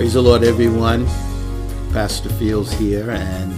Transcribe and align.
Praise 0.00 0.14
the 0.14 0.22
Lord, 0.22 0.42
everyone. 0.44 1.04
Pastor 1.92 2.30
Fields 2.30 2.72
here, 2.72 3.10
and 3.10 3.52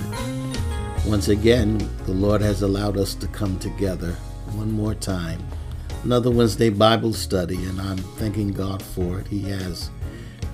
once 1.06 1.28
again, 1.28 1.78
the 2.04 2.10
Lord 2.12 2.40
has 2.42 2.62
allowed 2.62 2.96
us 2.96 3.14
to 3.14 3.28
come 3.28 3.56
together 3.60 4.10
one 4.50 4.72
more 4.72 4.96
time. 4.96 5.40
Another 6.02 6.32
Wednesday 6.32 6.68
Bible 6.68 7.12
study, 7.12 7.54
and 7.66 7.80
I'm 7.80 7.96
thanking 8.18 8.48
God 8.52 8.82
for 8.82 9.20
it. 9.20 9.28
He 9.28 9.42
has 9.42 9.90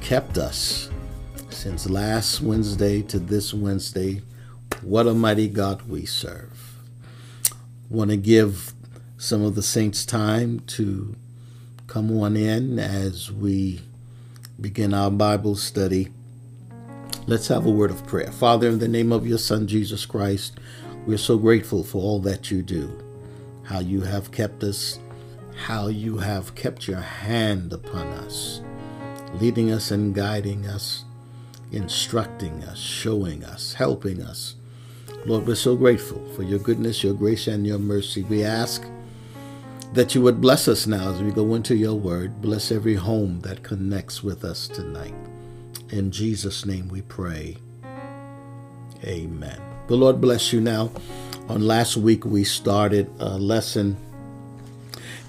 kept 0.03 0.37
us 0.37 0.91
since 1.49 1.89
last 1.89 2.43
Wednesday 2.43 3.01
to 3.05 3.19
this 3.19 3.55
Wednesday. 3.55 4.21
What 4.83 5.07
a 5.07 5.15
mighty 5.15 5.49
God 5.49 5.89
we 5.89 6.05
serve. 6.05 6.77
Want 7.89 8.11
to 8.11 8.19
give 8.19 8.75
some 9.17 9.41
of 9.43 9.55
the 9.55 9.63
saints 9.63 10.05
time 10.05 10.61
to 10.77 11.17
come 11.87 12.15
on 12.21 12.37
in 12.37 12.79
as 12.79 13.33
we 13.33 13.81
begin 14.61 14.93
our 14.93 15.11
Bible 15.11 15.55
study, 15.55 16.09
let's 17.29 17.47
have 17.49 17.65
a 17.65 17.71
word 17.71 17.93
of 17.93 18.05
prayer. 18.09 18.33
Father, 18.33 18.69
in 18.69 18.81
the 18.81 18.89
name 18.89 19.13
of 19.13 19.25
your 19.25 19.39
Son, 19.39 19.69
Jesus 19.69 20.05
Christ, 20.05 20.59
we're 21.07 21.17
so 21.17 21.39
grateful 21.39 21.85
for 21.85 21.99
all 22.03 22.19
that 22.23 22.51
you 22.51 22.63
do, 22.63 22.99
how 23.63 23.79
you 23.79 24.01
have 24.01 24.33
kept 24.33 24.65
us, 24.65 24.99
how 25.67 25.87
you 25.87 26.19
have 26.19 26.57
kept 26.57 26.89
your 26.89 26.99
hand 27.01 27.73
upon 27.73 28.09
us, 28.27 28.61
leading 29.35 29.71
us 29.71 29.93
and 29.93 30.13
guiding 30.13 30.67
us, 30.67 31.05
instructing 31.71 32.65
us, 32.65 32.79
showing 32.81 33.45
us, 33.45 33.75
helping 33.75 34.21
us. 34.21 34.57
Lord, 35.25 35.47
we're 35.47 35.55
so 35.55 35.77
grateful 35.77 36.27
for 36.35 36.43
your 36.43 36.59
goodness, 36.59 37.05
your 37.05 37.15
grace, 37.15 37.47
and 37.47 37.65
your 37.65 37.79
mercy. 37.79 38.25
We 38.25 38.43
ask 38.43 38.83
that 39.95 40.15
you 40.15 40.21
would 40.21 40.41
bless 40.41 40.69
us 40.69 40.87
now 40.87 41.11
as 41.13 41.23
we 41.23 41.31
go 41.31 41.55
into 41.55 41.75
your 41.75 41.95
word. 41.95 42.43
Bless 42.43 42.71
every 42.71 42.95
home 42.97 43.41
that 43.41 43.63
connects 43.63 44.23
with 44.23 44.45
us 44.45 44.69
tonight. 44.69 45.15
In 45.91 46.11
Jesus' 46.11 46.67
name 46.67 46.89
we 46.89 47.03
pray. 47.03 47.57
Amen. 49.05 49.61
The 49.87 49.97
Lord 49.97 50.21
bless 50.21 50.53
you 50.53 50.61
now. 50.61 50.91
On 51.49 51.67
last 51.67 51.97
week, 51.97 52.27
we 52.27 52.45
started 52.45 53.09
a 53.19 53.39
lesson 53.39 53.97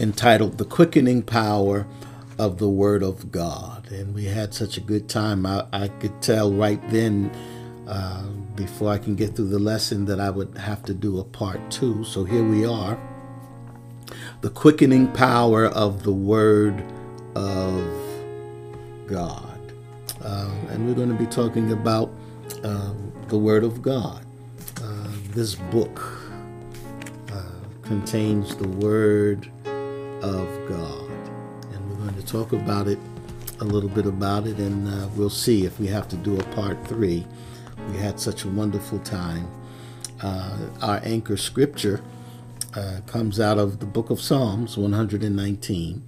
entitled 0.01 0.57
The 0.57 0.65
Quickening 0.65 1.21
Power 1.21 1.87
of 2.37 2.57
the 2.57 2.67
Word 2.67 3.01
of 3.03 3.31
God. 3.31 3.89
And 3.91 4.13
we 4.13 4.25
had 4.25 4.53
such 4.53 4.75
a 4.77 4.81
good 4.81 5.07
time. 5.07 5.45
I, 5.45 5.65
I 5.71 5.87
could 5.87 6.21
tell 6.21 6.51
right 6.51 6.81
then. 6.89 7.31
Uh, 7.87 8.23
before 8.55 8.91
I 8.91 8.99
can 8.99 9.15
get 9.15 9.35
through 9.35 9.47
the 9.47 9.57
lesson, 9.57 10.05
that 10.05 10.19
I 10.19 10.29
would 10.29 10.55
have 10.59 10.83
to 10.83 10.93
do 10.93 11.19
a 11.19 11.23
part 11.23 11.59
two. 11.71 12.03
So 12.03 12.23
here 12.23 12.43
we 12.43 12.63
are 12.67 12.99
the 14.41 14.49
quickening 14.49 15.07
power 15.09 15.65
of 15.67 16.03
the 16.03 16.13
Word 16.13 16.83
of 17.35 17.85
God. 19.07 19.59
Um, 20.23 20.57
and 20.69 20.87
we're 20.87 20.93
going 20.95 21.09
to 21.09 21.21
be 21.23 21.25
talking 21.25 21.71
about 21.73 22.09
um, 22.63 23.11
the 23.27 23.37
Word 23.37 23.63
of 23.63 23.81
God. 23.81 24.25
Uh, 24.81 25.07
this 25.31 25.55
book 25.55 26.01
uh, 27.33 27.41
contains 27.83 28.55
the 28.55 28.67
Word 28.67 29.49
of 29.65 30.47
God. 30.69 31.09
And 31.73 31.89
we're 31.89 31.97
going 32.03 32.15
to 32.15 32.25
talk 32.25 32.53
about 32.53 32.87
it, 32.87 32.99
a 33.59 33.65
little 33.65 33.89
bit 33.89 34.05
about 34.05 34.47
it, 34.47 34.57
and 34.57 34.87
uh, 34.87 35.07
we'll 35.15 35.29
see 35.29 35.65
if 35.65 35.77
we 35.81 35.87
have 35.87 36.07
to 36.07 36.15
do 36.15 36.39
a 36.39 36.43
part 36.55 36.81
three. 36.87 37.27
We 37.91 37.97
had 37.97 38.17
such 38.17 38.45
a 38.45 38.47
wonderful 38.47 38.99
time. 38.99 39.49
Uh, 40.21 40.57
our 40.81 41.01
anchor 41.03 41.35
scripture 41.35 42.01
uh, 42.75 43.01
comes 43.07 43.39
out 43.39 43.57
of 43.57 43.79
the 43.79 43.85
book 43.85 44.09
of 44.09 44.21
Psalms 44.21 44.77
119. 44.77 46.03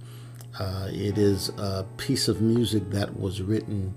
Uh, 0.58 0.88
it 0.92 1.18
is 1.18 1.48
a 1.50 1.84
piece 1.96 2.28
of 2.28 2.40
music 2.40 2.90
that 2.90 3.18
was 3.18 3.42
written 3.42 3.94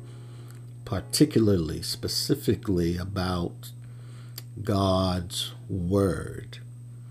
particularly, 0.85 1.81
specifically 1.81 2.97
about 2.97 3.71
God's 4.63 5.53
word. 5.69 6.59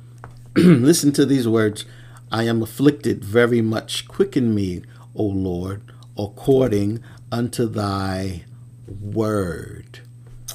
Listen 0.57 1.13
to 1.13 1.27
these 1.27 1.47
words 1.47 1.85
I 2.33 2.45
am 2.45 2.63
afflicted 2.63 3.25
very 3.25 3.61
much. 3.61 4.09
Quicken 4.09 4.55
me, 4.55 4.83
O 5.15 5.23
Lord, 5.25 5.83
according 6.19 7.03
unto 7.31 7.67
thy 7.67 8.43
word. 8.89 10.01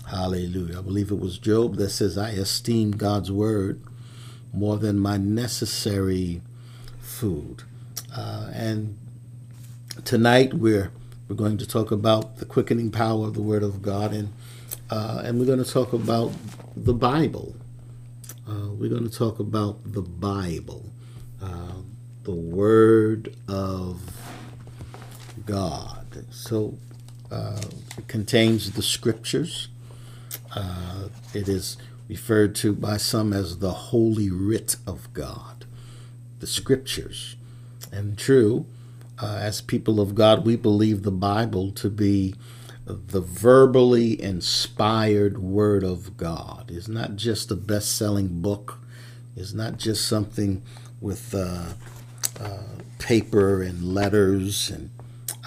Hallelujah. 0.10 0.80
I 0.80 0.82
believe 0.82 1.12
it 1.12 1.20
was 1.20 1.38
Job 1.38 1.76
that 1.76 1.92
says, 1.92 2.18
I 2.18 2.32
esteem 2.32 2.92
God's 2.92 3.32
word 3.32 3.82
more 4.54 4.78
than 4.78 5.00
my 5.00 5.18
necessary 5.18 6.42
food. 7.00 7.64
Uh, 8.16 8.50
and 8.54 8.98
tonight 10.06 10.54
we're 10.54 10.92
we're 11.28 11.36
going 11.36 11.58
to 11.58 11.68
talk 11.68 11.92
about 11.92 12.38
the 12.38 12.46
quickening 12.46 12.90
power 12.90 13.28
of 13.28 13.36
the 13.36 13.42
Word 13.42 13.62
of 13.62 13.82
God, 13.82 14.14
and 14.14 14.34
uh, 14.90 15.22
and 15.24 15.40
we're 15.40 15.46
going 15.46 15.64
to 15.64 15.70
talk 15.70 15.94
about 15.94 16.32
the 16.76 16.94
Bible. 16.94 17.54
Uh, 18.50 18.70
we're 18.72 18.90
going 18.90 19.08
to 19.08 19.16
talk 19.16 19.40
about 19.40 19.78
the 19.94 20.02
Bible, 20.02 20.86
uh, 21.44 21.74
the 22.24 22.34
Word 22.34 23.36
of 23.48 24.02
God. 25.46 26.26
So 26.32 26.80
uh, 27.32 27.62
it 27.96 28.08
contains 28.08 28.72
the 28.72 28.82
Scriptures. 28.82 29.68
Uh, 30.56 31.10
it 31.36 31.48
is 31.48 31.78
referred 32.10 32.56
to 32.56 32.74
by 32.74 32.98
some 32.98 33.32
as 33.32 33.60
the 33.60 33.72
Holy 33.72 34.30
Writ 34.32 34.76
of 34.86 35.14
God, 35.14 35.64
the 36.40 36.48
Scriptures. 36.48 37.36
And 37.94 38.18
true, 38.18 38.66
uh, 39.22 39.38
as 39.40 39.62
people 39.62 40.02
of 40.02 40.16
God, 40.16 40.44
we 40.46 40.56
believe 40.56 41.04
the 41.04 41.12
Bible 41.12 41.72
to 41.74 41.90
be 41.90 42.34
the 42.86 43.22
verbally 43.22 44.20
inspired 44.20 45.38
Word 45.38 45.84
of 45.84 46.18
God. 46.18 46.72
It's 46.74 46.88
not 46.88 47.16
just 47.16 47.52
a 47.52 47.56
best 47.56 47.96
selling 47.96 48.42
book, 48.42 48.80
it's 49.38 49.54
not 49.54 49.78
just 49.78 50.08
something 50.08 50.64
with 51.00 51.34
uh, 51.36 51.74
uh, 52.42 52.58
paper 52.98 53.62
and 53.62 53.94
letters, 53.94 54.72
and 54.72 54.90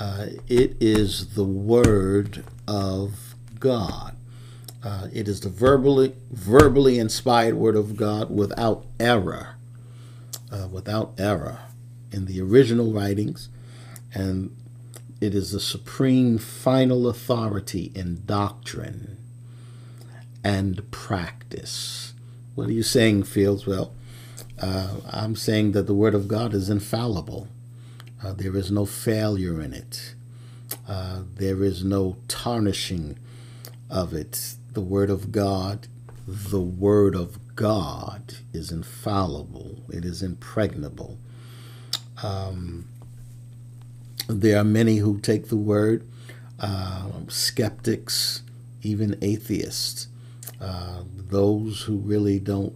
uh, 0.00 0.26
it 0.46 0.76
is 0.80 1.34
the 1.34 1.44
Word 1.44 2.44
of 2.68 3.34
God. 3.58 4.14
Uh, 4.84 5.06
it 5.12 5.28
is 5.28 5.40
the 5.40 5.48
verbally 5.48 6.12
verbally 6.32 6.98
inspired 6.98 7.54
word 7.54 7.76
of 7.76 7.96
God 7.96 8.30
without 8.34 8.84
error, 8.98 9.54
uh, 10.50 10.66
without 10.72 11.12
error, 11.18 11.60
in 12.10 12.26
the 12.26 12.40
original 12.40 12.92
writings, 12.92 13.48
and 14.12 14.54
it 15.20 15.36
is 15.36 15.52
the 15.52 15.60
supreme 15.60 16.36
final 16.36 17.06
authority 17.06 17.92
in 17.94 18.22
doctrine 18.26 19.18
and 20.42 20.90
practice. 20.90 22.12
What 22.56 22.66
are 22.68 22.72
you 22.72 22.82
saying, 22.82 23.22
Fields? 23.22 23.66
Well, 23.66 23.94
uh, 24.60 24.96
I'm 25.08 25.36
saying 25.36 25.72
that 25.72 25.86
the 25.86 25.94
Word 25.94 26.14
of 26.14 26.26
God 26.26 26.54
is 26.54 26.68
infallible. 26.68 27.46
Uh, 28.22 28.32
there 28.32 28.56
is 28.56 28.70
no 28.72 28.84
failure 28.84 29.60
in 29.60 29.72
it. 29.72 30.14
Uh, 30.88 31.20
there 31.36 31.62
is 31.62 31.84
no 31.84 32.16
tarnishing 32.26 33.16
of 33.88 34.12
it 34.12 34.56
the 34.74 34.80
Word 34.80 35.10
of 35.10 35.30
God, 35.32 35.86
the 36.26 36.60
Word 36.60 37.14
of 37.14 37.54
God 37.54 38.34
is 38.52 38.72
infallible, 38.72 39.82
it 39.90 40.04
is 40.04 40.22
impregnable. 40.22 41.18
Um, 42.22 42.86
there 44.28 44.58
are 44.58 44.64
many 44.64 44.96
who 44.98 45.18
take 45.18 45.48
the 45.48 45.56
Word, 45.56 46.06
uh, 46.58 47.08
skeptics, 47.28 48.42
even 48.82 49.18
atheists, 49.20 50.08
uh, 50.60 51.02
those 51.14 51.82
who 51.82 51.96
really 51.98 52.38
don't 52.38 52.74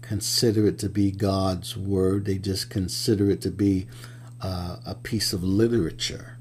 consider 0.00 0.66
it 0.66 0.78
to 0.78 0.88
be 0.88 1.10
God's 1.10 1.76
Word, 1.76 2.24
they 2.24 2.38
just 2.38 2.70
consider 2.70 3.30
it 3.30 3.42
to 3.42 3.50
be 3.50 3.86
uh, 4.40 4.76
a 4.86 4.94
piece 4.94 5.32
of 5.34 5.42
literature. 5.44 6.38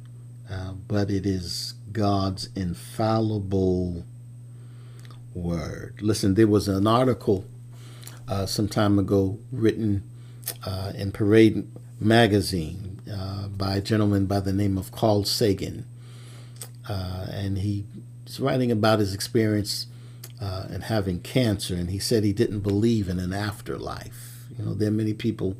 Uh, 0.49 0.73
but 0.87 1.09
it 1.09 1.25
is 1.25 1.73
God's 1.91 2.49
infallible 2.55 4.05
word. 5.35 5.99
Listen, 6.01 6.35
there 6.35 6.47
was 6.47 6.67
an 6.67 6.87
article 6.87 7.45
uh, 8.27 8.45
some 8.45 8.67
time 8.67 8.99
ago 8.99 9.39
written 9.51 10.03
uh, 10.65 10.91
in 10.95 11.11
Parade 11.11 11.67
magazine 11.99 13.01
uh, 13.11 13.47
by 13.47 13.77
a 13.77 13.81
gentleman 13.81 14.25
by 14.25 14.39
the 14.39 14.53
name 14.53 14.77
of 14.77 14.91
Carl 14.91 15.23
Sagan. 15.25 15.85
Uh, 16.87 17.27
and 17.31 17.59
he's 17.59 17.85
writing 18.39 18.71
about 18.71 18.99
his 18.99 19.13
experience 19.13 19.87
uh, 20.41 20.65
in 20.69 20.81
having 20.81 21.19
cancer. 21.19 21.75
And 21.75 21.89
he 21.89 21.99
said 21.99 22.23
he 22.23 22.33
didn't 22.33 22.59
believe 22.61 23.09
in 23.09 23.19
an 23.19 23.33
afterlife. 23.33 24.31
You 24.57 24.65
know, 24.65 24.73
there 24.73 24.89
are 24.89 24.91
many 24.91 25.13
people 25.13 25.57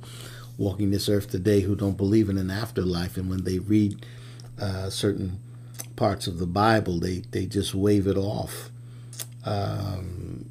walking 0.58 0.92
this 0.92 1.10
earth 1.10 1.32
today 1.32 1.62
who 1.62 1.76
don't 1.76 1.98
believe 1.98 2.30
in 2.30 2.38
an 2.38 2.52
afterlife. 2.52 3.18
And 3.18 3.30
when 3.30 3.44
they 3.44 3.58
read 3.60 4.06
uh, 4.62 4.90
certain 4.90 5.40
parts 5.96 6.28
of 6.28 6.38
the 6.40 6.46
Bible, 6.46 7.00
they, 7.00 7.20
they 7.32 7.46
just 7.46 7.74
wave 7.74 8.06
it 8.06 8.18
off. 8.18 8.70
Um, 9.46 10.46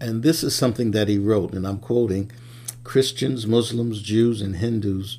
and 0.00 0.22
this 0.22 0.42
is 0.42 0.54
something 0.54 0.90
that 0.90 1.08
he 1.08 1.18
wrote, 1.18 1.52
and 1.54 1.66
I'm 1.66 1.78
quoting 1.78 2.30
Christians, 2.82 3.46
Muslims, 3.46 4.02
Jews, 4.02 4.40
and 4.42 4.56
Hindus 4.56 5.18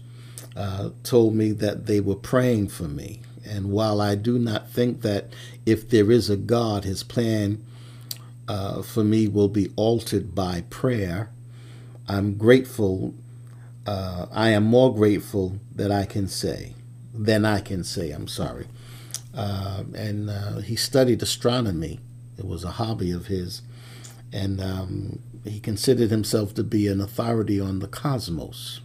uh, 0.55 0.89
told 1.03 1.35
me 1.35 1.51
that 1.51 1.85
they 1.87 1.99
were 1.99 2.15
praying 2.15 2.69
for 2.69 2.83
me. 2.83 3.21
And 3.47 3.71
while 3.71 4.01
I 4.01 4.15
do 4.15 4.39
not 4.39 4.69
think 4.69 5.01
that 5.01 5.25
if 5.65 5.89
there 5.89 6.11
is 6.11 6.29
a 6.29 6.37
God, 6.37 6.83
his 6.83 7.03
plan 7.03 7.63
uh, 8.47 8.81
for 8.81 9.03
me 9.03 9.27
will 9.27 9.47
be 9.47 9.71
altered 9.75 10.33
by 10.35 10.61
prayer, 10.69 11.29
I'm 12.07 12.35
grateful. 12.35 13.13
Uh, 13.85 14.27
I 14.31 14.49
am 14.49 14.63
more 14.63 14.93
grateful 14.93 15.59
that 15.75 15.91
I 15.91 16.05
can 16.05 16.27
say, 16.27 16.73
than 17.13 17.45
I 17.45 17.59
can 17.59 17.83
say, 17.83 18.11
I'm 18.11 18.27
sorry. 18.27 18.67
Uh, 19.35 19.83
and 19.95 20.29
uh, 20.29 20.57
he 20.59 20.75
studied 20.75 21.21
astronomy 21.21 21.99
it 22.37 22.45
was 22.45 22.63
a 22.63 22.71
hobby 22.71 23.11
of 23.11 23.27
his. 23.27 23.61
And 24.33 24.59
um, 24.61 25.19
he 25.45 25.59
considered 25.59 26.11
himself 26.11 26.53
to 26.55 26.63
be 26.63 26.87
an 26.87 26.99
authority 26.99 27.59
on 27.59 27.79
the 27.79 27.87
cosmos. 27.87 28.81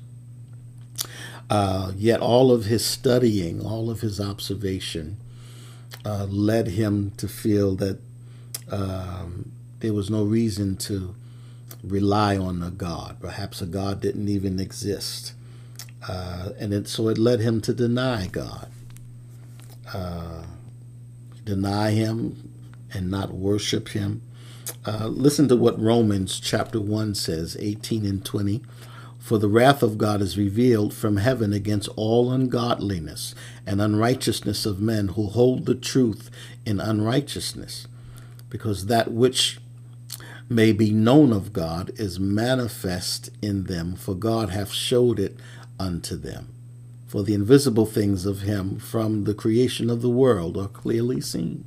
Uh, 1.48 1.92
yet 1.96 2.20
all 2.20 2.52
of 2.52 2.66
his 2.66 2.84
studying, 2.84 3.60
all 3.64 3.90
of 3.90 4.02
his 4.02 4.20
observation, 4.20 5.16
uh, 6.04 6.26
led 6.28 6.68
him 6.68 7.10
to 7.16 7.26
feel 7.26 7.74
that 7.74 7.98
um, 8.70 9.50
there 9.80 9.92
was 9.92 10.08
no 10.08 10.22
reason 10.22 10.76
to 10.76 11.16
rely 11.82 12.36
on 12.36 12.62
a 12.62 12.70
God. 12.70 13.16
Perhaps 13.20 13.60
a 13.60 13.66
God 13.66 14.00
didn't 14.00 14.28
even 14.28 14.60
exist. 14.60 15.32
Uh, 16.08 16.50
and 16.60 16.72
it, 16.72 16.86
so 16.86 17.08
it 17.08 17.18
led 17.18 17.40
him 17.40 17.60
to 17.62 17.72
deny 17.74 18.28
God. 18.28 18.68
Uh, 19.92 20.44
deny 21.44 21.90
him, 21.90 22.52
and 22.92 23.10
not 23.10 23.32
worship 23.32 23.88
him. 23.90 24.22
Uh, 24.86 25.06
listen 25.08 25.48
to 25.48 25.56
what 25.56 25.80
Romans 25.80 26.40
chapter 26.40 26.80
1 26.80 27.14
says, 27.14 27.56
18 27.60 28.04
and 28.04 28.24
20. 28.24 28.62
For 29.18 29.38
the 29.38 29.48
wrath 29.48 29.82
of 29.82 29.98
God 29.98 30.22
is 30.22 30.38
revealed 30.38 30.94
from 30.94 31.18
heaven 31.18 31.52
against 31.52 31.88
all 31.96 32.32
ungodliness 32.32 33.34
and 33.66 33.80
unrighteousness 33.80 34.64
of 34.66 34.80
men 34.80 35.08
who 35.08 35.26
hold 35.26 35.66
the 35.66 35.74
truth 35.74 36.30
in 36.64 36.80
unrighteousness, 36.80 37.86
because 38.48 38.86
that 38.86 39.12
which 39.12 39.60
may 40.48 40.72
be 40.72 40.90
known 40.90 41.32
of 41.32 41.52
God 41.52 41.92
is 41.96 42.18
manifest 42.18 43.30
in 43.42 43.64
them, 43.64 43.94
for 43.94 44.14
God 44.14 44.50
hath 44.50 44.72
showed 44.72 45.20
it 45.20 45.36
unto 45.78 46.16
them. 46.16 46.48
For 47.06 47.22
the 47.22 47.34
invisible 47.34 47.86
things 47.86 48.24
of 48.24 48.40
him 48.42 48.78
from 48.78 49.24
the 49.24 49.34
creation 49.34 49.90
of 49.90 50.00
the 50.00 50.08
world 50.08 50.56
are 50.56 50.68
clearly 50.68 51.20
seen, 51.20 51.64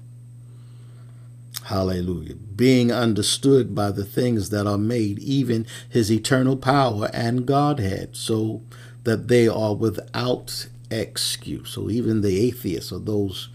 Hallelujah. 1.67 2.35
Being 2.35 2.91
understood 2.91 3.73
by 3.73 3.91
the 3.91 4.03
things 4.03 4.49
that 4.49 4.67
are 4.67 4.77
made, 4.77 5.17
even 5.19 5.65
his 5.89 6.11
eternal 6.11 6.57
power 6.57 7.09
and 7.13 7.45
Godhead, 7.45 8.17
so 8.17 8.61
that 9.05 9.29
they 9.29 9.47
are 9.47 9.73
without 9.73 10.67
excuse. 10.91 11.69
So 11.69 11.89
even 11.89 12.19
the 12.19 12.37
atheists 12.47 12.91
or 12.91 12.99
those 12.99 13.47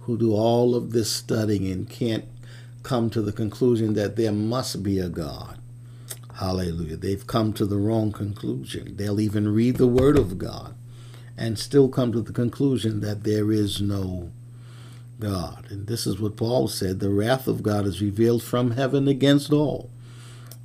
who 0.00 0.18
do 0.18 0.32
all 0.34 0.74
of 0.74 0.90
this 0.90 1.08
studying 1.10 1.70
and 1.70 1.88
can't 1.88 2.24
come 2.82 3.10
to 3.10 3.22
the 3.22 3.32
conclusion 3.32 3.94
that 3.94 4.16
there 4.16 4.32
must 4.32 4.82
be 4.82 4.98
a 4.98 5.08
God. 5.08 5.58
Hallelujah. 6.34 6.96
They've 6.96 7.24
come 7.26 7.52
to 7.52 7.64
the 7.64 7.78
wrong 7.78 8.10
conclusion. 8.10 8.96
They'll 8.96 9.20
even 9.20 9.48
read 9.54 9.76
the 9.76 9.86
Word 9.86 10.18
of 10.18 10.36
God 10.36 10.74
and 11.38 11.56
still 11.56 11.88
come 11.88 12.10
to 12.10 12.20
the 12.22 12.32
conclusion 12.32 13.00
that 13.02 13.22
there 13.22 13.52
is 13.52 13.80
no 13.80 14.32
God. 15.22 15.66
And 15.70 15.86
this 15.86 16.04
is 16.04 16.18
what 16.20 16.36
Paul 16.36 16.66
said 16.66 16.98
the 16.98 17.08
wrath 17.08 17.46
of 17.46 17.62
God 17.62 17.86
is 17.86 18.02
revealed 18.02 18.42
from 18.42 18.72
heaven 18.72 19.06
against 19.06 19.52
all. 19.52 19.88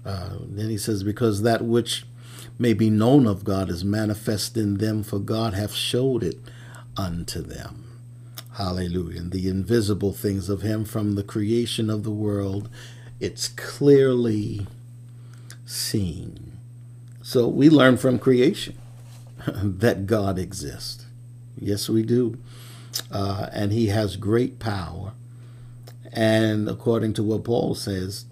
Uh, 0.03 0.37
then 0.41 0.71
he 0.71 0.79
says, 0.79 1.03
Because 1.03 1.43
that 1.43 1.63
which 1.63 2.05
may 2.57 2.73
be 2.73 2.89
known 2.89 3.27
of 3.27 3.43
God 3.43 3.69
is 3.69 3.85
manifest 3.85 4.57
in 4.57 4.77
them, 4.77 5.03
for 5.03 5.19
God 5.19 5.53
hath 5.53 5.73
showed 5.75 6.23
it 6.23 6.39
unto 6.97 7.39
them. 7.41 7.83
Hallelujah. 8.55 9.19
And 9.21 9.31
the 9.31 9.47
invisible 9.47 10.11
things 10.11 10.49
of 10.49 10.63
him 10.63 10.83
from 10.83 11.13
the 11.13 11.21
creation 11.23 11.91
of 11.91 12.03
the 12.03 12.09
world, 12.11 12.67
it's 13.19 13.49
clearly 13.49 14.65
seen. 15.67 16.57
So 17.21 17.47
we 17.47 17.69
learn 17.69 17.97
from 17.97 18.17
creation 18.17 18.75
that 19.53 20.07
God 20.07 20.39
exists. 20.39 21.05
Yes, 21.59 21.87
we 21.89 22.01
do 22.01 22.39
uh, 23.11 23.49
and 23.51 23.71
he 23.71 23.87
has 23.87 24.15
great 24.17 24.59
power. 24.59 25.13
And 26.13 26.67
according 26.67 27.13
to 27.13 27.23
what 27.23 27.43
Paul 27.43 27.75
says, 27.75 28.25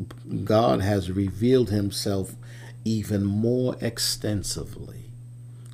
God 0.43 0.81
has 0.81 1.11
revealed 1.11 1.69
himself 1.69 2.35
even 2.83 3.23
more 3.25 3.75
extensively. 3.81 5.01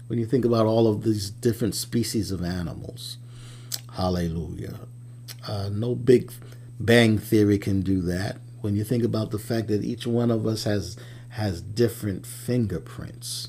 When 0.08 0.20
you 0.20 0.26
think 0.26 0.44
about 0.44 0.66
all 0.66 0.88
of 0.88 1.04
these 1.04 1.30
different 1.30 1.74
species 1.76 2.32
of 2.32 2.44
animals, 2.44 3.18
hallelujah. 3.96 4.76
Uh, 5.48 5.70
no 5.72 5.96
big 5.96 6.32
bang 6.80 7.18
theory 7.18 7.58
can 7.58 7.82
do 7.82 8.02
that. 8.02 8.38
When 8.60 8.76
you 8.76 8.84
think 8.84 9.04
about 9.04 9.32
the 9.32 9.40
fact 9.40 9.68
that 9.68 9.84
each 9.84 10.06
one 10.06 10.32
of 10.32 10.46
us 10.46 10.66
has 10.66 10.98
has 11.30 11.62
different 11.62 12.28
fingerprints, 12.28 13.48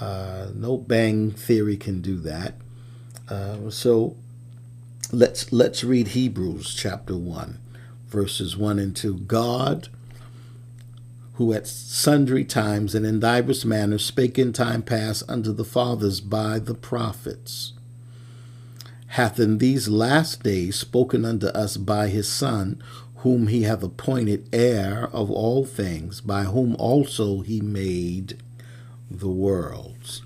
uh, 0.00 0.48
no 0.54 0.76
bang 0.76 1.30
theory 1.30 1.76
can 1.78 2.02
do 2.02 2.18
that. 2.18 2.54
Uh, 3.30 3.70
so 3.70 4.14
Let's 5.10 5.52
let's 5.54 5.82
read 5.82 6.08
Hebrews 6.08 6.74
chapter 6.74 7.16
1 7.16 7.58
verses 8.08 8.58
1 8.58 8.78
and 8.78 8.94
2. 8.94 9.20
God 9.20 9.88
who 11.36 11.54
at 11.54 11.66
sundry 11.66 12.44
times 12.44 12.94
and 12.94 13.06
in 13.06 13.18
divers 13.18 13.64
manners 13.64 14.04
spake 14.04 14.38
in 14.38 14.52
time 14.52 14.82
past 14.82 15.22
unto 15.26 15.50
the 15.50 15.64
fathers 15.64 16.20
by 16.20 16.58
the 16.58 16.74
prophets 16.74 17.72
hath 19.12 19.40
in 19.40 19.56
these 19.56 19.88
last 19.88 20.42
days 20.42 20.76
spoken 20.76 21.24
unto 21.24 21.46
us 21.48 21.78
by 21.78 22.08
his 22.08 22.30
son 22.30 22.82
whom 23.18 23.46
he 23.46 23.62
hath 23.62 23.82
appointed 23.82 24.46
heir 24.52 25.08
of 25.14 25.30
all 25.30 25.64
things, 25.64 26.20
by 26.20 26.42
whom 26.44 26.76
also 26.76 27.40
he 27.40 27.60
made 27.62 28.36
the 29.10 29.28
worlds. 29.30 30.22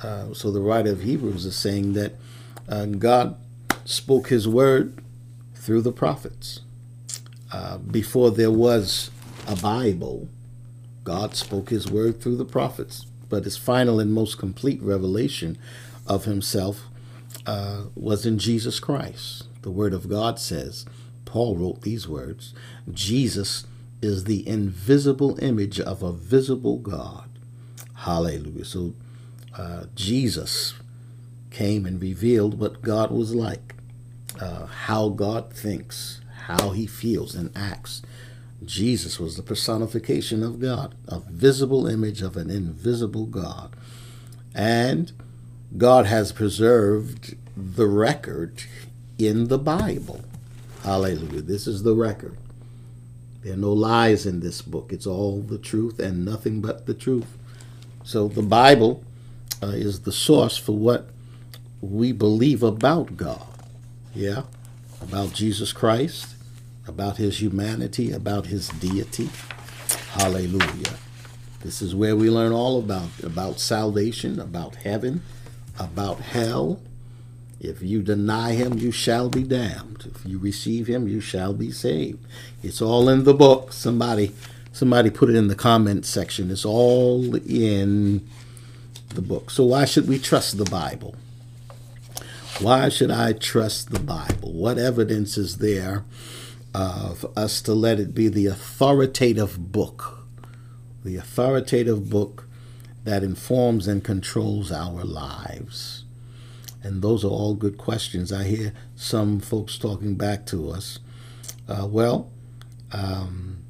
Uh, 0.00 0.32
so 0.32 0.50
the 0.52 0.60
writer 0.60 0.92
of 0.92 1.02
Hebrews 1.02 1.44
is 1.44 1.56
saying 1.56 1.92
that 1.94 2.14
uh, 2.70 2.86
God 2.86 3.36
spoke 3.84 4.28
his 4.28 4.48
word 4.48 4.98
through 5.54 5.82
the 5.82 5.92
prophets. 5.92 6.60
Uh, 7.52 7.78
before 7.78 8.30
there 8.30 8.50
was 8.50 9.10
a 9.46 9.56
Bible, 9.56 10.28
God 11.04 11.34
spoke 11.34 11.70
his 11.70 11.90
word 11.90 12.20
through 12.20 12.36
the 12.36 12.44
prophets. 12.44 13.06
But 13.28 13.44
his 13.44 13.56
final 13.56 13.98
and 13.98 14.12
most 14.12 14.36
complete 14.38 14.80
revelation 14.82 15.58
of 16.06 16.24
himself 16.26 16.82
uh, 17.46 17.84
was 17.94 18.26
in 18.26 18.38
Jesus 18.38 18.78
Christ. 18.80 19.44
The 19.62 19.70
word 19.70 19.94
of 19.94 20.08
God 20.08 20.38
says, 20.38 20.84
Paul 21.24 21.56
wrote 21.56 21.82
these 21.82 22.06
words 22.06 22.54
Jesus 22.90 23.64
is 24.02 24.24
the 24.24 24.46
invisible 24.46 25.42
image 25.42 25.80
of 25.80 26.02
a 26.02 26.12
visible 26.12 26.76
God. 26.78 27.28
Hallelujah. 27.98 28.64
So 28.64 28.94
uh, 29.56 29.84
Jesus 29.94 30.74
came 31.50 31.86
and 31.86 32.00
revealed 32.02 32.58
what 32.58 32.82
God 32.82 33.10
was 33.10 33.34
like 33.34 33.71
uh, 34.42 34.66
how 34.66 35.08
God 35.08 35.52
thinks, 35.52 36.20
how 36.46 36.70
he 36.70 36.86
feels 36.86 37.36
and 37.36 37.50
acts. 37.56 38.02
Jesus 38.64 39.20
was 39.20 39.36
the 39.36 39.42
personification 39.42 40.42
of 40.42 40.58
God, 40.58 40.96
a 41.06 41.20
visible 41.20 41.86
image 41.86 42.22
of 42.22 42.36
an 42.36 42.50
invisible 42.50 43.26
God. 43.26 43.72
And 44.52 45.12
God 45.78 46.06
has 46.06 46.32
preserved 46.32 47.36
the 47.56 47.86
record 47.86 48.64
in 49.16 49.46
the 49.46 49.58
Bible. 49.58 50.24
Hallelujah. 50.82 51.40
This 51.42 51.68
is 51.68 51.84
the 51.84 51.94
record. 51.94 52.36
There 53.42 53.52
are 53.54 53.56
no 53.56 53.72
lies 53.72 54.26
in 54.26 54.40
this 54.40 54.60
book. 54.60 54.92
It's 54.92 55.06
all 55.06 55.40
the 55.40 55.58
truth 55.58 56.00
and 56.00 56.24
nothing 56.24 56.60
but 56.60 56.86
the 56.86 56.94
truth. 56.94 57.26
So 58.02 58.26
the 58.26 58.42
Bible 58.42 59.04
uh, 59.62 59.68
is 59.68 60.00
the 60.00 60.12
source 60.12 60.56
for 60.56 60.72
what 60.76 61.08
we 61.80 62.10
believe 62.10 62.62
about 62.64 63.16
God 63.16 63.46
yeah, 64.14 64.42
about 65.00 65.32
Jesus 65.32 65.72
Christ, 65.72 66.34
about 66.86 67.16
his 67.16 67.40
humanity, 67.40 68.12
about 68.12 68.46
his 68.46 68.68
deity. 68.68 69.30
Hallelujah. 70.12 70.96
This 71.62 71.80
is 71.80 71.94
where 71.94 72.16
we 72.16 72.28
learn 72.28 72.52
all 72.52 72.78
about 72.78 73.08
about 73.22 73.58
salvation, 73.60 74.38
about 74.40 74.76
heaven, 74.76 75.22
about 75.78 76.20
hell. 76.20 76.80
If 77.60 77.80
you 77.80 78.02
deny 78.02 78.52
him, 78.52 78.78
you 78.78 78.90
shall 78.90 79.28
be 79.28 79.44
damned. 79.44 80.10
If 80.14 80.26
you 80.26 80.38
receive 80.38 80.88
him, 80.88 81.06
you 81.06 81.20
shall 81.20 81.54
be 81.54 81.70
saved. 81.70 82.18
It's 82.62 82.82
all 82.82 83.08
in 83.08 83.24
the 83.24 83.34
book. 83.34 83.72
Somebody 83.72 84.32
somebody 84.72 85.10
put 85.10 85.30
it 85.30 85.36
in 85.36 85.46
the 85.48 85.54
comment 85.54 86.04
section. 86.04 86.50
It's 86.50 86.64
all 86.64 87.36
in 87.48 88.26
the 89.10 89.22
book. 89.22 89.50
So 89.50 89.64
why 89.64 89.84
should 89.84 90.08
we 90.08 90.18
trust 90.18 90.58
the 90.58 90.64
Bible? 90.64 91.14
Why 92.60 92.90
should 92.90 93.10
I 93.10 93.32
trust 93.32 93.90
the 93.90 93.98
Bible? 93.98 94.52
What 94.52 94.76
evidence 94.78 95.38
is 95.38 95.56
there 95.56 96.04
uh, 96.74 97.14
for 97.14 97.30
us 97.34 97.62
to 97.62 97.72
let 97.72 97.98
it 97.98 98.14
be 98.14 98.28
the 98.28 98.44
authoritative 98.46 99.72
book? 99.72 100.18
The 101.02 101.16
authoritative 101.16 102.10
book 102.10 102.44
that 103.04 103.24
informs 103.24 103.88
and 103.88 104.04
controls 104.04 104.70
our 104.70 105.02
lives. 105.02 106.04
And 106.82 107.00
those 107.02 107.24
are 107.24 107.28
all 107.30 107.54
good 107.54 107.78
questions. 107.78 108.30
I 108.32 108.44
hear 108.44 108.74
some 108.96 109.40
folks 109.40 109.78
talking 109.78 110.14
back 110.14 110.44
to 110.46 110.70
us. 110.70 110.98
Uh, 111.68 111.86
well, 111.90 112.30
um, 112.92 113.62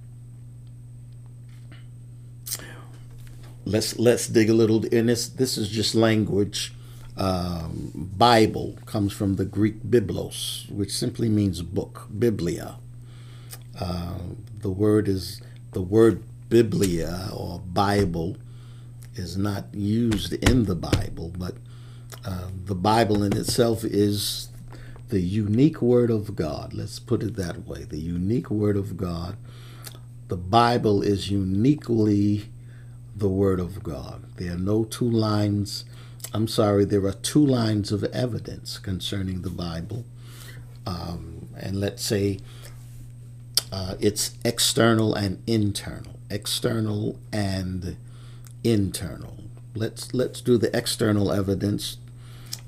let's 3.65 3.99
let's 3.99 4.27
dig 4.27 4.51
a 4.51 4.55
little 4.55 4.85
in 4.87 5.07
this 5.07 5.29
this 5.29 5.57
is 5.57 5.69
just 5.69 5.95
language 5.95 6.73
um, 7.23 7.93
Bible 8.19 8.75
comes 8.85 9.13
from 9.13 9.37
the 9.37 9.45
Greek 9.45 9.85
biblos, 9.85 10.69
which 10.73 10.91
simply 10.93 11.29
means 11.29 11.63
book, 11.63 12.09
biblia. 12.19 12.79
Uh, 13.79 14.19
the 14.61 14.73
word 14.73 15.07
is 15.07 15.41
the 15.71 15.83
word 15.83 16.25
biblia 16.49 17.31
or 17.33 17.61
Bible 17.61 18.39
is 19.15 19.37
not 19.37 19.73
used 19.73 20.33
in 20.33 20.65
the 20.65 20.75
Bible, 20.75 21.33
but 21.39 21.55
uh, 22.25 22.49
the 22.67 22.75
Bible 22.75 23.23
in 23.23 23.37
itself 23.37 23.85
is 23.85 24.49
the 25.11 25.21
unique 25.21 25.81
word 25.81 26.11
of 26.11 26.35
God. 26.35 26.75
Let's 26.75 26.99
put 26.99 27.23
it 27.23 27.37
that 27.37 27.69
way: 27.69 27.85
the 27.85 28.01
unique 28.01 28.51
word 28.51 28.77
of 28.77 28.97
God. 28.97 29.37
The 30.27 30.37
Bible 30.37 31.03
is 31.03 31.31
uniquely 31.31 32.47
the 33.15 33.29
word 33.29 33.61
of 33.61 33.85
God. 33.85 34.25
There 34.39 34.55
are 34.55 34.59
no 34.59 34.83
two 34.83 35.09
lines 35.09 35.85
I'm 36.35 36.49
sorry, 36.49 36.85
there 36.87 37.05
are 37.05 37.13
two 37.13 37.45
lines 37.45 37.93
of 37.93 38.05
evidence 38.05 38.79
concerning 38.79 39.43
the 39.43 39.51
Bible. 39.51 40.05
Um, 40.87 41.49
and 41.59 41.79
let's 41.79 42.03
say 42.03 42.41
uh, 43.71 43.97
it's 44.01 44.33
external 44.45 45.15
and 45.15 45.43
internal. 45.47 46.15
External 46.31 47.19
and 47.33 47.99
internal. 48.65 49.37
Let's 49.75 50.13
let's 50.15 50.41
do 50.41 50.57
the 50.57 50.75
external 50.77 51.31
evidence, 51.33 51.99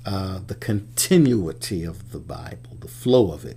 uh, 0.04 0.40
the 0.46 0.54
continuity 0.54 1.84
of 1.84 2.12
the 2.12 2.18
Bible, 2.18 2.76
the 2.80 2.88
flow 2.88 3.32
of 3.32 3.44
it, 3.46 3.56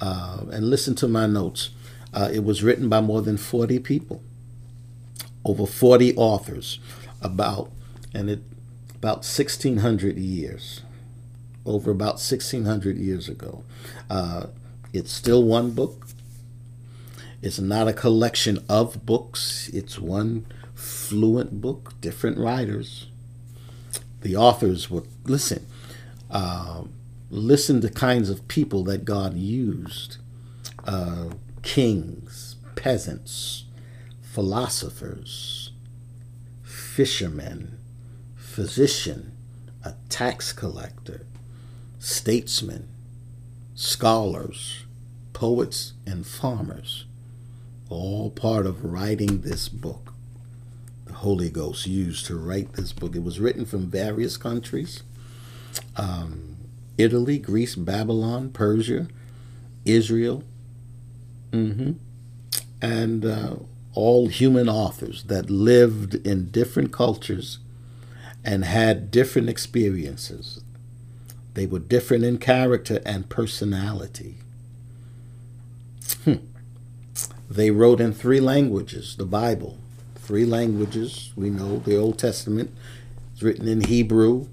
uh, 0.00 0.44
and 0.50 0.68
listen 0.68 0.94
to 0.96 1.08
my 1.08 1.26
notes. 1.26 1.70
Uh, 2.12 2.28
it 2.32 2.44
was 2.44 2.62
written 2.62 2.90
by 2.90 3.00
more 3.00 3.22
than 3.22 3.38
forty 3.38 3.78
people, 3.78 4.22
over 5.44 5.66
forty 5.66 6.14
authors, 6.16 6.78
about, 7.22 7.70
and 8.14 8.28
it 8.30 8.42
about 9.02 9.24
1600 9.26 10.16
years, 10.16 10.82
over 11.66 11.90
about 11.90 12.20
1600 12.22 12.96
years 12.96 13.28
ago. 13.28 13.64
Uh, 14.08 14.46
it's 14.92 15.10
still 15.12 15.42
one 15.42 15.72
book. 15.72 16.06
It's 17.42 17.58
not 17.58 17.88
a 17.88 17.92
collection 17.92 18.64
of 18.68 19.04
books. 19.04 19.68
It's 19.74 19.98
one 19.98 20.46
fluent 20.76 21.60
book, 21.60 21.94
different 22.00 22.38
writers. 22.38 23.08
The 24.20 24.36
authors 24.36 24.88
were, 24.88 25.02
listen, 25.24 25.66
uh, 26.30 26.82
listen 27.28 27.80
to 27.80 27.90
kinds 27.90 28.30
of 28.30 28.46
people 28.46 28.84
that 28.84 29.04
God 29.04 29.34
used 29.34 30.18
uh, 30.86 31.30
kings, 31.62 32.54
peasants, 32.76 33.64
philosophers, 34.22 35.72
fishermen, 36.62 37.78
physician, 38.52 39.32
a 39.82 39.94
tax 40.10 40.52
collector, 40.52 41.22
statesmen, 41.98 42.86
scholars, 43.74 44.84
poets, 45.32 45.92
and 46.06 46.26
farmers, 46.26 47.06
all 47.88 48.30
part 48.30 48.66
of 48.66 48.84
writing 48.84 49.40
this 49.40 49.70
book. 49.70 50.12
The 51.06 51.14
Holy 51.14 51.48
Ghost 51.48 51.86
used 51.86 52.26
to 52.26 52.36
write 52.36 52.74
this 52.74 52.92
book. 52.92 53.16
It 53.16 53.22
was 53.22 53.40
written 53.40 53.64
from 53.64 53.86
various 53.90 54.36
countries 54.36 55.02
um, 55.96 56.56
Italy, 56.98 57.38
Greece, 57.38 57.74
Babylon, 57.74 58.50
Persia, 58.50 59.08
Israel. 59.86 60.44
Mm-hmm. 61.52 61.92
And 62.82 63.24
uh, 63.24 63.56
all 63.94 64.28
human 64.28 64.68
authors 64.68 65.22
that 65.24 65.48
lived 65.48 66.16
in 66.26 66.50
different 66.50 66.92
cultures 66.92 67.58
and 68.44 68.64
had 68.64 69.10
different 69.10 69.48
experiences. 69.48 70.60
They 71.54 71.66
were 71.66 71.78
different 71.78 72.24
in 72.24 72.38
character 72.38 73.00
and 73.04 73.28
personality. 73.28 74.36
Hmm. 76.24 76.34
They 77.50 77.70
wrote 77.70 78.00
in 78.00 78.12
three 78.12 78.40
languages, 78.40 79.16
the 79.16 79.26
Bible. 79.26 79.78
Three 80.16 80.44
languages, 80.44 81.32
we 81.36 81.50
know. 81.50 81.78
The 81.78 81.96
Old 81.96 82.18
Testament 82.18 82.70
is 83.34 83.42
written 83.42 83.68
in 83.68 83.82
Hebrew, 83.82 84.48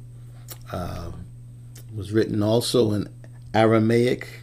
uh, 0.72 1.12
was 1.96 2.12
written 2.12 2.44
also 2.44 2.92
in 2.92 3.08
Aramaic, 3.54 4.42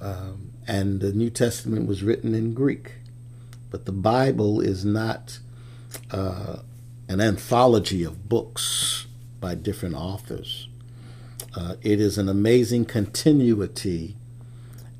um, 0.00 0.52
and 0.66 1.00
the 1.00 1.12
New 1.12 1.30
Testament 1.30 1.86
was 1.86 2.02
written 2.02 2.34
in 2.34 2.54
Greek. 2.54 2.92
But 3.70 3.84
the 3.84 3.92
Bible 3.92 4.60
is 4.60 4.84
not 4.84 5.38
uh, 6.10 6.58
an 7.08 7.20
anthology 7.22 8.04
of 8.04 8.28
books 8.28 9.06
by 9.40 9.54
different 9.54 9.94
authors. 9.96 10.68
Uh, 11.56 11.76
it 11.80 11.98
is 12.00 12.18
an 12.18 12.28
amazing 12.28 12.84
continuity 12.84 14.14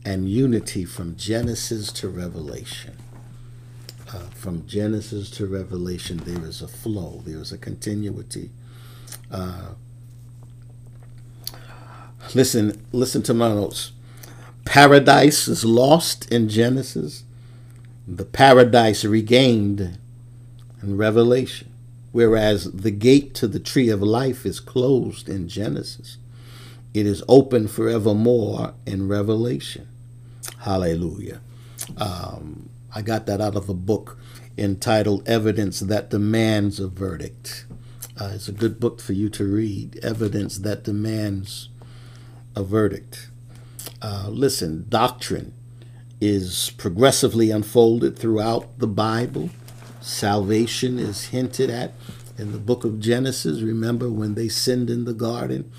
and 0.06 0.28
unity 0.28 0.84
from 0.86 1.16
Genesis 1.16 1.92
to 1.92 2.08
Revelation. 2.08 2.96
Uh, 4.12 4.20
from 4.34 4.66
Genesis 4.66 5.28
to 5.30 5.44
Revelation, 5.46 6.16
there 6.24 6.42
is 6.46 6.62
a 6.62 6.68
flow, 6.68 7.22
there 7.26 7.36
is 7.38 7.52
a 7.52 7.58
continuity. 7.58 8.48
Uh, 9.30 9.74
listen, 12.34 12.86
listen 12.90 13.22
to 13.22 13.34
my 13.34 13.48
notes. 13.48 13.92
Paradise 14.64 15.46
is 15.46 15.62
lost 15.64 16.30
in 16.32 16.48
Genesis, 16.48 17.24
the 18.06 18.24
paradise 18.24 19.04
regained 19.04 19.98
in 20.82 20.96
Revelation. 20.96 21.70
Whereas 22.12 22.72
the 22.72 22.90
gate 22.90 23.34
to 23.34 23.46
the 23.48 23.60
tree 23.60 23.88
of 23.90 24.00
life 24.02 24.46
is 24.46 24.60
closed 24.60 25.28
in 25.28 25.48
Genesis, 25.48 26.16
it 26.94 27.06
is 27.06 27.22
open 27.28 27.68
forevermore 27.68 28.72
in 28.86 29.08
Revelation. 29.08 29.88
Hallelujah. 30.60 31.40
Um, 31.98 32.70
I 32.94 33.02
got 33.02 33.26
that 33.26 33.40
out 33.40 33.56
of 33.56 33.68
a 33.68 33.74
book 33.74 34.18
entitled 34.56 35.28
Evidence 35.28 35.80
That 35.80 36.10
Demands 36.10 36.80
a 36.80 36.88
Verdict. 36.88 37.66
Uh, 38.18 38.32
it's 38.34 38.48
a 38.48 38.52
good 38.52 38.80
book 38.80 39.00
for 39.00 39.12
you 39.12 39.28
to 39.28 39.44
read, 39.44 39.98
Evidence 40.02 40.58
That 40.58 40.82
Demands 40.84 41.68
a 42.56 42.64
Verdict. 42.64 43.28
Uh, 44.02 44.28
listen, 44.30 44.86
doctrine 44.88 45.52
is 46.20 46.72
progressively 46.78 47.50
unfolded 47.50 48.18
throughout 48.18 48.78
the 48.78 48.86
Bible. 48.88 49.50
Salvation 50.08 50.98
is 50.98 51.26
hinted 51.26 51.68
at 51.68 51.92
in 52.38 52.52
the 52.52 52.58
book 52.58 52.82
of 52.82 52.98
Genesis. 52.98 53.60
Remember 53.60 54.08
when 54.08 54.34
they 54.36 54.48
sinned 54.48 54.88
in 54.88 55.04
the 55.04 55.12
garden 55.12 55.70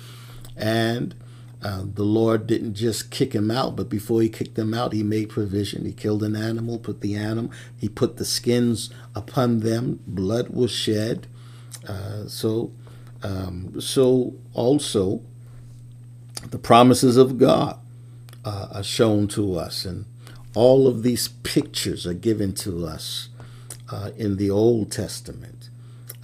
and 0.56 1.16
uh, 1.62 1.82
the 1.84 2.04
Lord 2.04 2.46
didn't 2.46 2.74
just 2.74 3.10
kick 3.10 3.32
him 3.34 3.50
out, 3.50 3.74
but 3.74 3.88
before 3.88 4.22
he 4.22 4.28
kicked 4.28 4.54
them 4.54 4.72
out, 4.72 4.92
he 4.92 5.02
made 5.02 5.30
provision. 5.30 5.84
He 5.84 5.92
killed 5.92 6.22
an 6.22 6.36
animal, 6.36 6.78
put 6.78 7.00
the 7.00 7.16
animal, 7.16 7.50
he 7.76 7.88
put 7.88 8.18
the 8.18 8.24
skins 8.24 8.90
upon 9.16 9.60
them, 9.60 9.98
blood 10.06 10.50
was 10.50 10.70
shed. 10.70 11.26
Uh, 11.88 12.28
so, 12.28 12.70
um, 13.24 13.80
so 13.80 14.34
also, 14.54 15.22
the 16.50 16.58
promises 16.58 17.16
of 17.16 17.36
God 17.36 17.78
uh, 18.44 18.68
are 18.72 18.84
shown 18.84 19.26
to 19.28 19.58
us, 19.58 19.84
and 19.84 20.06
all 20.54 20.86
of 20.86 21.02
these 21.02 21.28
pictures 21.28 22.06
are 22.06 22.14
given 22.14 22.54
to 22.54 22.86
us 22.86 23.29
uh, 23.90 24.10
in 24.16 24.36
the 24.36 24.50
Old 24.50 24.90
Testament. 24.92 25.68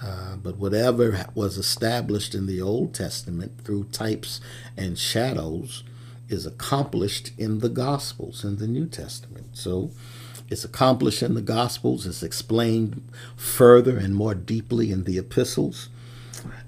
Uh, 0.03 0.35
but 0.35 0.57
whatever 0.57 1.25
was 1.35 1.57
established 1.57 2.35
in 2.35 2.45
the 2.45 2.61
Old 2.61 2.93
Testament 2.93 3.61
through 3.63 3.85
types 3.85 4.39
and 4.75 4.97
shadows 4.97 5.83
is 6.29 6.45
accomplished 6.45 7.31
in 7.37 7.59
the 7.59 7.69
Gospels 7.69 8.43
in 8.43 8.57
the 8.57 8.67
New 8.67 8.85
Testament. 8.85 9.57
So 9.57 9.91
it's 10.49 10.63
accomplished 10.63 11.23
in 11.23 11.33
the 11.33 11.41
Gospels, 11.41 12.05
it's 12.05 12.21
explained 12.23 13.07
further 13.35 13.97
and 13.97 14.13
more 14.15 14.35
deeply 14.35 14.91
in 14.91 15.05
the 15.05 15.17
epistles, 15.17 15.89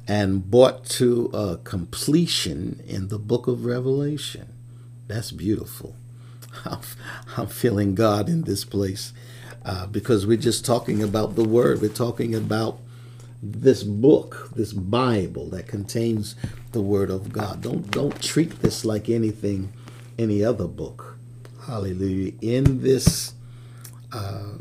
and 0.08 0.50
brought 0.50 0.86
to 0.86 1.25
a 1.34 1.58
completion 1.63 2.84
in 2.88 3.10
the 3.10 3.20
book 3.20 3.48
of 3.48 3.65
Revelation. 3.65 4.48
That's 5.08 5.32
beautiful. 5.32 5.96
I'm, 6.65 6.79
I'm 7.38 7.48
feeling 7.48 7.94
God 7.96 8.27
in 8.27 8.41
this 8.44 8.65
place 8.65 9.13
uh, 9.66 9.88
because 9.88 10.25
we're 10.25 10.38
just 10.38 10.66
talking 10.66 11.04
about 11.04 11.36
the 11.36 11.44
Word. 11.44 11.82
We're 11.82 11.89
talking 11.89 12.34
about 12.34 12.80
this 13.42 13.84
book, 13.84 14.50
this 14.56 14.74
Bible 14.74 15.48
that 15.50 15.68
contains 15.68 16.36
the 16.72 16.82
Word 16.82 17.10
of 17.10 17.32
God. 17.34 17.62
Don't 17.62 17.89
don't 17.92 18.22
treat 18.22 18.62
this 18.62 18.86
like 18.86 19.10
anything, 19.10 19.72
any 20.18 20.44
other 20.44 20.68
book. 20.68 21.18
Hallelujah. 21.66 22.34
In 22.42 22.82
this 22.82 23.34
uh, 24.12 24.54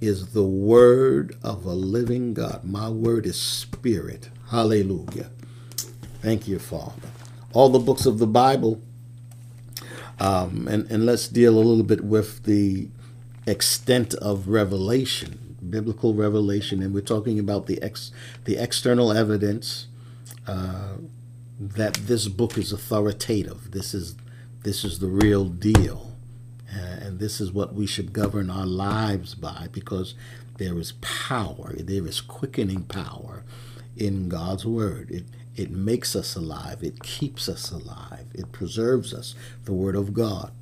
is 0.00 0.32
the 0.32 0.44
Word 0.44 1.36
of 1.42 1.64
a 1.64 1.72
living 1.74 2.34
God. 2.34 2.64
My 2.64 2.88
Word 2.88 3.26
is 3.26 3.40
Spirit. 3.40 4.28
Hallelujah. 4.50 5.30
Thank 6.22 6.46
you, 6.46 6.58
Father. 6.58 6.92
All 7.52 7.70
the 7.70 7.78
books 7.78 8.06
of 8.06 8.18
the 8.18 8.26
Bible. 8.26 8.80
Um, 10.20 10.68
and, 10.68 10.88
and 10.90 11.06
let's 11.06 11.26
deal 11.28 11.54
a 11.56 11.56
little 11.56 11.82
bit 11.82 12.04
with 12.04 12.42
the 12.44 12.90
extent 13.50 14.14
of 14.14 14.48
revelation, 14.48 15.56
biblical 15.68 16.14
revelation, 16.14 16.82
and 16.82 16.94
we're 16.94 17.00
talking 17.00 17.38
about 17.38 17.66
the 17.66 17.82
ex 17.82 18.12
the 18.44 18.56
external 18.56 19.12
evidence 19.12 19.88
uh, 20.46 20.94
that 21.58 21.94
this 21.94 22.28
book 22.28 22.56
is 22.56 22.72
authoritative. 22.72 23.72
This 23.72 23.92
is 23.92 24.14
this 24.62 24.84
is 24.84 25.00
the 25.00 25.08
real 25.08 25.44
deal, 25.46 26.12
uh, 26.74 26.78
and 27.02 27.18
this 27.18 27.40
is 27.40 27.52
what 27.52 27.74
we 27.74 27.86
should 27.86 28.12
govern 28.12 28.48
our 28.48 28.66
lives 28.66 29.34
by 29.34 29.68
because 29.72 30.14
there 30.58 30.78
is 30.78 30.92
power, 31.00 31.74
there 31.76 32.06
is 32.06 32.20
quickening 32.20 32.84
power 32.84 33.44
in 33.96 34.28
God's 34.28 34.64
word. 34.64 35.10
It 35.10 35.24
it 35.56 35.70
makes 35.70 36.14
us 36.14 36.36
alive. 36.36 36.82
It 36.82 37.00
keeps 37.02 37.48
us 37.48 37.70
alive. 37.72 38.26
It 38.32 38.52
preserves 38.52 39.12
us. 39.12 39.34
The 39.64 39.74
Word 39.74 39.96
of 39.96 40.14
God. 40.14 40.52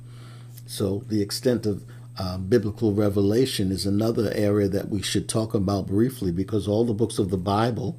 So 0.65 1.03
the 1.07 1.21
extent 1.21 1.65
of 1.65 1.83
uh, 2.19 2.37
biblical 2.37 2.93
revelation 2.93 3.71
is 3.71 3.85
another 3.85 4.29
area 4.35 4.67
that 4.67 4.89
we 4.89 5.01
should 5.01 5.29
talk 5.29 5.53
about 5.53 5.87
briefly 5.87 6.31
because 6.31 6.67
all 6.67 6.83
the 6.83 6.93
books 6.93 7.17
of 7.17 7.29
the 7.29 7.37
Bible 7.37 7.97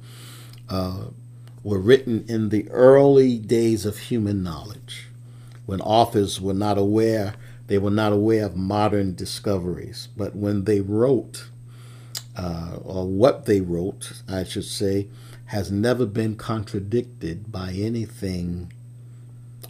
uh, 0.69 1.05
were 1.63 1.79
written 1.79 2.23
in 2.29 2.49
the 2.49 2.69
early 2.69 3.39
days 3.39 3.83
of 3.83 3.97
human 3.97 4.43
knowledge 4.43 5.07
when 5.65 5.81
authors 5.81 6.39
were 6.41 6.53
not 6.53 6.77
aware, 6.77 7.33
they 7.67 7.77
were 7.79 7.89
not 7.89 8.11
aware 8.13 8.45
of 8.45 8.55
modern 8.55 9.15
discoveries. 9.15 10.09
But 10.17 10.35
when 10.35 10.65
they 10.65 10.81
wrote, 10.81 11.45
uh, 12.35 12.77
or 12.83 13.07
what 13.07 13.45
they 13.45 13.59
wrote, 13.61 14.21
I 14.29 14.43
should 14.43 14.65
say, 14.65 15.07
has 15.45 15.71
never 15.71 16.05
been 16.05 16.35
contradicted 16.35 17.51
by 17.51 17.71
anything 17.73 18.71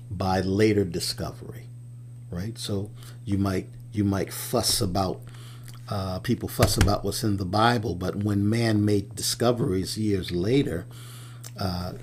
by 0.10 0.40
later 0.42 0.84
discovery, 0.86 1.68
right? 2.32 2.58
So 2.58 2.90
you 3.26 3.38
might 3.38 3.68
you 3.94 4.04
might 4.04 4.32
fuss 4.32 4.82
about 4.82 5.22
uh, 5.90 6.20
people 6.20 6.48
fuss 6.48 6.78
about 6.78 7.04
what's 7.04 7.22
in 7.22 7.36
the 7.36 7.44
Bible, 7.46 7.96
but 7.96 8.16
when 8.16 8.48
man 8.50 8.86
made 8.86 9.14
discoveries 9.14 9.98
years 9.98 10.32
later, 10.32 10.86
uh, 11.60 11.94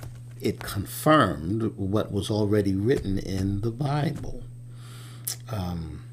it 0.43 0.59
confirmed 0.61 1.75
what 1.77 2.13
was 2.13 2.31
already 2.31 2.75
written 2.75 3.19
in 3.19 3.63
the 3.63 3.71
Bible. 3.71 4.43
Um, 5.51 6.05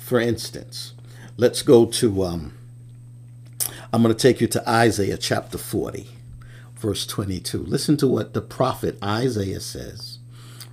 for 0.00 0.20
instance, 0.20 0.92
let's 1.36 1.62
go 1.62 1.86
to, 1.86 2.22
um, 2.22 2.56
I'm 3.92 4.02
going 4.02 4.14
to 4.14 4.20
take 4.20 4.40
you 4.40 4.46
to 4.46 4.68
Isaiah 4.70 5.18
chapter 5.18 5.58
40, 5.58 6.06
verse 6.76 7.04
22. 7.04 7.58
Listen 7.64 7.96
to 7.96 8.06
what 8.06 8.32
the 8.32 8.40
prophet 8.42 8.96
Isaiah 9.02 9.60
says, 9.60 10.18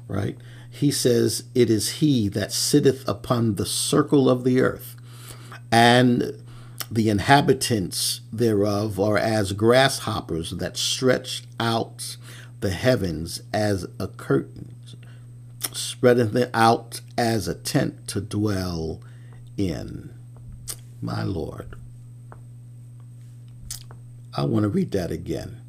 right? 0.08 0.38
he 0.76 0.92
says, 0.92 1.46
It 1.56 1.70
is 1.70 1.94
he 2.04 2.28
that 2.30 2.52
sitteth 2.52 3.08
upon 3.08 3.56
the 3.56 3.66
circle 3.66 4.30
of 4.30 4.44
the 4.44 4.60
earth, 4.60 4.98
and 5.72 6.34
the 6.92 7.10
inhabitants 7.10 8.20
thereof 8.34 9.00
are 9.00 9.18
as 9.18 9.54
grasshoppers 9.54 10.52
that 10.52 10.76
stretch 10.76 11.44
out 11.62 12.18
the 12.60 12.72
heavens 12.72 13.42
as 13.54 13.86
a 14.00 14.08
curtain, 14.10 14.76
spreadeth 15.72 16.34
them 16.34 16.50
out 16.54 17.00
as 17.18 17.48
a 17.48 17.56
tent 17.56 18.06
to 18.10 18.20
dwell 18.20 19.00
in. 19.56 20.12
My 21.02 21.24
Lord. 21.24 21.76
I 24.36 24.44
want 24.44 24.64
to 24.64 24.70
read 24.70 24.92
that 24.92 25.12
again. 25.12 25.62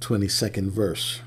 22nd 0.00 0.68
verse. 0.70 1.20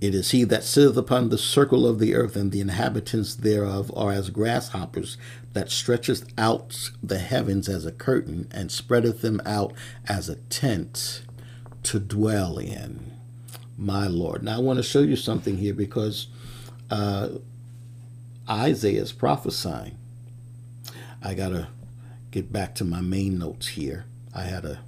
It 0.00 0.14
is 0.14 0.30
he 0.30 0.44
that 0.44 0.62
sitteth 0.62 0.96
upon 0.96 1.28
the 1.28 1.38
circle 1.38 1.84
of 1.84 1.98
the 1.98 2.14
earth, 2.14 2.36
and 2.36 2.52
the 2.52 2.60
inhabitants 2.60 3.34
thereof 3.34 3.90
are 3.96 4.12
as 4.12 4.30
grasshoppers, 4.30 5.16
that 5.54 5.72
stretcheth 5.72 6.24
out 6.38 6.90
the 7.02 7.18
heavens 7.18 7.68
as 7.68 7.84
a 7.84 7.90
curtain, 7.92 8.46
and 8.52 8.70
spreadeth 8.70 9.22
them 9.22 9.40
out 9.44 9.72
as 10.06 10.28
a 10.28 10.36
tent 10.48 11.22
to 11.82 11.98
dwell 11.98 12.58
in. 12.58 13.10
My 13.76 14.06
Lord. 14.06 14.42
Now 14.42 14.56
I 14.56 14.60
want 14.60 14.76
to 14.78 14.82
show 14.82 15.00
you 15.02 15.16
something 15.16 15.58
here 15.58 15.74
because 15.74 16.26
uh, 16.90 17.30
Isaiah 18.48 19.02
is 19.02 19.12
prophesying. 19.12 19.96
I 21.22 21.34
got 21.34 21.50
to 21.50 21.68
get 22.32 22.52
back 22.52 22.74
to 22.76 22.84
my 22.84 23.00
main 23.00 23.38
notes 23.38 23.68
here. 23.68 24.04
I 24.34 24.42
had 24.42 24.64
a 24.64 24.80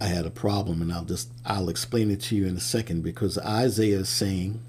I 0.00 0.06
had 0.06 0.26
a 0.26 0.30
problem, 0.30 0.82
and 0.82 0.92
I'll 0.92 1.04
just 1.04 1.30
I'll 1.44 1.68
explain 1.68 2.10
it 2.10 2.20
to 2.22 2.34
you 2.36 2.46
in 2.46 2.56
a 2.56 2.60
second 2.60 3.02
because 3.02 3.38
Isaiah 3.38 4.00
is 4.00 4.08
saying 4.10 4.60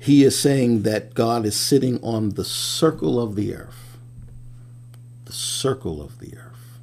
he 0.00 0.24
is 0.24 0.38
saying 0.38 0.82
that 0.82 1.14
God 1.14 1.44
is 1.44 1.54
sitting 1.54 2.02
on 2.02 2.30
the 2.30 2.44
circle 2.46 3.20
of 3.20 3.34
the 3.34 3.54
earth, 3.54 3.98
the 5.26 5.32
circle 5.32 6.00
of 6.00 6.18
the 6.20 6.34
earth, 6.34 6.78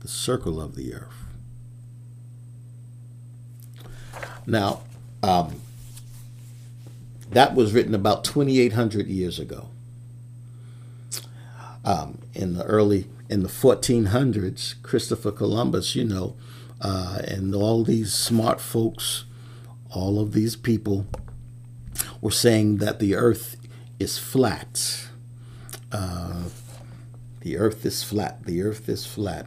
the 0.00 0.08
circle 0.08 0.60
of 0.60 0.76
the 0.76 0.92
earth. 0.92 1.12
Now, 4.46 4.82
um, 5.22 5.60
that 7.30 7.54
was 7.54 7.72
written 7.72 7.94
about 7.94 8.22
2,800 8.24 9.06
years 9.08 9.38
ago. 9.40 9.68
Um, 11.86 12.18
in 12.34 12.54
the 12.54 12.64
early 12.64 13.06
in 13.30 13.44
the 13.44 13.48
1400s, 13.48 14.74
Christopher 14.82 15.30
Columbus, 15.30 15.94
you 15.94 16.04
know, 16.04 16.34
uh, 16.80 17.20
and 17.24 17.54
all 17.54 17.84
these 17.84 18.12
smart 18.12 18.60
folks, 18.60 19.24
all 19.90 20.18
of 20.20 20.32
these 20.32 20.56
people, 20.56 21.06
were 22.20 22.32
saying 22.32 22.78
that 22.78 22.98
the 22.98 23.14
Earth 23.14 23.56
is 24.00 24.18
flat. 24.18 25.00
Uh, 25.92 26.46
the 27.42 27.56
Earth 27.56 27.86
is 27.86 28.02
flat. 28.02 28.44
The 28.46 28.62
Earth 28.64 28.88
is 28.88 29.06
flat. 29.06 29.46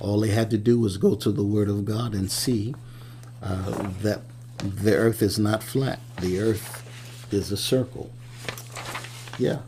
All 0.00 0.18
they 0.20 0.30
had 0.30 0.50
to 0.50 0.58
do 0.58 0.80
was 0.80 0.96
go 0.96 1.14
to 1.14 1.30
the 1.30 1.44
Word 1.44 1.68
of 1.68 1.84
God 1.84 2.12
and 2.12 2.28
see 2.28 2.74
uh, 3.40 3.90
that 4.02 4.22
the 4.58 4.96
Earth 4.96 5.22
is 5.22 5.38
not 5.38 5.62
flat. 5.62 6.00
The 6.20 6.40
Earth 6.40 6.88
is 7.30 7.52
a 7.52 7.56
circle. 7.56 8.10
Yeah, 9.38 9.58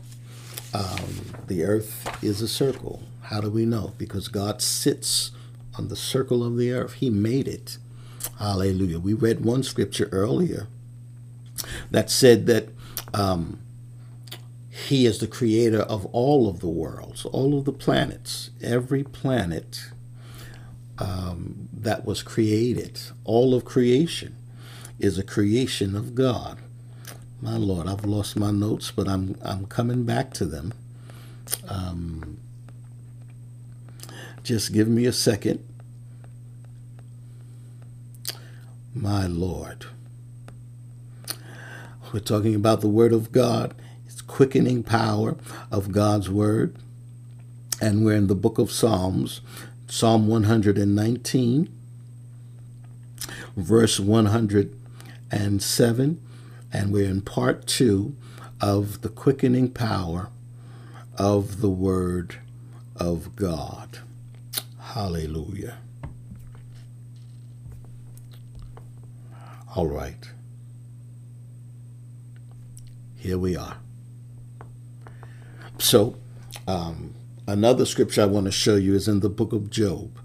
um, 0.73 1.25
the 1.47 1.63
earth 1.63 2.07
is 2.23 2.41
a 2.41 2.47
circle. 2.47 3.03
How 3.23 3.41
do 3.41 3.49
we 3.49 3.65
know? 3.65 3.93
Because 3.97 4.27
God 4.29 4.61
sits 4.61 5.31
on 5.77 5.87
the 5.89 5.95
circle 5.95 6.43
of 6.43 6.57
the 6.57 6.71
earth, 6.71 6.93
He 6.93 7.09
made 7.09 7.47
it. 7.47 7.77
Hallelujah. 8.39 8.99
We 8.99 9.13
read 9.13 9.43
one 9.43 9.63
scripture 9.63 10.09
earlier 10.11 10.67
that 11.89 12.09
said 12.09 12.45
that 12.47 12.69
um, 13.13 13.59
He 14.69 15.05
is 15.05 15.19
the 15.19 15.27
creator 15.27 15.81
of 15.81 16.05
all 16.07 16.47
of 16.47 16.59
the 16.59 16.69
worlds, 16.69 17.25
all 17.25 17.57
of 17.59 17.65
the 17.65 17.73
planets, 17.73 18.49
every 18.61 19.03
planet 19.03 19.79
um, 20.97 21.67
that 21.73 22.05
was 22.05 22.23
created, 22.23 22.99
all 23.25 23.53
of 23.53 23.65
creation 23.65 24.35
is 24.99 25.17
a 25.17 25.23
creation 25.23 25.95
of 25.95 26.13
God 26.15 26.59
my 27.41 27.57
lord, 27.57 27.87
I've 27.87 28.05
lost 28.05 28.35
my 28.37 28.51
notes, 28.51 28.91
but 28.91 29.07
I'm 29.07 29.35
I'm 29.41 29.65
coming 29.65 30.03
back 30.03 30.31
to 30.35 30.45
them. 30.45 30.73
Um, 31.67 32.37
just 34.43 34.71
give 34.73 34.87
me 34.87 35.05
a 35.07 35.11
second. 35.13 35.65
My 38.93 39.25
lord. 39.25 39.85
We're 42.13 42.19
talking 42.19 42.53
about 42.55 42.81
the 42.81 42.89
Word 42.89 43.13
of 43.13 43.31
God, 43.31 43.73
its 44.05 44.21
quickening 44.21 44.83
power 44.83 45.37
of 45.71 45.91
God's 45.93 46.29
Word. 46.29 46.75
And 47.81 48.03
we're 48.05 48.17
in 48.17 48.27
the 48.27 48.35
book 48.35 48.59
of 48.59 48.69
Psalms, 48.69 49.39
Psalm 49.87 50.27
119, 50.27 51.69
verse 53.55 53.97
107 53.99 56.21
and 56.73 56.91
we're 56.91 57.09
in 57.09 57.21
part 57.21 57.67
two 57.67 58.15
of 58.61 59.01
the 59.01 59.09
quickening 59.09 59.69
power 59.69 60.29
of 61.17 61.61
the 61.61 61.69
Word 61.69 62.35
of 62.95 63.35
God. 63.35 63.99
Hallelujah. 64.79 65.77
All 69.75 69.87
right. 69.87 70.29
Here 73.17 73.37
we 73.37 73.55
are. 73.55 73.77
So, 75.77 76.15
um, 76.67 77.13
another 77.47 77.85
scripture 77.85 78.23
I 78.23 78.25
want 78.25 78.45
to 78.45 78.51
show 78.51 78.75
you 78.75 78.93
is 78.95 79.07
in 79.07 79.19
the 79.21 79.29
book 79.29 79.53
of 79.53 79.69
Job. 79.69 80.17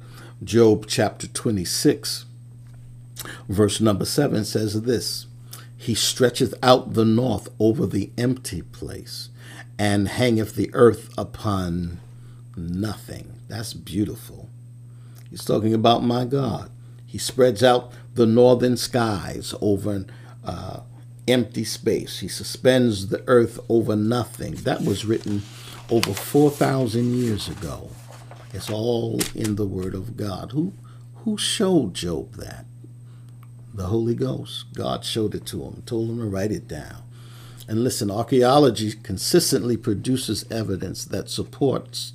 Job 0.45 0.87
chapter 0.87 1.27
26, 1.27 2.25
verse 3.49 3.81
number 3.81 4.05
7 4.05 4.45
says 4.45 4.83
this 4.83 5.27
he 5.77 5.95
stretcheth 5.95 6.55
out 6.63 6.95
the 6.95 7.05
north 7.05 7.49
over 7.61 7.87
the 7.87 8.11
empty 8.17 8.63
place 8.63 9.29
and 9.79 10.09
hangeth 10.09 10.55
the 10.57 10.71
earth 10.73 11.11
upon 11.19 12.01
nothing. 12.57 13.41
That's 13.49 13.75
beautiful. 13.75 14.49
He's 15.31 15.45
talking 15.45 15.75
about 15.75 16.03
my 16.03 16.25
God. 16.25 16.71
He 17.05 17.19
spreads 17.19 17.63
out 17.63 17.93
the 18.15 18.27
northern 18.27 18.77
skies 18.79 19.55
over 19.61 19.93
an 19.93 20.11
uh, 20.45 20.81
empty 21.29 21.65
space. 21.65 22.21
He 22.21 22.29
suspends 22.29 23.09
the 23.09 23.23
earth 23.27 23.61
over 23.69 23.95
nothing. 23.95 24.55
That 24.55 24.83
was 24.83 25.05
written 25.05 25.43
over 25.91 26.15
4,000 26.15 27.15
years 27.15 27.49
ago. 27.49 27.91
It's 28.55 28.71
all 28.71 29.21
in 29.35 29.57
the 29.57 29.67
Word 29.67 29.95
of 29.95 30.17
God. 30.17 30.53
Who, 30.53 30.73
who 31.25 31.37
showed 31.37 31.95
Job 31.95 32.37
that? 32.37 32.65
the 33.77 33.87
Holy 33.87 34.15
Ghost. 34.15 34.67
God 34.75 35.05
showed 35.05 35.35
it 35.35 35.47
to 35.47 35.63
him, 35.63 35.83
told 35.87 36.11
him 36.11 36.19
to 36.19 36.25
write 36.27 36.53
it 36.53 36.67
down. 36.67 37.03
And 37.69 37.85
listen, 37.85 38.11
archaeology 38.11 38.93
consistently 39.03 39.77
produces 39.77 40.45
evidence 40.51 41.05
that 41.05 41.29
supports 41.29 42.13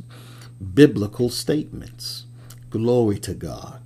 biblical 0.73 1.29
statements. 1.29 2.25
Glory 2.69 3.19
to 3.19 3.33
God. 3.33 3.81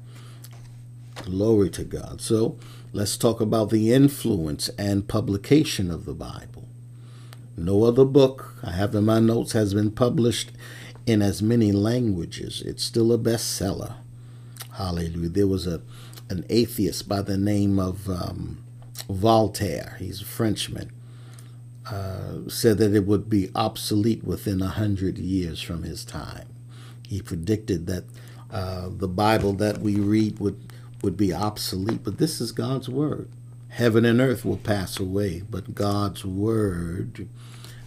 Glory 1.24 1.70
to 1.72 1.84
God. 1.84 2.22
So 2.22 2.58
let's 2.94 3.18
talk 3.18 3.42
about 3.42 3.72
the 3.72 3.92
influence 3.94 4.70
and 4.78 5.08
publication 5.08 5.90
of 5.90 6.06
the 6.06 6.14
Bible. 6.14 6.68
No 7.58 7.84
other 7.84 8.06
book 8.06 8.56
I 8.64 8.72
have 8.72 8.94
in 8.96 9.06
my 9.06 9.20
notes 9.20 9.54
has 9.54 9.74
been 9.74 9.92
published 9.92 10.52
in 11.08 11.22
as 11.22 11.42
many 11.42 11.72
languages. 11.72 12.62
It's 12.64 12.84
still 12.84 13.12
a 13.12 13.18
bestseller. 13.18 13.96
Hallelujah. 14.74 15.30
There 15.30 15.48
was 15.48 15.66
a 15.66 15.82
an 16.30 16.46
atheist 16.50 17.08
by 17.08 17.22
the 17.22 17.38
name 17.38 17.80
of 17.80 18.10
um, 18.10 18.64
Voltaire, 19.10 19.96
he's 20.00 20.22
a 20.22 20.26
Frenchman, 20.26 20.92
uh, 21.90 22.48
said 22.48 22.78
that 22.80 22.96
it 22.96 23.06
would 23.06 23.30
be 23.30 23.50
obsolete 23.54 24.24
within 24.24 24.62
a 24.62 24.68
hundred 24.70 25.18
years 25.18 25.62
from 25.62 25.84
his 25.84 26.04
time. 26.04 26.48
He 27.08 27.22
predicted 27.22 27.86
that 27.88 28.06
uh, 28.52 28.90
the 28.90 29.08
Bible 29.08 29.54
that 29.54 29.80
we 29.80 29.96
read 29.96 30.40
would 30.40 30.60
would 31.04 31.18
be 31.18 31.32
obsolete, 31.32 32.04
but 32.04 32.18
this 32.18 32.42
is 32.42 32.52
God's 32.52 32.90
word. 32.90 33.30
Heaven 33.70 34.06
and 34.06 34.20
earth 34.20 34.44
will 34.44 34.58
pass 34.58 35.00
away, 35.00 35.44
but 35.48 35.76
God's 35.76 36.26
word 36.26 37.28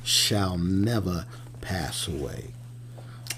shall 0.05 0.57
never 0.57 1.27
pass 1.61 2.07
away. 2.07 2.51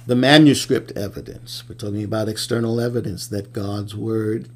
The 0.06 0.16
manuscript 0.16 0.92
evidence, 0.92 1.62
we're 1.66 1.76
talking 1.76 2.02
about 2.04 2.28
external 2.28 2.78
evidence 2.78 3.26
that 3.28 3.54
God's 3.54 3.94
word 3.94 4.50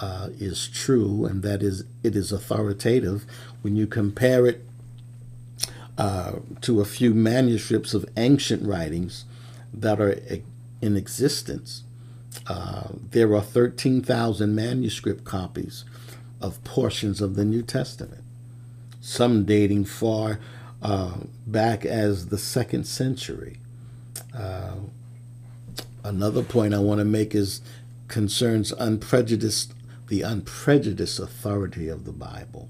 uh, 0.00 0.28
is 0.38 0.66
true 0.68 1.26
and 1.26 1.42
that 1.42 1.62
is 1.62 1.84
it 2.02 2.16
is 2.16 2.32
authoritative 2.32 3.24
when 3.62 3.76
you 3.76 3.86
compare 3.86 4.46
it 4.46 4.64
uh, 5.98 6.36
to 6.62 6.80
a 6.80 6.84
few 6.86 7.12
manuscripts 7.12 7.92
of 7.92 8.06
ancient 8.16 8.66
writings 8.66 9.26
that 9.74 10.00
are 10.00 10.18
in 10.80 10.96
existence. 10.96 11.82
Uh, 12.46 12.84
there 13.10 13.34
are 13.34 13.42
13,000 13.42 14.54
manuscript 14.54 15.24
copies 15.24 15.84
of 16.40 16.62
portions 16.64 17.20
of 17.20 17.34
the 17.34 17.44
New 17.44 17.60
Testament, 17.62 18.24
some 19.02 19.44
dating 19.44 19.84
far 19.84 20.40
uh, 20.80 21.18
back 21.46 21.84
as 21.84 22.28
the 22.28 22.38
second 22.38 22.84
century. 22.84 23.58
Uh, 24.34 24.76
another 26.02 26.42
point 26.42 26.72
I 26.72 26.78
want 26.78 27.00
to 27.00 27.04
make 27.04 27.34
is 27.34 27.60
concerns 28.08 28.72
unprejudiced 28.72 29.74
the 30.10 30.22
unprejudiced 30.22 31.20
authority 31.20 31.88
of 31.88 32.04
the 32.04 32.12
Bible. 32.12 32.68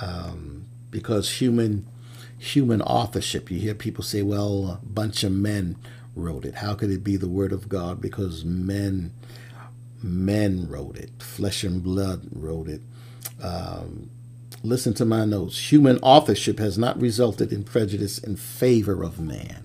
Um, 0.00 0.66
because 0.90 1.38
human 1.40 1.88
human 2.38 2.82
authorship, 2.82 3.50
you 3.50 3.58
hear 3.58 3.74
people 3.74 4.04
say, 4.04 4.20
well, 4.20 4.78
a 4.82 4.86
bunch 4.86 5.24
of 5.24 5.32
men 5.32 5.76
wrote 6.14 6.44
it. 6.44 6.56
How 6.56 6.74
could 6.74 6.90
it 6.90 7.02
be 7.02 7.16
the 7.16 7.28
word 7.28 7.52
of 7.52 7.68
God? 7.70 8.00
Because 8.00 8.44
men 8.44 9.12
men 10.02 10.68
wrote 10.68 10.98
it. 10.98 11.10
Flesh 11.18 11.64
and 11.64 11.82
blood 11.82 12.28
wrote 12.30 12.68
it. 12.68 12.82
Um, 13.42 14.10
listen 14.62 14.92
to 14.94 15.06
my 15.06 15.24
notes. 15.24 15.72
Human 15.72 15.98
authorship 16.02 16.58
has 16.58 16.76
not 16.76 17.00
resulted 17.00 17.50
in 17.52 17.64
prejudice 17.64 18.18
in 18.18 18.36
favor 18.36 19.02
of 19.02 19.18
man. 19.18 19.64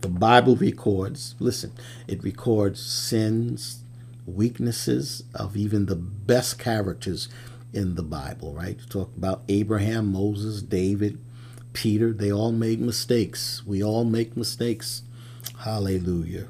The 0.00 0.08
Bible 0.08 0.56
records, 0.56 1.34
listen, 1.38 1.72
it 2.08 2.22
records 2.24 2.84
sins, 2.84 3.80
weaknesses 4.26 5.22
of 5.34 5.56
even 5.56 5.86
the 5.86 5.94
best 5.96 6.58
characters 6.58 7.28
in 7.72 7.94
the 7.94 8.02
Bible, 8.02 8.52
right? 8.52 8.78
You 8.80 8.86
talk 8.86 9.16
about 9.16 9.42
Abraham, 9.48 10.12
Moses, 10.12 10.60
David, 10.62 11.18
Peter. 11.72 12.12
They 12.12 12.32
all 12.32 12.52
made 12.52 12.80
mistakes. 12.80 13.62
We 13.64 13.82
all 13.82 14.04
make 14.04 14.36
mistakes. 14.36 15.02
Hallelujah. 15.60 16.48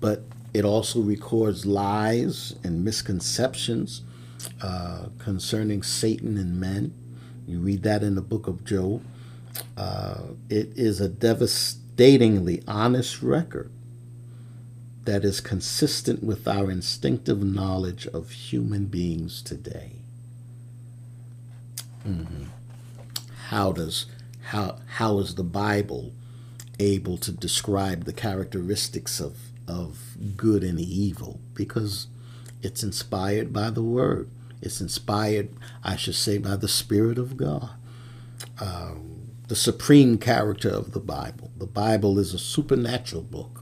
But 0.00 0.22
it 0.54 0.64
also 0.64 1.00
records 1.00 1.66
lies 1.66 2.54
and 2.62 2.84
misconceptions 2.84 4.02
uh, 4.62 5.06
concerning 5.18 5.82
Satan 5.82 6.36
and 6.38 6.58
men. 6.60 6.94
You 7.46 7.58
read 7.58 7.82
that 7.82 8.02
in 8.02 8.14
the 8.14 8.22
book 8.22 8.46
of 8.46 8.64
Job. 8.64 9.04
Uh, 9.76 10.20
it 10.48 10.70
is 10.76 11.00
a 11.00 11.08
devastatingly 11.08 12.62
honest 12.68 13.22
record 13.22 13.70
that 15.10 15.24
is 15.24 15.40
consistent 15.40 16.22
with 16.22 16.46
our 16.46 16.70
instinctive 16.70 17.42
knowledge 17.42 18.06
of 18.14 18.30
human 18.30 18.84
beings 18.84 19.42
today. 19.42 19.90
Mm-hmm. 22.06 22.44
How 23.48 23.72
does 23.72 24.06
how 24.44 24.76
how 24.98 25.18
is 25.18 25.34
the 25.34 25.42
Bible 25.42 26.12
able 26.78 27.18
to 27.18 27.32
describe 27.32 28.04
the 28.04 28.12
characteristics 28.12 29.18
of 29.18 29.36
of 29.66 29.98
good 30.36 30.62
and 30.62 30.78
evil? 30.78 31.40
Because 31.54 32.06
it's 32.62 32.84
inspired 32.84 33.52
by 33.52 33.70
the 33.70 33.82
Word. 33.82 34.30
It's 34.62 34.80
inspired, 34.80 35.48
I 35.82 35.96
should 35.96 36.14
say, 36.14 36.38
by 36.38 36.54
the 36.54 36.68
Spirit 36.68 37.18
of 37.18 37.36
God. 37.36 37.70
Um, 38.60 39.30
the 39.48 39.56
supreme 39.56 40.18
character 40.18 40.70
of 40.70 40.92
the 40.92 41.00
Bible. 41.00 41.50
The 41.58 41.66
Bible 41.66 42.16
is 42.20 42.32
a 42.32 42.38
supernatural 42.38 43.22
book 43.22 43.59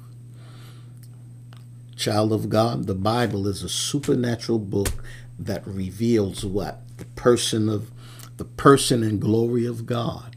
child 1.99 2.33
of 2.33 2.49
God, 2.49 2.87
the 2.87 2.95
Bible 2.95 3.47
is 3.49 3.63
a 3.63 3.69
supernatural 3.69 4.61
book 4.61 5.05
that 5.39 5.67
reveals 5.67 6.45
what? 6.47 6.81
The 6.97 7.05
person 7.05 7.69
of 7.69 7.91
the 8.39 8.45
person 8.45 9.03
and 9.03 9.21
glory 9.21 9.67
of 9.67 9.85
God. 9.85 10.37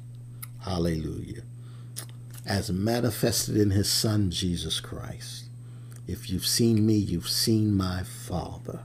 Hallelujah. 0.63 1.43
As 2.45 2.71
manifested 2.71 3.55
in 3.55 3.69
his 3.69 3.89
son 3.89 4.31
Jesus 4.31 4.79
Christ. 4.79 5.45
If 6.07 6.29
you've 6.29 6.47
seen 6.47 6.85
me, 6.85 6.95
you've 6.95 7.29
seen 7.29 7.75
my 7.77 8.03
Father. 8.03 8.81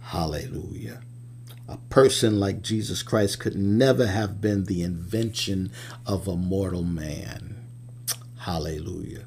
Hallelujah. 0.00 1.02
A 1.68 1.78
person 1.90 2.40
like 2.40 2.62
Jesus 2.62 3.02
Christ 3.02 3.40
could 3.40 3.56
never 3.56 4.06
have 4.06 4.40
been 4.40 4.64
the 4.64 4.82
invention 4.82 5.70
of 6.06 6.26
a 6.26 6.36
mortal 6.36 6.84
man. 6.84 7.56
Hallelujah. 8.38 9.26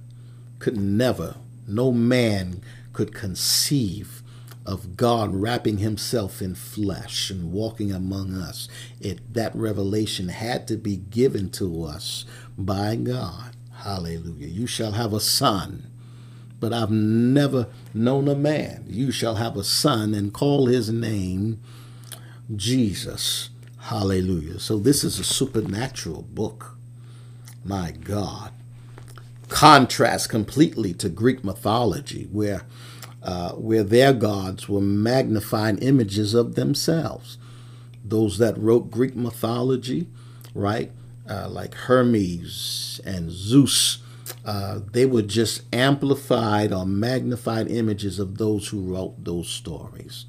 Could 0.60 0.78
never 0.78 1.36
no 1.68 1.92
man 1.92 2.62
could 2.94 3.14
conceive 3.14 4.24
of 4.66 4.96
God 4.98 5.34
wrapping 5.36 5.78
himself 5.80 6.42
in 6.42 6.56
flesh 6.56 7.30
and 7.30 7.52
walking 7.52 7.92
among 7.92 8.34
us. 8.34 8.68
It, 9.00 9.34
that 9.34 9.56
revelation 9.56 10.30
had 10.30 10.68
to 10.68 10.78
be 10.78 10.98
given 10.98 11.50
to 11.52 11.84
us 11.84 12.26
by 12.58 12.96
God. 12.96 13.56
Hallelujah. 13.78 14.48
You 14.48 14.68
shall 14.68 14.92
have 14.94 15.14
a 15.14 15.20
son, 15.20 15.88
but 16.60 16.74
I've 16.74 16.92
never 16.92 17.68
known 17.94 18.28
a 18.28 18.36
man. 18.36 18.86
You 18.88 19.12
shall 19.12 19.36
have 19.36 19.58
a 19.58 19.64
son 19.64 20.14
and 20.14 20.34
call 20.34 20.68
his 20.68 20.90
name 20.92 21.60
Jesus. 22.56 23.50
Hallelujah. 23.80 24.60
So 24.60 24.78
this 24.78 25.04
is 25.04 25.20
a 25.20 25.24
supernatural 25.24 26.22
book. 26.22 26.78
My 27.64 27.92
God 27.92 28.52
contrasts 29.52 30.26
completely 30.28 30.94
to 30.96 31.10
Greek 31.10 31.44
mythology, 31.44 32.28
where 32.32 32.64
uh, 33.22 33.52
where 33.52 33.84
their 33.84 34.14
gods 34.14 34.68
were 34.68 34.82
magnifying 34.82 35.78
images 35.80 36.34
of 36.34 36.56
themselves. 36.56 37.38
Those 38.04 38.40
that 38.40 38.58
wrote 38.58 38.90
Greek 38.90 39.16
mythology, 39.16 40.08
right, 40.56 40.92
uh, 41.30 41.48
like 41.50 41.76
Hermes 41.76 43.00
and 43.06 43.30
Zeus, 43.30 44.00
uh, 44.44 44.80
they 44.92 45.06
were 45.06 45.22
just 45.22 45.62
amplified 45.72 46.74
or 46.74 46.84
magnified 46.86 47.68
images 47.68 48.18
of 48.18 48.40
those 48.40 48.70
who 48.70 48.82
wrote 48.82 49.18
those 49.24 49.50
stories. 49.50 50.26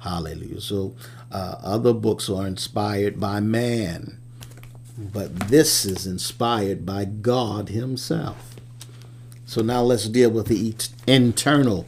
Hallelujah. 0.00 0.60
So 0.60 0.94
uh, 1.32 1.56
other 1.60 1.92
books 1.92 2.30
are 2.30 2.46
inspired 2.46 3.18
by 3.18 3.40
man, 3.40 4.20
but 4.96 5.34
this 5.48 5.84
is 5.84 6.06
inspired 6.06 6.86
by 6.86 7.04
God 7.06 7.70
Himself. 7.70 8.47
So 9.48 9.62
now 9.62 9.80
let's 9.82 10.10
deal 10.10 10.28
with 10.30 10.48
the 10.48 10.74
internal 11.10 11.86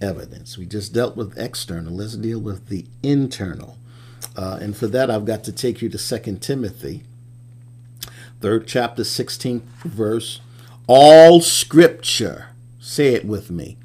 evidence. 0.00 0.56
We 0.56 0.64
just 0.64 0.94
dealt 0.94 1.14
with 1.14 1.36
external. 1.36 1.92
Let's 1.92 2.16
deal 2.16 2.38
with 2.40 2.68
the 2.70 2.86
internal. 3.02 3.76
Uh, 4.34 4.58
and 4.62 4.74
for 4.74 4.86
that, 4.86 5.10
I've 5.10 5.26
got 5.26 5.44
to 5.44 5.52
take 5.52 5.82
you 5.82 5.90
to 5.90 5.98
Second 5.98 6.40
Timothy, 6.40 7.02
third 8.40 8.66
chapter, 8.66 9.02
16th 9.02 9.60
verse. 9.84 10.40
All 10.86 11.42
scripture, 11.42 12.46
say 12.80 13.12
it 13.12 13.26
with 13.26 13.50
me, 13.50 13.76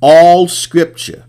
all 0.00 0.48
scripture. 0.48 1.26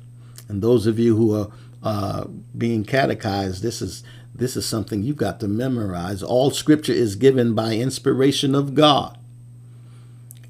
And 0.48 0.62
those 0.62 0.88
of 0.88 0.98
you 0.98 1.18
who 1.18 1.36
are 1.38 1.48
uh, 1.84 2.24
being 2.58 2.86
catechized, 2.86 3.62
this 3.62 3.82
is 3.82 4.06
this 4.34 4.56
is 4.56 4.66
something 4.66 5.04
you've 5.04 5.16
got 5.18 5.42
to 5.42 5.50
memorize. 5.50 6.24
All 6.24 6.52
scripture 6.52 6.94
is 6.94 7.18
given 7.18 7.54
by 7.54 7.74
inspiration 7.74 8.56
of 8.56 8.74
God 8.74 9.18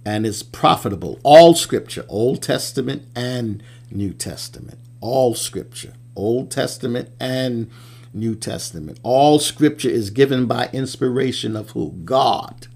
and 0.06 0.26
is 0.26 0.44
profitable. 0.44 1.20
All 1.24 1.56
scripture, 1.56 2.06
Old 2.08 2.44
Testament 2.44 3.02
and 3.16 3.64
New 3.92 4.14
Testament. 4.14 4.78
All 5.02 5.34
scripture, 5.34 5.94
Old 6.16 6.52
Testament 6.52 7.10
and 7.20 7.70
New 8.14 8.36
Testament. 8.36 9.00
All 9.02 9.40
scripture 9.40 9.90
is 9.90 10.12
given 10.12 10.46
by 10.46 10.70
inspiration 10.72 11.56
of 11.56 11.72
who? 11.72 11.92
God. 12.06 12.68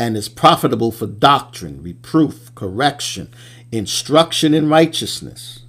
And 0.00 0.16
is 0.16 0.28
profitable 0.28 0.90
for 0.92 1.06
doctrine, 1.06 1.82
reproof, 1.82 2.54
correction, 2.54 3.32
instruction 3.72 4.54
in 4.54 4.68
righteousness, 4.68 5.60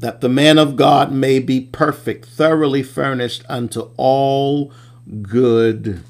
that 0.00 0.20
the 0.20 0.28
man 0.28 0.58
of 0.58 0.76
God 0.76 1.12
may 1.12 1.38
be 1.38 1.60
perfect, 1.60 2.26
thoroughly 2.26 2.82
furnished 2.82 3.42
unto 3.48 3.90
all 3.96 4.70
good 5.22 6.02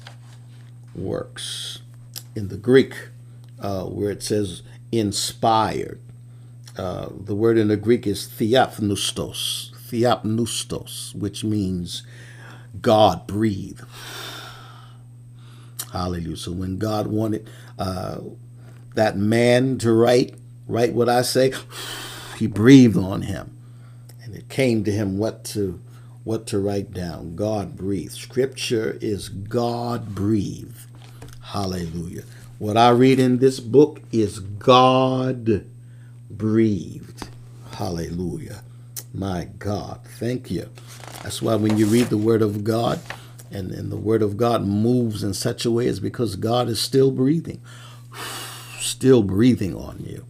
works. 0.95 1.79
In 2.35 2.47
the 2.49 2.57
Greek, 2.57 2.93
uh, 3.63 3.83
where 3.85 4.11
it 4.11 4.21
says 4.21 4.61
inspired. 4.91 5.99
Uh, 6.77 7.07
the 7.17 7.33
word 7.35 7.57
in 7.57 7.69
the 7.69 7.77
Greek 7.77 8.05
is 8.05 8.27
"theopneustos," 8.27 9.71
theopneustos, 9.77 11.15
which 11.15 11.43
means 11.43 12.03
God 12.81 13.25
breathed. 13.25 13.81
Hallelujah. 15.93 16.37
So 16.37 16.51
when 16.51 16.77
God 16.79 17.07
wanted 17.07 17.47
uh, 17.79 18.19
that 18.95 19.15
man 19.17 19.77
to 19.79 19.93
write, 19.93 20.35
write 20.67 20.93
what 20.93 21.07
I 21.07 21.21
say, 21.21 21.53
he 22.37 22.47
breathed 22.47 22.97
on 22.97 23.21
him. 23.21 23.55
And 24.23 24.35
it 24.35 24.49
came 24.49 24.83
to 24.83 24.91
him 24.91 25.17
what 25.17 25.43
to 25.45 25.79
what 26.23 26.47
to 26.47 26.57
write 26.59 26.91
down. 26.93 27.35
God 27.35 27.75
breathed. 27.77 28.13
Scripture 28.13 28.97
is 29.01 29.27
God 29.29 30.15
breathed. 30.15 30.87
Hallelujah. 31.41 32.23
What 32.63 32.77
I 32.77 32.91
read 32.91 33.19
in 33.19 33.39
this 33.39 33.59
book 33.59 33.99
is 34.13 34.39
God 34.39 35.65
breathed. 36.31 37.27
Hallelujah. 37.73 38.63
My 39.13 39.49
God, 39.59 39.99
thank 40.17 40.49
you. 40.49 40.69
That's 41.23 41.41
why 41.41 41.55
when 41.55 41.75
you 41.75 41.85
read 41.87 42.07
the 42.07 42.17
Word 42.17 42.41
of 42.41 42.63
God, 42.63 43.01
and, 43.51 43.69
and 43.71 43.91
the 43.91 43.97
Word 43.97 44.21
of 44.21 44.37
God 44.37 44.65
moves 44.65 45.23
in 45.25 45.33
such 45.33 45.65
a 45.65 45.71
way, 45.71 45.87
is 45.87 45.99
because 45.99 46.37
God 46.37 46.69
is 46.69 46.79
still 46.79 47.11
breathing, 47.11 47.61
still 48.79 49.23
breathing 49.23 49.75
on 49.75 49.97
you. 49.99 50.23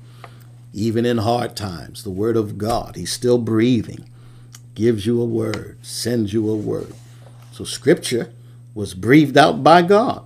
Even 0.73 1.05
in 1.05 1.19
hard 1.19 1.55
times, 1.55 2.01
the 2.01 2.09
Word 2.09 2.35
of 2.35 2.57
God, 2.57 2.95
He's 2.95 3.11
still 3.11 3.37
breathing, 3.37 4.09
gives 4.73 5.05
you 5.05 5.21
a 5.21 5.23
word, 5.25 5.77
sends 5.83 6.33
you 6.33 6.49
a 6.49 6.55
word. 6.55 6.95
So 7.51 7.63
Scripture 7.63 8.33
was 8.73 8.95
breathed 8.95 9.37
out 9.37 9.63
by 9.63 9.83
God 9.83 10.23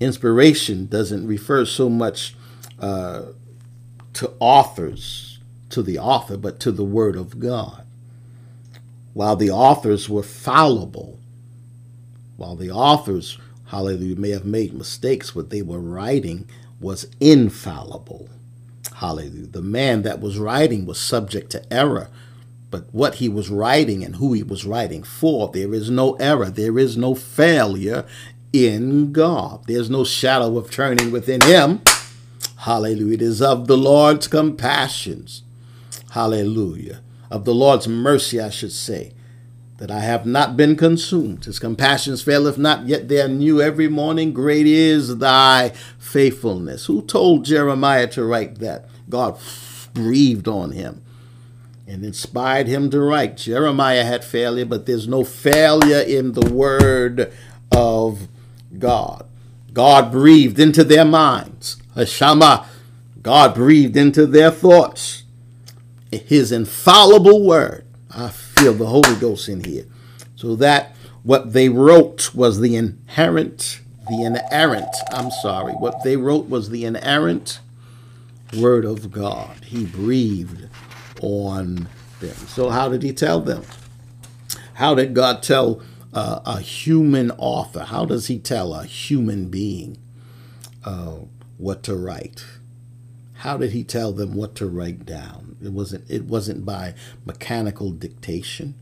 inspiration 0.00 0.86
doesn't 0.86 1.26
refer 1.26 1.64
so 1.66 1.88
much 1.88 2.34
uh, 2.80 3.24
to 4.14 4.32
authors, 4.40 5.38
to 5.68 5.82
the 5.82 5.98
author, 5.98 6.36
but 6.36 6.58
to 6.60 6.72
the 6.72 6.84
Word 6.84 7.14
of 7.14 7.38
God. 7.38 7.86
While 9.12 9.36
the 9.36 9.50
authors 9.50 10.08
were 10.08 10.22
fallible, 10.22 11.18
while 12.36 12.56
the 12.56 12.70
authors, 12.70 13.38
hallelujah, 13.66 14.16
may 14.16 14.30
have 14.30 14.46
made 14.46 14.72
mistakes, 14.72 15.34
what 15.34 15.50
they 15.50 15.62
were 15.62 15.80
writing 15.80 16.48
was 16.80 17.06
infallible. 17.20 18.30
Hallelujah. 18.94 19.46
The 19.46 19.60
man 19.62 20.02
that 20.02 20.20
was 20.20 20.38
writing 20.38 20.86
was 20.86 20.98
subject 20.98 21.50
to 21.52 21.72
error, 21.72 22.08
but 22.70 22.84
what 22.92 23.16
he 23.16 23.28
was 23.28 23.50
writing 23.50 24.02
and 24.04 24.16
who 24.16 24.32
he 24.32 24.42
was 24.42 24.64
writing 24.64 25.02
for, 25.02 25.50
there 25.52 25.74
is 25.74 25.90
no 25.90 26.14
error, 26.14 26.46
there 26.48 26.78
is 26.78 26.96
no 26.96 27.14
failure 27.14 28.06
in 28.52 29.12
God. 29.12 29.64
There's 29.66 29.90
no 29.90 30.04
shadow 30.04 30.58
of 30.58 30.70
turning 30.70 31.10
within 31.10 31.40
him. 31.42 31.82
Hallelujah. 32.58 33.14
It 33.14 33.22
is 33.22 33.40
of 33.40 33.66
the 33.66 33.76
Lord's 33.78 34.28
compassions. 34.28 35.42
Hallelujah. 36.10 37.00
Of 37.30 37.44
the 37.44 37.54
Lord's 37.54 37.86
mercy, 37.88 38.40
I 38.40 38.50
should 38.50 38.72
say, 38.72 39.12
that 39.78 39.90
I 39.90 40.00
have 40.00 40.26
not 40.26 40.56
been 40.56 40.76
consumed. 40.76 41.44
His 41.44 41.58
compassions 41.58 42.22
faileth 42.22 42.58
not, 42.58 42.86
yet 42.86 43.08
they 43.08 43.20
are 43.22 43.28
new 43.28 43.62
every 43.62 43.88
morning. 43.88 44.32
Great 44.34 44.66
is 44.66 45.18
thy 45.18 45.70
faithfulness. 45.98 46.86
Who 46.86 47.02
told 47.02 47.44
Jeremiah 47.44 48.08
to 48.08 48.24
write 48.24 48.56
that? 48.56 48.86
God 49.08 49.38
breathed 49.94 50.48
on 50.48 50.72
him 50.72 51.02
and 51.86 52.04
inspired 52.04 52.66
him 52.66 52.90
to 52.90 53.00
write. 53.00 53.36
Jeremiah 53.36 54.04
had 54.04 54.24
failure, 54.24 54.66
but 54.66 54.86
there's 54.86 55.08
no 55.08 55.24
failure 55.24 56.00
in 56.00 56.32
the 56.32 56.52
word 56.52 57.32
of 57.72 58.28
God. 58.78 59.26
God 59.72 60.10
breathed 60.12 60.58
into 60.58 60.84
their 60.84 61.04
minds. 61.04 61.76
Hashama, 61.96 62.66
God 63.22 63.54
breathed 63.54 63.96
into 63.96 64.26
their 64.26 64.50
thoughts. 64.50 65.24
His 66.12 66.52
infallible 66.52 67.44
word. 67.46 67.84
I 68.10 68.28
feel 68.30 68.74
the 68.74 68.86
Holy 68.86 69.14
Ghost 69.16 69.48
in 69.48 69.64
here. 69.64 69.86
So 70.36 70.56
that 70.56 70.94
what 71.22 71.52
they 71.52 71.68
wrote 71.68 72.34
was 72.34 72.60
the 72.60 72.74
inherent, 72.76 73.80
the 74.08 74.22
inerrant, 74.22 74.94
I'm 75.12 75.30
sorry, 75.30 75.74
what 75.74 76.02
they 76.02 76.16
wrote 76.16 76.46
was 76.48 76.70
the 76.70 76.84
inerrant 76.84 77.60
word 78.58 78.84
of 78.84 79.12
God. 79.12 79.64
He 79.64 79.84
breathed 79.84 80.68
on 81.22 81.88
them. 82.20 82.34
So 82.48 82.70
how 82.70 82.88
did 82.88 83.02
he 83.02 83.12
tell 83.12 83.40
them? 83.40 83.64
How 84.74 84.94
did 84.94 85.14
God 85.14 85.42
tell 85.42 85.82
a 86.12 86.60
human 86.60 87.30
author? 87.32 87.84
How 87.84 88.04
does 88.04 88.26
he 88.26 88.38
tell 88.38 88.74
a 88.74 88.84
human 88.84 89.48
being 89.48 89.96
uh, 90.84 91.16
what 91.58 91.82
to 91.84 91.94
write? 91.94 92.44
How 93.34 93.56
did 93.56 93.72
he 93.72 93.84
tell 93.84 94.12
them 94.12 94.34
what 94.34 94.54
to 94.56 94.66
write 94.66 95.06
down? 95.06 95.56
It 95.62 95.72
wasn't 95.72 96.08
it 96.10 96.24
wasn't 96.24 96.64
by 96.64 96.94
mechanical 97.24 97.90
dictation. 97.90 98.74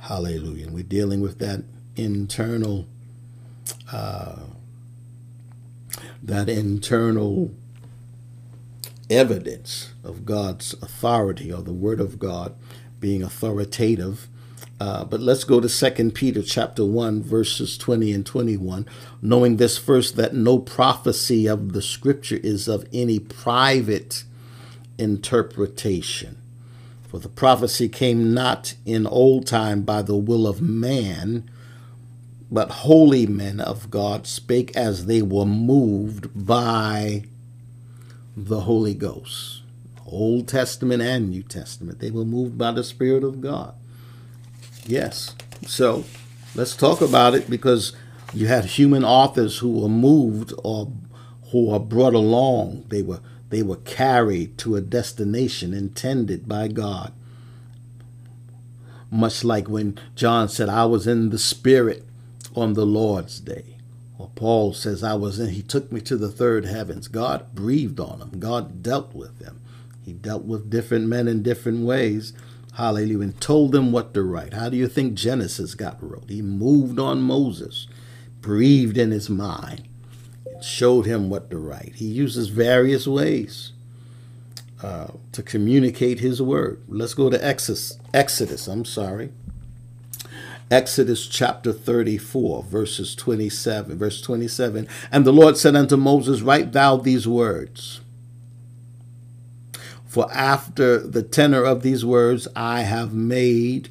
Hallelujah. 0.00 0.66
And 0.66 0.74
we're 0.74 0.82
dealing 0.82 1.20
with 1.20 1.38
that 1.38 1.64
internal 1.96 2.86
uh, 3.92 4.40
that 6.22 6.48
internal 6.48 7.50
evidence 9.10 9.92
of 10.04 10.24
God's 10.24 10.74
authority 10.74 11.52
or 11.52 11.62
the 11.62 11.72
Word 11.72 12.00
of 12.00 12.18
God 12.18 12.54
being 13.00 13.22
authoritative 13.22 14.28
uh, 14.82 15.04
but 15.04 15.20
let's 15.20 15.44
go 15.44 15.60
to 15.60 15.68
2 15.92 16.10
Peter 16.10 16.42
chapter 16.42 16.84
1 16.84 17.22
verses 17.22 17.78
20 17.78 18.10
and 18.12 18.26
21, 18.26 18.84
knowing 19.22 19.56
this 19.56 19.78
first 19.78 20.16
that 20.16 20.34
no 20.34 20.58
prophecy 20.58 21.46
of 21.46 21.72
the 21.72 21.80
scripture 21.80 22.40
is 22.42 22.66
of 22.66 22.84
any 22.92 23.20
private 23.20 24.24
interpretation. 24.98 26.36
For 27.06 27.20
the 27.20 27.28
prophecy 27.28 27.88
came 27.88 28.34
not 28.34 28.74
in 28.84 29.06
old 29.06 29.46
time 29.46 29.82
by 29.82 30.02
the 30.02 30.16
will 30.16 30.48
of 30.48 30.60
man, 30.60 31.48
but 32.50 32.68
holy 32.88 33.24
men 33.24 33.60
of 33.60 33.88
God 33.88 34.26
spake 34.26 34.76
as 34.76 35.06
they 35.06 35.22
were 35.22 35.46
moved 35.46 36.26
by 36.34 37.22
the 38.36 38.62
Holy 38.62 38.94
Ghost. 38.94 39.62
Old 40.04 40.48
Testament 40.48 41.02
and 41.02 41.30
New 41.30 41.44
Testament, 41.44 42.00
they 42.00 42.10
were 42.10 42.24
moved 42.24 42.58
by 42.58 42.72
the 42.72 42.82
Spirit 42.82 43.22
of 43.22 43.40
God. 43.40 43.74
Yes. 44.86 45.34
So 45.66 46.04
let's 46.54 46.76
talk 46.76 47.00
about 47.00 47.34
it 47.34 47.48
because 47.48 47.92
you 48.34 48.46
had 48.46 48.64
human 48.64 49.04
authors 49.04 49.58
who 49.58 49.80
were 49.80 49.88
moved 49.88 50.52
or 50.64 50.90
who 51.50 51.66
were 51.70 51.78
brought 51.80 52.14
along. 52.14 52.84
They 52.88 53.02
were 53.02 53.20
they 53.50 53.62
were 53.62 53.76
carried 53.76 54.56
to 54.58 54.76
a 54.76 54.80
destination 54.80 55.74
intended 55.74 56.48
by 56.48 56.68
God. 56.68 57.12
Much 59.10 59.44
like 59.44 59.68
when 59.68 59.98
John 60.14 60.48
said, 60.48 60.70
I 60.70 60.86
was 60.86 61.06
in 61.06 61.28
the 61.28 61.38
Spirit 61.38 62.02
on 62.56 62.72
the 62.72 62.86
Lord's 62.86 63.38
day. 63.40 63.76
Or 64.18 64.30
Paul 64.34 64.72
says, 64.72 65.02
I 65.04 65.14
was 65.14 65.38
in, 65.38 65.50
he 65.50 65.60
took 65.60 65.92
me 65.92 66.00
to 66.02 66.16
the 66.16 66.30
third 66.30 66.64
heavens. 66.64 67.08
God 67.08 67.54
breathed 67.54 68.00
on 68.00 68.22
him, 68.22 68.40
God 68.40 68.82
dealt 68.82 69.14
with 69.14 69.38
him. 69.38 69.60
He 70.04 70.14
dealt 70.14 70.44
with 70.44 70.70
different 70.70 71.06
men 71.08 71.28
in 71.28 71.42
different 71.42 71.84
ways. 71.84 72.32
Hallelujah. 72.74 73.20
And 73.20 73.40
told 73.40 73.72
them 73.72 73.92
what 73.92 74.14
to 74.14 74.22
write. 74.22 74.54
How 74.54 74.68
do 74.70 74.76
you 74.76 74.88
think 74.88 75.14
Genesis 75.14 75.74
got 75.74 76.02
wrote? 76.02 76.24
He 76.30 76.40
moved 76.42 76.98
on 76.98 77.20
Moses, 77.20 77.86
breathed 78.40 78.96
in 78.96 79.10
his 79.10 79.28
mind, 79.28 79.82
showed 80.62 81.04
him 81.06 81.28
what 81.28 81.50
to 81.50 81.58
write. 81.58 81.94
He 81.96 82.06
uses 82.06 82.48
various 82.48 83.06
ways 83.06 83.72
uh, 84.82 85.08
to 85.32 85.42
communicate 85.42 86.20
his 86.20 86.40
word. 86.40 86.82
Let's 86.88 87.14
go 87.14 87.28
to 87.28 87.44
Exodus. 87.44 87.98
Exodus, 88.14 88.66
I'm 88.66 88.84
sorry. 88.86 89.32
Exodus 90.70 91.26
chapter 91.26 91.70
34, 91.70 92.62
verses 92.62 93.14
27, 93.14 93.98
verse 93.98 94.22
27. 94.22 94.88
And 95.10 95.26
the 95.26 95.32
Lord 95.32 95.58
said 95.58 95.76
unto 95.76 95.98
Moses, 95.98 96.40
Write 96.40 96.72
thou 96.72 96.96
these 96.96 97.28
words 97.28 98.00
for 100.12 100.30
after 100.30 100.98
the 100.98 101.22
tenor 101.22 101.64
of 101.64 101.80
these 101.80 102.04
words, 102.04 102.46
I 102.54 102.82
have 102.82 103.14
made 103.14 103.88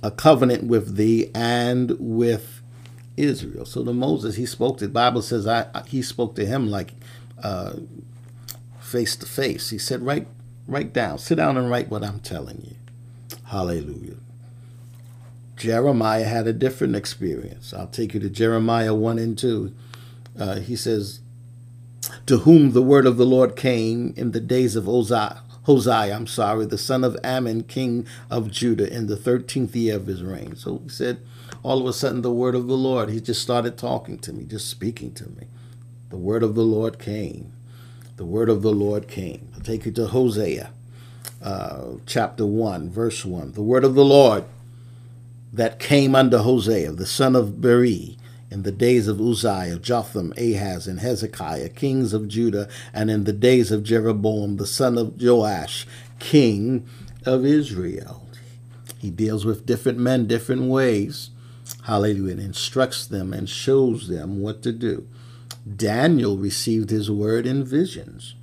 a 0.00 0.12
covenant 0.12 0.62
with 0.68 0.94
thee 0.94 1.28
and 1.34 1.96
with 1.98 2.62
Israel. 3.16 3.66
So 3.66 3.82
the 3.82 3.92
Moses, 3.92 4.36
he 4.36 4.46
spoke. 4.46 4.78
To, 4.78 4.86
the 4.86 4.92
Bible 4.92 5.22
says 5.22 5.44
I, 5.48 5.66
he 5.88 6.02
spoke 6.02 6.36
to 6.36 6.46
him 6.46 6.68
like 6.70 6.92
uh, 7.42 7.72
face 8.78 9.16
to 9.16 9.26
face. 9.26 9.70
He 9.70 9.78
said, 9.78 10.02
"Write, 10.02 10.28
write 10.68 10.92
down. 10.92 11.18
Sit 11.18 11.34
down 11.34 11.56
and 11.56 11.68
write 11.68 11.90
what 11.90 12.04
I'm 12.04 12.20
telling 12.20 12.62
you." 12.68 12.76
Hallelujah. 13.46 14.18
Jeremiah 15.56 16.26
had 16.26 16.46
a 16.46 16.52
different 16.52 16.94
experience. 16.94 17.74
I'll 17.74 17.88
take 17.88 18.14
you 18.14 18.20
to 18.20 18.30
Jeremiah 18.30 18.94
one 18.94 19.18
and 19.18 19.36
two. 19.36 19.72
Uh, 20.38 20.60
he 20.60 20.76
says, 20.76 21.18
to 22.26 22.38
whom 22.38 22.72
the 22.72 22.82
word 22.82 23.06
of 23.06 23.16
the 23.16 23.26
Lord 23.26 23.56
came 23.56 24.14
in 24.16 24.32
the 24.32 24.40
days 24.40 24.76
of 24.76 24.84
Hosea, 24.86 26.14
I'm 26.14 26.26
sorry, 26.26 26.66
the 26.66 26.78
son 26.78 27.04
of 27.04 27.16
Amon, 27.24 27.62
king 27.64 28.06
of 28.30 28.50
Judah, 28.50 28.90
in 28.92 29.06
the 29.06 29.16
13th 29.16 29.74
year 29.74 29.96
of 29.96 30.06
his 30.06 30.22
reign. 30.22 30.56
So 30.56 30.80
he 30.84 30.88
said, 30.88 31.20
all 31.62 31.80
of 31.80 31.86
a 31.86 31.92
sudden, 31.92 32.22
the 32.22 32.32
word 32.32 32.54
of 32.54 32.66
the 32.66 32.76
Lord, 32.76 33.08
he 33.08 33.20
just 33.20 33.42
started 33.42 33.76
talking 33.78 34.18
to 34.18 34.32
me, 34.32 34.44
just 34.44 34.68
speaking 34.68 35.12
to 35.14 35.28
me. 35.30 35.46
The 36.10 36.16
word 36.18 36.42
of 36.42 36.54
the 36.54 36.64
Lord 36.64 36.98
came. 36.98 37.52
The 38.16 38.24
word 38.24 38.48
of 38.48 38.62
the 38.62 38.72
Lord 38.72 39.08
came. 39.08 39.48
I'll 39.54 39.60
take 39.60 39.86
you 39.86 39.92
to 39.92 40.06
Hosea 40.08 40.70
uh, 41.42 41.84
chapter 42.06 42.46
1, 42.46 42.90
verse 42.90 43.24
1. 43.24 43.52
The 43.52 43.62
word 43.62 43.84
of 43.84 43.94
the 43.94 44.04
Lord 44.04 44.44
that 45.52 45.78
came 45.78 46.14
unto 46.14 46.38
Hosea, 46.38 46.92
the 46.92 47.06
son 47.06 47.34
of 47.34 47.54
Beeri, 47.60 48.18
in 48.54 48.62
the 48.62 48.70
days 48.72 49.08
of 49.08 49.20
Uzziah, 49.20 49.80
Jotham, 49.80 50.32
Ahaz, 50.36 50.86
and 50.86 51.00
Hezekiah, 51.00 51.70
kings 51.70 52.12
of 52.12 52.28
Judah, 52.28 52.68
and 52.92 53.10
in 53.10 53.24
the 53.24 53.32
days 53.32 53.72
of 53.72 53.82
Jeroboam, 53.82 54.58
the 54.58 54.66
son 54.66 54.96
of 54.96 55.20
Joash, 55.20 55.88
king 56.20 56.86
of 57.26 57.44
Israel. 57.44 58.24
He 58.98 59.10
deals 59.10 59.44
with 59.44 59.66
different 59.66 59.98
men 59.98 60.28
different 60.28 60.62
ways. 60.70 61.30
Hallelujah. 61.86 62.34
And 62.34 62.40
instructs 62.40 63.04
them 63.04 63.32
and 63.32 63.48
shows 63.48 64.06
them 64.06 64.40
what 64.40 64.62
to 64.62 64.70
do. 64.72 65.08
Daniel 65.76 66.36
received 66.38 66.90
his 66.90 67.10
word 67.10 67.46
in 67.46 67.64
visions. 67.64 68.36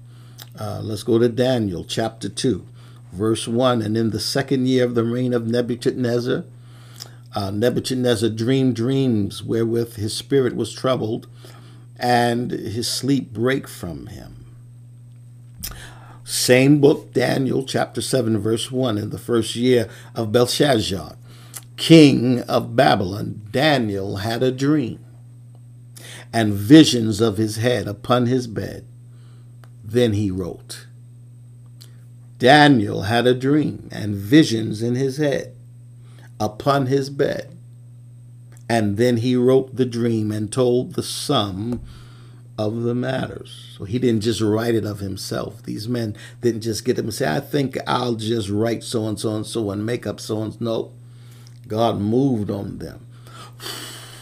Uh, 0.60 0.82
let's 0.84 1.04
go 1.04 1.19
to 1.19 1.30
Daniel 1.30 1.86
chapter 1.86 2.28
2, 2.28 2.65
verse 3.13 3.47
1. 3.47 3.82
And 3.82 3.95
in 3.95 4.10
the 4.10 4.19
second 4.19 4.67
year 4.67 4.84
of 4.84 4.93
the 4.93 5.06
reign 5.06 5.34
of 5.34 5.47
Nebuchadnezzar, 5.47 6.43
uh, 7.34 7.50
Nebuchadnezzar 7.52 8.30
dreamed 8.30 8.76
dreams 8.76 9.41
wherewith 9.44 9.96
his 9.96 10.13
spirit 10.15 10.56
was 10.56 10.74
troubled, 10.74 11.28
and 11.98 12.52
his 12.52 12.88
sleep 12.89 13.32
brake 13.32 13.67
from 13.67 14.08
him. 14.08 14.36
Same 16.26 16.82
book, 16.82 17.13
Daniel 17.13 17.63
chapter 17.63 18.02
7, 18.02 18.38
verse 18.39 18.72
1. 18.72 18.98
In 18.98 19.10
the 19.12 19.17
first 19.20 19.56
year 19.56 19.88
of 20.15 20.32
Belshazzar, 20.32 21.15
king 21.78 22.41
of 22.44 22.76
Babylon, 22.76 23.41
Daniel 23.52 24.17
had 24.17 24.41
a 24.41 24.52
dream 24.52 25.00
and 26.34 26.54
visions 26.54 27.20
of 27.22 27.38
his 27.38 27.58
head 27.58 27.88
upon 27.88 28.26
his 28.28 28.48
bed. 28.48 28.86
Then 29.84 30.13
he 30.13 30.32
wrote. 30.32 30.86
Daniel 32.39 33.04
had 33.04 33.28
a 33.28 33.36
dream 33.36 33.89
and 33.91 34.15
visions 34.15 34.82
in 34.82 34.96
his 34.96 35.17
head 35.17 35.54
upon 36.41 36.88
his 36.88 37.10
bed. 37.12 37.56
And 38.67 38.97
then 38.97 39.17
he 39.17 39.36
wrote 39.36 39.75
the 39.75 39.86
dream 39.86 40.32
and 40.32 40.51
told 40.51 40.95
the 40.95 41.04
sum 41.04 41.82
of 42.58 42.82
the 42.82 42.95
matters. 42.95 43.75
So 43.77 43.86
he 43.86 43.99
didn't 43.99 44.21
just 44.21 44.41
write 44.41 44.73
it 44.75 44.84
of 44.86 44.99
himself. 44.99 45.62
These 45.63 45.88
men 45.88 46.15
didn't 46.41 46.62
just 46.62 46.84
get 46.84 46.95
them 46.95 47.06
and 47.08 47.13
say, 47.13 47.34
I 47.34 47.39
think 47.39 47.77
I'll 47.86 48.15
just 48.15 48.49
write 48.49 48.84
so 48.84 49.08
and 49.08 49.19
so 49.19 49.36
and 49.36 49.45
so 49.45 49.69
and 49.71 49.86
make 49.86 50.08
up 50.08 50.19
so 50.19 50.41
and 50.41 50.54
so. 50.54 50.58
No. 50.60 50.91
God 51.67 51.99
moved 51.99 52.49
on 52.49 52.80
them. 52.80 53.06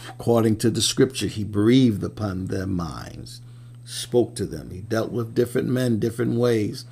According 0.10 0.58
to 0.58 0.69
the 0.69 0.82
scripture, 0.82 1.27
he 1.27 1.43
breathed 1.45 2.03
upon 2.03 2.47
their 2.47 2.67
minds, 2.67 3.39
spoke 3.86 4.36
to 4.36 4.45
them. 4.45 4.69
He 4.71 4.82
dealt 4.82 5.12
with 5.12 5.34
different 5.34 5.69
men 5.69 5.99
different 5.99 6.36
ways. 6.36 6.84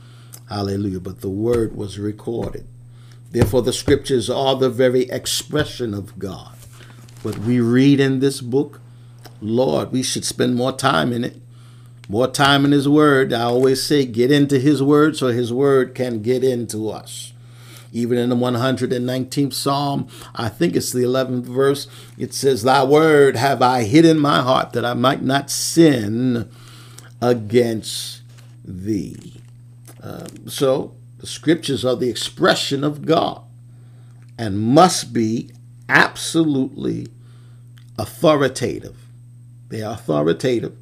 Hallelujah. 0.48 1.02
But 1.02 1.20
the 1.22 1.30
word 1.30 1.76
was 1.76 2.00
recorded. 2.00 2.68
Therefore, 3.32 3.62
the 3.62 3.74
scriptures 3.74 4.30
are 4.30 4.56
the 4.56 4.70
very 4.70 5.04
expression 5.10 5.94
of 5.94 6.18
God. 6.18 6.54
What 7.24 7.38
we 7.40 7.60
read 7.60 8.00
in 8.00 8.20
this 8.20 8.40
book, 8.40 8.80
Lord, 9.42 9.92
we 9.92 10.02
should 10.02 10.24
spend 10.24 10.56
more 10.56 10.72
time 10.72 11.12
in 11.12 11.26
it, 11.26 11.36
more 12.08 12.28
time 12.28 12.63
in 12.63 12.72
His 12.72 12.88
Word. 12.88 13.34
I 13.34 13.42
always 13.44 13.84
say, 13.84 14.06
get 14.06 14.32
into 14.32 14.60
His 14.60 14.82
Word 14.82 15.18
so 15.18 15.28
His 15.28 15.52
Word 15.52 15.94
can 15.94 16.22
get 16.22 16.44
into 16.44 16.90
us. 16.90 17.34
Even 17.92 18.18
in 18.18 18.30
the 18.30 18.36
119th 18.36 19.54
Psalm, 19.54 20.08
I 20.36 20.48
think 20.48 20.76
it's 20.76 20.92
the 20.94 21.00
11th 21.00 21.44
verse, 21.44 21.88
it 22.18 22.34
says, 22.34 22.63
Thy 22.63 22.84
Word 22.86 23.36
have 23.36 23.62
I 23.62 23.84
hid 23.84 24.06
in 24.06 24.20
my 24.20 24.42
heart 24.42 24.72
that 24.74 24.86
I 24.86 24.94
might 24.94 25.22
not 25.22 25.50
sin 25.50 26.50
against 27.22 28.22
Thee. 28.63 29.36
Um, 30.02 30.48
so 30.50 30.94
the 31.20 31.28
scriptures 31.28 31.84
are 31.84 31.96
the 31.96 32.10
expression 32.10 32.84
of 32.84 33.06
God 33.06 33.42
and 34.38 34.60
must 34.60 35.14
be 35.14 35.50
absolutely 35.90 37.08
authoritative. 37.98 38.96
They 39.70 39.82
are 39.82 39.94
authoritative 39.94 40.78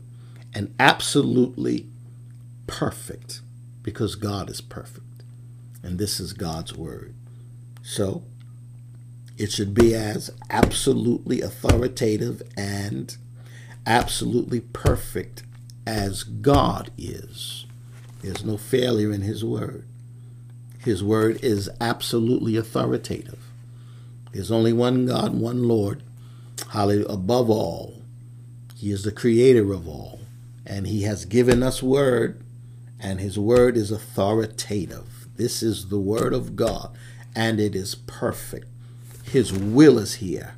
and 0.54 0.74
absolutely 0.80 1.88
perfect 2.67 3.41
because 3.82 4.15
God 4.15 4.50
is 4.50 4.60
perfect. 4.62 5.00
And 5.82 5.98
this 5.98 6.19
is 6.19 6.34
God's 6.34 6.74
word. 6.76 7.13
So 7.82 8.24
it 9.38 9.52
should 9.52 9.74
be 9.74 9.93
as 9.95 10.32
absolutely 10.50 11.39
authoritative 11.41 12.41
and 12.58 13.15
absolutely 13.86 14.60
perfect 14.62 15.43
as 15.88 16.24
God 16.24 16.91
is. 16.98 17.65
There's 18.21 18.43
no 18.43 18.58
failure 18.58 19.12
in 19.12 19.21
his 19.21 19.45
word. 19.45 19.86
His 20.86 21.04
word 21.04 21.43
is 21.43 21.67
absolutely 21.82 22.56
authoritative. 22.56 23.39
There's 24.32 24.52
only 24.52 24.71
one 24.71 25.08
God, 25.08 25.34
one 25.34 25.63
Lord. 25.67 26.04
Hallelujah. 26.69 27.08
Above 27.08 27.50
all, 27.50 28.04
He 28.76 28.91
is 28.91 29.02
the 29.02 29.12
creator 29.12 29.74
of 29.74 29.88
all. 29.88 30.19
And 30.63 30.86
He 30.86 31.02
has 31.02 31.26
given 31.26 31.63
us 31.63 31.82
word, 31.82 32.43
and 33.00 33.19
His 33.19 33.36
word 33.39 33.78
is 33.78 33.89
authoritative. 33.89 35.26
This 35.38 35.63
is 35.63 35.88
the 35.88 36.00
word 36.00 36.34
of 36.36 36.56
God, 36.56 36.95
and 37.36 37.60
it 37.60 37.74
is 37.76 37.95
perfect. 37.95 38.67
His 39.24 39.52
will 39.52 39.98
is 39.98 40.15
here, 40.15 40.54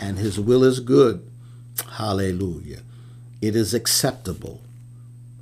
and 0.00 0.16
His 0.18 0.40
will 0.40 0.64
is 0.64 0.80
good. 0.80 1.30
Hallelujah. 1.96 2.80
It 3.42 3.54
is 3.54 3.74
acceptable, 3.74 4.62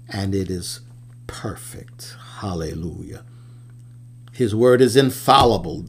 and 0.09 0.35
it 0.35 0.51
is 0.51 0.81
perfect. 1.29 2.17
Hallelujah. 2.41 3.23
His 4.37 4.55
word 4.55 4.83
is 4.83 4.96
infallible. 4.96 5.87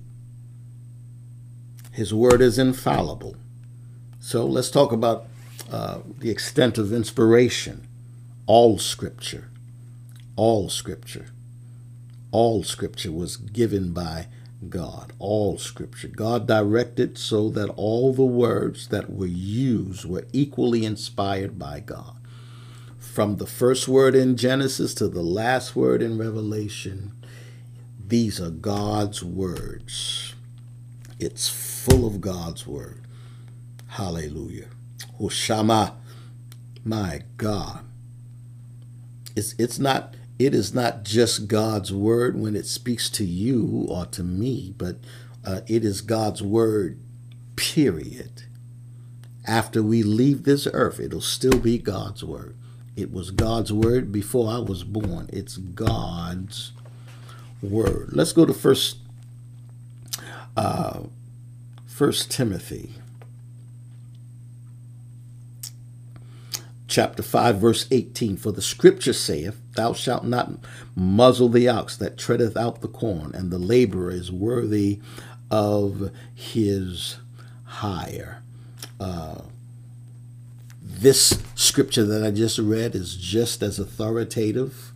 His 1.92 2.14
word 2.14 2.40
is 2.42 2.58
infallible. 2.58 3.36
So 4.22 4.46
let's 4.46 4.72
talk 4.72 4.94
about 4.94 5.26
uh, 5.70 6.00
the 6.20 6.30
extent 6.30 6.78
of 6.78 6.94
inspiration. 6.94 7.86
All 8.46 8.80
scripture, 8.80 9.50
all 10.38 10.70
scripture, 10.70 11.26
all 12.32 12.64
scripture 12.64 13.12
was 13.12 13.36
given 13.36 13.92
by 13.92 14.28
God. 14.70 15.12
All 15.20 15.58
scripture. 15.58 16.08
God 16.08 16.48
directed 16.48 17.18
so 17.18 17.50
that 17.50 17.68
all 17.72 18.14
the 18.14 18.24
words 18.24 18.88
that 18.88 19.12
were 19.14 19.26
used 19.26 20.06
were 20.06 20.26
equally 20.32 20.86
inspired 20.86 21.60
by 21.60 21.82
God. 21.82 22.16
From 22.98 23.38
the 23.38 23.48
first 23.48 23.90
word 23.90 24.16
in 24.16 24.38
Genesis 24.38 24.94
to 24.94 25.10
the 25.10 25.24
last 25.24 25.76
word 25.76 26.02
in 26.02 26.18
Revelation, 26.18 27.12
these 28.08 28.40
are 28.40 28.50
God's 28.52 29.22
words. 29.22 30.34
It's 31.20 31.50
full 31.50 32.08
of 32.08 32.22
God's 32.22 32.66
word. 32.66 33.02
Hallelujah. 33.90 34.68
Hoshama, 35.20 35.96
my 36.86 37.22
God. 37.36 37.84
It's 39.36 39.56
it's 39.60 39.78
not 39.78 40.14
it 40.40 40.56
is 40.56 40.74
not 40.74 41.04
just 41.04 41.50
God's 41.50 41.92
word 41.92 42.40
when 42.40 42.56
it 42.56 42.66
speaks 42.66 43.10
to 43.10 43.26
you 43.26 43.86
or 43.90 44.06
to 44.08 44.24
me, 44.24 44.74
but 44.78 44.98
uh, 45.44 45.62
it 45.68 45.84
is 45.84 46.00
God's 46.02 46.42
word, 46.42 47.00
period. 47.58 48.44
After 49.46 49.84
we 49.84 50.02
leave 50.04 50.44
this 50.44 50.66
earth, 50.72 51.00
it'll 51.02 51.20
still 51.22 51.60
be 51.60 51.78
God's 51.78 52.24
word. 52.24 52.56
It 52.96 53.12
was 53.12 53.32
God's 53.32 53.74
word 53.74 54.12
before 54.14 54.50
I 54.50 54.60
was 54.60 54.84
born. 54.84 55.30
It's 55.32 55.58
God's 55.58 56.72
word. 57.62 58.10
Let's 58.12 58.34
go 58.34 58.46
to 58.46 58.54
first 58.54 58.98
uh, 60.56 61.02
first 61.86 62.32
Timothy 62.32 62.92
chapter 66.88 67.22
5 67.22 67.60
verse 67.60 67.88
18 67.92 68.38
for 68.38 68.52
the 68.52 68.62
scripture 68.62 69.14
saith 69.14 69.58
thou 69.76 69.94
shalt 69.94 70.24
not 70.24 70.50
muzzle 70.96 71.50
the 71.50 71.68
ox 71.68 71.96
that 71.98 72.18
treadeth 72.18 72.58
out 72.58 72.82
the 72.82 72.88
corn 72.88 73.36
and 73.36 73.52
the 73.52 73.60
laborer 73.60 74.10
is 74.10 74.32
worthy 74.32 75.00
of 75.52 76.10
his 76.34 77.18
hire 77.66 78.42
uh, 79.00 79.42
this 80.82 81.44
scripture 81.54 82.06
that 82.06 82.24
i 82.24 82.32
just 82.32 82.58
read 82.58 82.96
is 82.96 83.16
just 83.18 83.62
as 83.62 83.78
authoritative 83.78 84.87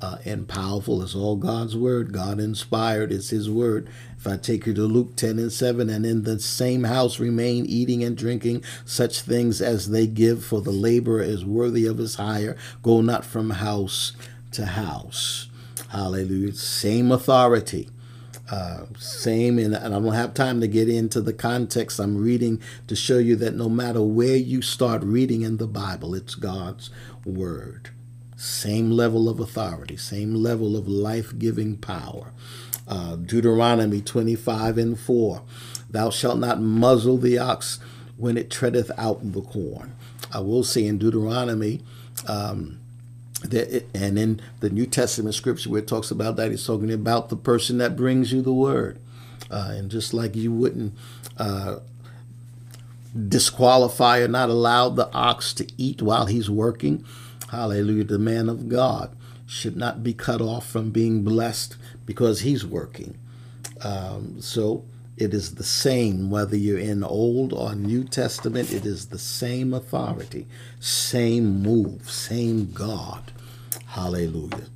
uh, 0.00 0.18
and 0.24 0.48
powerful. 0.48 1.02
It's 1.02 1.14
all 1.14 1.36
God's 1.36 1.76
word. 1.76 2.12
God 2.12 2.38
inspired. 2.38 3.10
It's 3.12 3.30
His 3.30 3.50
word. 3.50 3.88
If 4.16 4.26
I 4.26 4.36
take 4.36 4.66
you 4.66 4.74
to 4.74 4.82
Luke 4.82 5.16
10 5.16 5.38
and 5.38 5.52
7, 5.52 5.90
and 5.90 6.06
in 6.06 6.22
the 6.22 6.38
same 6.38 6.84
house 6.84 7.18
remain 7.18 7.66
eating 7.66 8.04
and 8.04 8.16
drinking 8.16 8.62
such 8.84 9.20
things 9.20 9.60
as 9.60 9.90
they 9.90 10.06
give, 10.06 10.44
for 10.44 10.60
the 10.60 10.70
laborer 10.70 11.22
is 11.22 11.44
worthy 11.44 11.86
of 11.86 11.98
his 11.98 12.16
hire. 12.16 12.56
Go 12.82 13.00
not 13.00 13.24
from 13.24 13.50
house 13.50 14.12
to 14.52 14.66
house. 14.66 15.48
Hallelujah. 15.90 16.52
Same 16.54 17.10
authority. 17.10 17.88
Uh, 18.50 18.86
same, 18.98 19.58
and, 19.58 19.74
and 19.74 19.94
I 19.94 20.00
don't 20.00 20.12
have 20.14 20.32
time 20.32 20.60
to 20.62 20.66
get 20.68 20.88
into 20.88 21.20
the 21.20 21.34
context 21.34 22.00
I'm 22.00 22.16
reading 22.16 22.62
to 22.86 22.96
show 22.96 23.18
you 23.18 23.36
that 23.36 23.54
no 23.54 23.68
matter 23.68 24.02
where 24.02 24.36
you 24.36 24.62
start 24.62 25.02
reading 25.02 25.42
in 25.42 25.58
the 25.58 25.66
Bible, 25.66 26.14
it's 26.14 26.34
God's 26.34 26.88
Word. 27.26 27.90
Same 28.38 28.92
level 28.92 29.28
of 29.28 29.40
authority, 29.40 29.96
same 29.96 30.32
level 30.32 30.76
of 30.76 30.86
life 30.86 31.36
giving 31.40 31.76
power. 31.76 32.32
Uh, 32.86 33.16
Deuteronomy 33.16 34.00
25 34.00 34.78
and 34.78 34.98
4 34.98 35.42
Thou 35.90 36.08
shalt 36.10 36.38
not 36.38 36.60
muzzle 36.60 37.18
the 37.18 37.36
ox 37.36 37.80
when 38.16 38.36
it 38.38 38.48
treadeth 38.48 38.92
out 38.96 39.32
the 39.32 39.42
corn. 39.42 39.96
I 40.32 40.38
will 40.38 40.62
say 40.62 40.86
in 40.86 40.98
Deuteronomy, 40.98 41.80
um, 42.28 42.78
that 43.42 43.84
and 43.92 44.16
in 44.18 44.40
the 44.60 44.70
New 44.70 44.86
Testament 44.86 45.34
scripture 45.34 45.70
where 45.70 45.80
it 45.82 45.88
talks 45.88 46.10
about 46.12 46.36
that, 46.36 46.52
it's 46.52 46.64
talking 46.64 46.92
about 46.92 47.30
the 47.30 47.36
person 47.36 47.78
that 47.78 47.96
brings 47.96 48.32
you 48.32 48.40
the 48.40 48.52
word. 48.54 49.00
Uh, 49.50 49.72
and 49.74 49.90
just 49.90 50.14
like 50.14 50.36
you 50.36 50.52
wouldn't 50.52 50.94
uh, 51.38 51.78
disqualify 53.28 54.18
or 54.20 54.28
not 54.28 54.48
allow 54.48 54.90
the 54.90 55.12
ox 55.12 55.52
to 55.54 55.68
eat 55.76 56.00
while 56.02 56.26
he's 56.26 56.48
working, 56.48 57.04
hallelujah, 57.50 58.04
the 58.04 58.18
man 58.18 58.48
of 58.48 58.68
God 58.68 59.16
should 59.46 59.76
not 59.76 60.02
be 60.02 60.12
cut 60.12 60.40
off 60.40 60.66
from 60.68 60.90
being 60.90 61.22
blessed 61.24 61.76
because 62.06 62.40
he's 62.40 62.64
working. 62.64 63.16
Um, 63.82 64.40
so 64.40 64.84
it 65.16 65.32
is 65.32 65.54
the 65.54 65.64
same 65.64 66.30
whether 66.30 66.56
you're 66.56 66.78
in 66.78 67.02
Old 67.02 67.52
or 67.52 67.74
New 67.74 68.04
Testament, 68.04 68.72
it 68.72 68.84
is 68.84 69.08
the 69.08 69.18
same 69.18 69.72
authority, 69.72 70.46
same 70.80 71.62
move, 71.62 72.10
same 72.10 72.72
God. 72.72 73.32
Hallelujah. 73.86 74.66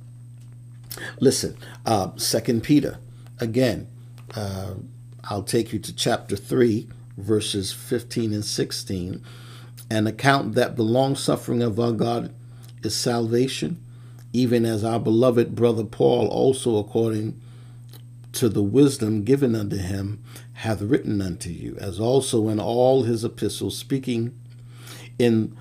Listen, 1.19 1.57
uh, 1.85 2.15
Second 2.17 2.61
Peter, 2.63 2.97
again, 3.39 3.87
uh, 4.35 4.75
I'll 5.25 5.43
take 5.43 5.71
you 5.71 5.79
to 5.79 5.95
chapter 5.95 6.35
3, 6.35 6.87
verses 7.17 7.71
15 7.71 8.33
and 8.33 8.43
16. 8.45 9.23
An 9.89 10.07
account 10.07 10.55
that 10.55 10.75
the 10.75 10.83
long 10.83 11.15
suffering 11.15 11.61
of 11.61 11.79
our 11.79 11.91
God 11.91 12.33
is 12.85 12.95
salvation, 12.95 13.83
even 14.31 14.65
as 14.65 14.83
our 14.83 14.99
beloved 14.99 15.55
brother 15.55 15.83
Paul 15.83 16.27
also, 16.27 16.77
according 16.77 17.39
to 18.33 18.49
the 18.49 18.63
wisdom 18.63 19.23
given 19.23 19.55
unto 19.55 19.77
him, 19.77 20.23
hath 20.53 20.81
written 20.81 21.21
unto 21.21 21.49
you, 21.49 21.77
as 21.79 21.99
also 21.99 22.47
in 22.49 22.59
all 22.59 23.03
his 23.03 23.23
epistles, 23.23 23.77
speaking 23.77 24.37
in 25.19 25.55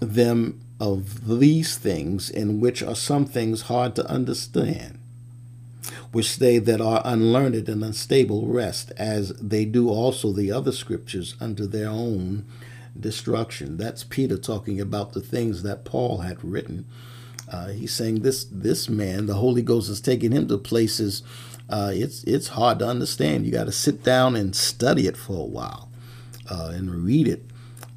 them 0.00 0.60
of 0.80 1.28
these 1.38 1.76
things, 1.78 2.28
in 2.28 2.58
which 2.60 2.82
are 2.82 2.96
some 2.96 3.24
things 3.24 3.62
hard 3.62 3.94
to 3.94 4.06
understand, 4.06 4.98
which 6.10 6.38
they 6.38 6.58
that 6.58 6.80
are 6.80 7.02
unlearned 7.04 7.68
and 7.68 7.84
unstable 7.84 8.46
wrest, 8.48 8.90
as 8.96 9.28
they 9.40 9.64
do 9.64 9.88
also 9.88 10.32
the 10.32 10.50
other 10.50 10.72
scriptures, 10.72 11.36
unto 11.40 11.66
their 11.66 11.88
own 11.88 12.44
destruction. 12.98 13.76
That's 13.76 14.04
Peter 14.04 14.36
talking 14.36 14.80
about 14.80 15.12
the 15.12 15.20
things 15.20 15.62
that 15.62 15.84
Paul 15.84 16.18
had 16.18 16.42
written. 16.44 16.86
Uh, 17.50 17.68
he's 17.68 17.92
saying 17.92 18.22
this 18.22 18.44
this 18.50 18.88
man, 18.88 19.26
the 19.26 19.34
Holy 19.34 19.62
Ghost, 19.62 19.90
is 19.90 20.00
taking 20.00 20.32
him 20.32 20.48
to 20.48 20.58
places. 20.58 21.22
Uh, 21.68 21.92
it's 21.94 22.24
it's 22.24 22.48
hard 22.48 22.78
to 22.80 22.88
understand. 22.88 23.46
You 23.46 23.52
got 23.52 23.64
to 23.64 23.72
sit 23.72 24.02
down 24.02 24.36
and 24.36 24.54
study 24.54 25.06
it 25.06 25.16
for 25.16 25.34
a 25.38 25.44
while 25.48 25.90
uh, 26.50 26.70
and 26.74 27.04
read 27.04 27.28
it. 27.28 27.44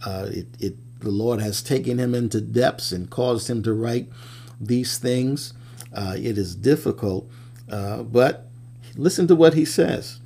Uh, 0.05 0.27
it. 0.29 0.47
It 0.59 0.75
the 0.99 1.11
Lord 1.11 1.39
has 1.39 1.61
taken 1.61 1.99
him 1.99 2.15
into 2.15 2.41
depths 2.41 2.91
and 2.91 3.09
caused 3.09 3.49
him 3.49 3.61
to 3.63 3.73
write 3.73 4.09
these 4.59 4.97
things. 4.97 5.53
Uh, 5.93 6.15
it 6.17 6.37
is 6.37 6.55
difficult, 6.55 7.29
uh, 7.69 8.01
but 8.03 8.47
listen 8.97 9.27
to 9.27 9.35
what 9.35 9.53
he 9.53 9.65
says 9.65 10.19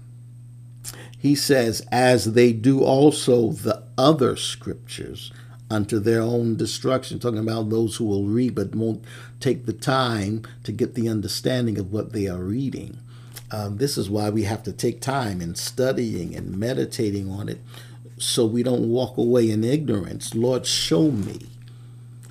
he 1.20 1.36
says, 1.36 1.86
as 1.91 2.32
they 2.34 2.53
do 2.53 2.82
also 2.82 3.51
the 3.51 3.84
other 3.97 4.38
scriptures 4.38 5.32
unto 5.70 5.99
their 5.99 6.22
own 6.22 6.55
destruction, 6.55 7.20
talking 7.20 7.38
about 7.39 7.70
those 7.70 7.97
who 7.97 8.05
will 8.05 8.24
read 8.24 8.55
but 8.55 8.74
won't 8.74 9.03
take 9.41 9.65
the 9.65 9.74
time 9.74 10.43
to 10.63 10.72
get 10.72 10.95
the 10.95 11.09
understanding 11.09 11.78
of 11.78 11.91
what 11.91 12.13
they 12.13 12.28
are 12.28 12.41
reading. 12.45 12.99
Um, 13.51 13.78
this 13.78 13.97
is 13.97 14.09
why 14.09 14.30
we 14.30 14.43
have 14.43 14.63
to 14.63 14.72
take 14.72 15.01
time 15.01 15.41
in 15.41 15.55
studying 15.55 16.34
and 16.36 16.57
meditating 16.57 17.30
on 17.30 17.49
it 17.49 17.59
so 18.17 18.45
we 18.45 18.63
don't 18.63 18.89
walk 18.89 19.17
away 19.17 19.49
in 19.51 19.65
ignorance. 19.65 20.34
Lord, 20.34 20.65
show 20.65 21.11
me. 21.11 21.47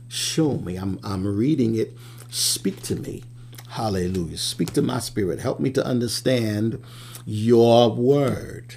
Show 0.08 0.56
me. 0.58 0.76
I'm, 0.76 0.98
I'm 1.04 1.26
reading 1.36 1.74
it. 1.74 1.92
Speak 2.30 2.80
to 2.84 2.96
me. 2.96 3.24
Hallelujah. 3.70 4.38
Speak 4.38 4.72
to 4.72 4.82
my 4.82 4.98
spirit. 4.98 5.40
Help 5.40 5.60
me 5.60 5.70
to 5.72 5.84
understand 5.84 6.82
your 7.28 7.90
word. 7.92 8.76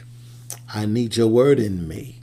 I 0.74 0.86
need 0.86 1.16
your 1.16 1.28
word 1.30 1.58
in 1.58 1.88
me. 1.88 2.20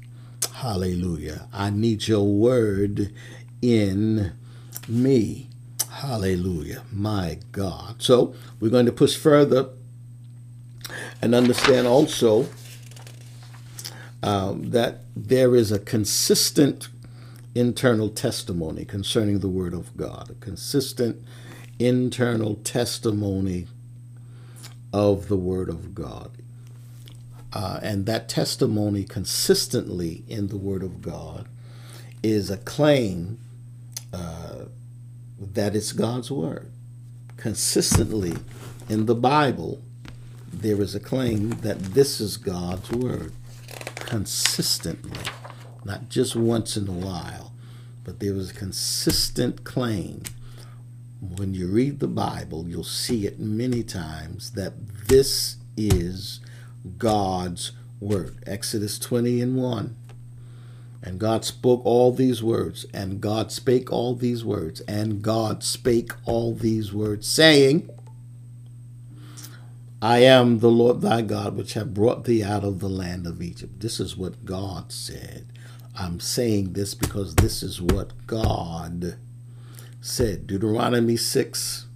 Hallelujah. 0.56 1.48
I 1.54 1.70
need 1.70 2.06
your 2.06 2.22
word 2.26 3.14
in 3.62 4.32
me. 4.86 5.48
Hallelujah. 5.90 6.82
My 6.92 7.38
God. 7.50 8.02
So 8.02 8.34
we're 8.60 8.68
going 8.68 8.84
to 8.84 8.92
push 8.92 9.16
further 9.16 9.70
and 11.22 11.34
understand 11.34 11.86
also 11.86 12.46
um, 14.22 14.68
that 14.68 14.98
there 15.16 15.56
is 15.56 15.72
a 15.72 15.78
consistent 15.78 16.88
internal 17.54 18.10
testimony 18.10 18.84
concerning 18.84 19.38
the 19.40 19.48
Word 19.48 19.72
of 19.72 19.96
God, 19.96 20.28
a 20.30 20.34
consistent 20.34 21.24
internal 21.78 22.56
testimony 22.56 23.66
of 24.92 25.28
the 25.28 25.36
Word 25.36 25.68
of 25.68 25.94
God. 25.94 26.30
Uh, 27.52 27.80
and 27.82 28.06
that 28.06 28.28
testimony 28.28 29.04
consistently 29.04 30.22
in 30.28 30.48
the 30.48 30.56
Word 30.56 30.82
of 30.82 31.00
God 31.02 31.46
is 32.22 32.50
a 32.50 32.58
claim 32.58 33.38
uh, 34.12 34.66
that 35.38 35.74
it's 35.74 35.92
God's 35.92 36.30
Word. 36.30 36.70
Consistently 37.36 38.34
in 38.88 39.06
the 39.06 39.14
Bible, 39.14 39.80
there 40.52 40.80
is 40.80 40.94
a 40.94 41.00
claim 41.00 41.50
that 41.60 41.78
this 41.78 42.20
is 42.20 42.36
God's 42.36 42.90
Word. 42.90 43.32
Consistently, 43.96 45.20
not 45.84 46.08
just 46.08 46.34
once 46.34 46.76
in 46.76 46.88
a 46.88 46.92
while, 46.92 47.52
but 48.04 48.20
there 48.20 48.34
is 48.34 48.50
a 48.50 48.54
consistent 48.54 49.64
claim 49.64 50.22
when 51.20 51.54
you 51.54 51.68
read 51.68 51.98
the 52.00 52.06
Bible, 52.08 52.68
you'll 52.68 52.84
see 52.84 53.26
it 53.26 53.40
many 53.40 53.82
times 53.82 54.52
that 54.52 54.74
this 55.08 55.56
is 55.76 56.40
God's 56.96 57.72
word. 58.00 58.36
Exodus 58.46 58.98
20 58.98 59.40
and 59.40 59.56
1. 59.56 59.96
And 61.02 61.20
God 61.20 61.44
spoke 61.44 61.82
all 61.84 62.12
these 62.12 62.42
words, 62.42 62.84
and 62.92 63.20
God 63.20 63.52
spake 63.52 63.92
all 63.92 64.14
these 64.14 64.44
words, 64.44 64.80
and 64.82 65.22
God 65.22 65.62
spake 65.62 66.10
all 66.24 66.52
these 66.54 66.92
words, 66.92 67.26
saying, 67.28 67.88
I 70.02 70.18
am 70.18 70.58
the 70.58 70.70
Lord 70.70 71.00
thy 71.00 71.22
God, 71.22 71.56
which 71.56 71.74
have 71.74 71.94
brought 71.94 72.24
thee 72.24 72.42
out 72.42 72.64
of 72.64 72.80
the 72.80 72.88
land 72.88 73.26
of 73.28 73.40
Egypt. 73.42 73.80
This 73.80 74.00
is 74.00 74.16
what 74.16 74.44
God 74.44 74.92
said. 74.92 75.46
I'm 75.98 76.18
saying 76.20 76.72
this 76.74 76.94
because 76.94 77.34
this 77.36 77.62
is 77.62 77.80
what 77.80 78.12
God 78.26 79.16
said, 80.00 80.46
Deuteronomy 80.46 81.16
6, 81.16 81.86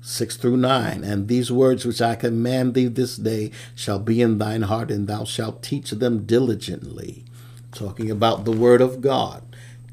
6 0.00 0.36
through 0.36 0.56
9. 0.56 1.04
And 1.04 1.28
these 1.28 1.52
words 1.52 1.84
which 1.84 2.00
I 2.00 2.14
command 2.14 2.74
thee 2.74 2.86
this 2.88 3.16
day 3.16 3.50
shall 3.74 3.98
be 3.98 4.22
in 4.22 4.38
thine 4.38 4.62
heart, 4.62 4.90
and 4.90 5.06
thou 5.06 5.24
shalt 5.24 5.62
teach 5.62 5.90
them 5.90 6.24
diligently. 6.24 7.24
Talking 7.72 8.10
about 8.10 8.44
the 8.44 8.52
word 8.52 8.80
of 8.80 9.00
God. 9.00 9.42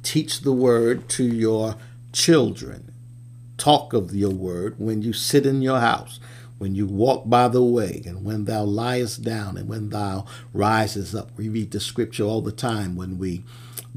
Teach 0.04 0.42
the 0.42 0.54
word 0.54 1.08
to 1.10 1.24
your 1.24 1.76
children. 2.14 2.92
Talk 3.58 3.94
of 3.94 4.16
your 4.16 4.32
word 4.32 4.76
when 4.80 5.02
you 5.02 5.12
sit 5.12 5.46
in 5.46 5.62
your 5.62 5.80
house, 5.80 6.20
when 6.58 6.76
you 6.76 6.86
walk 6.86 7.30
by 7.30 7.50
the 7.50 7.64
way, 7.64 8.02
and 8.06 8.24
when 8.24 8.46
thou 8.46 8.64
liest 8.64 9.24
down, 9.24 9.58
and 9.58 9.68
when 9.68 9.90
thou 9.90 10.26
risest 10.54 11.14
up. 11.16 11.32
We 11.38 11.50
read 11.50 11.72
the 11.72 11.80
scripture 11.82 12.24
all 12.24 12.42
the 12.42 12.54
time 12.54 12.96
when 12.96 13.18
we 13.18 13.44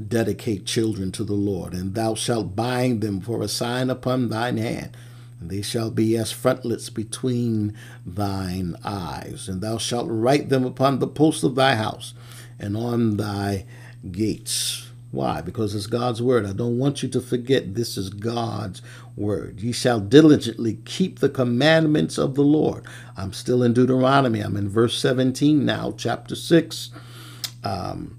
dedicate 0.09 0.65
children 0.65 1.11
to 1.13 1.23
the 1.23 1.33
Lord, 1.33 1.73
and 1.73 1.93
thou 1.93 2.15
shalt 2.15 2.55
bind 2.55 3.01
them 3.01 3.21
for 3.21 3.41
a 3.41 3.47
sign 3.47 3.89
upon 3.89 4.29
thine 4.29 4.57
hand, 4.57 4.95
and 5.39 5.49
they 5.49 5.61
shall 5.61 5.91
be 5.91 6.17
as 6.17 6.31
frontlets 6.31 6.89
between 6.89 7.75
thine 8.05 8.75
eyes, 8.83 9.47
and 9.47 9.61
thou 9.61 9.77
shalt 9.77 10.07
write 10.09 10.49
them 10.49 10.65
upon 10.65 10.99
the 10.99 11.07
posts 11.07 11.43
of 11.43 11.55
thy 11.55 11.75
house 11.75 12.13
and 12.59 12.77
on 12.77 13.17
thy 13.17 13.65
gates. 14.11 14.87
Why? 15.11 15.41
Because 15.41 15.75
it's 15.75 15.85
God's 15.85 16.23
word. 16.23 16.43
I 16.45 16.53
don't 16.53 16.79
want 16.79 17.03
you 17.03 17.09
to 17.09 17.21
forget 17.21 17.75
this 17.75 17.97
is 17.97 18.09
God's 18.09 18.81
word. 19.15 19.59
Ye 19.61 19.71
shall 19.71 19.99
diligently 19.99 20.79
keep 20.85 21.19
the 21.19 21.29
commandments 21.29 22.17
of 22.17 22.33
the 22.33 22.41
Lord. 22.41 22.83
I'm 23.15 23.31
still 23.31 23.61
in 23.61 23.73
Deuteronomy. 23.73 24.39
I'm 24.39 24.57
in 24.57 24.67
verse 24.69 24.97
17 24.97 25.63
now, 25.63 25.91
chapter 25.95 26.33
6. 26.35 26.89
Um, 27.63 28.17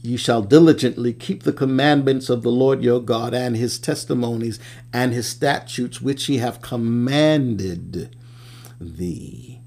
Ye 0.00 0.16
shall 0.16 0.42
diligently 0.42 1.12
keep 1.12 1.42
the 1.42 1.52
commandments 1.52 2.30
of 2.30 2.42
the 2.42 2.50
Lord 2.52 2.84
your 2.84 3.00
God 3.00 3.34
and 3.34 3.56
his 3.56 3.78
testimonies 3.80 4.60
and 4.92 5.12
his 5.12 5.26
statutes 5.28 6.00
which 6.00 6.26
he 6.26 6.38
have 6.38 6.62
commanded 6.62 8.14
thee. 8.80 9.58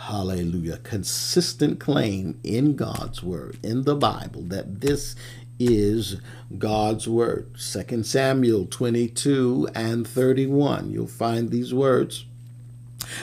Hallelujah. 0.00 0.78
Consistent 0.82 1.80
claim 1.80 2.38
in 2.44 2.76
God's 2.76 3.22
word, 3.22 3.58
in 3.62 3.84
the 3.84 3.94
Bible, 3.96 4.42
that 4.42 4.80
this 4.82 5.16
is 5.58 6.16
God's 6.58 7.08
word. 7.08 7.50
2 7.58 8.02
Samuel 8.02 8.66
22 8.66 9.68
and 9.74 10.06
31. 10.06 10.90
You'll 10.90 11.06
find 11.06 11.50
these 11.50 11.72
words. 11.72 12.26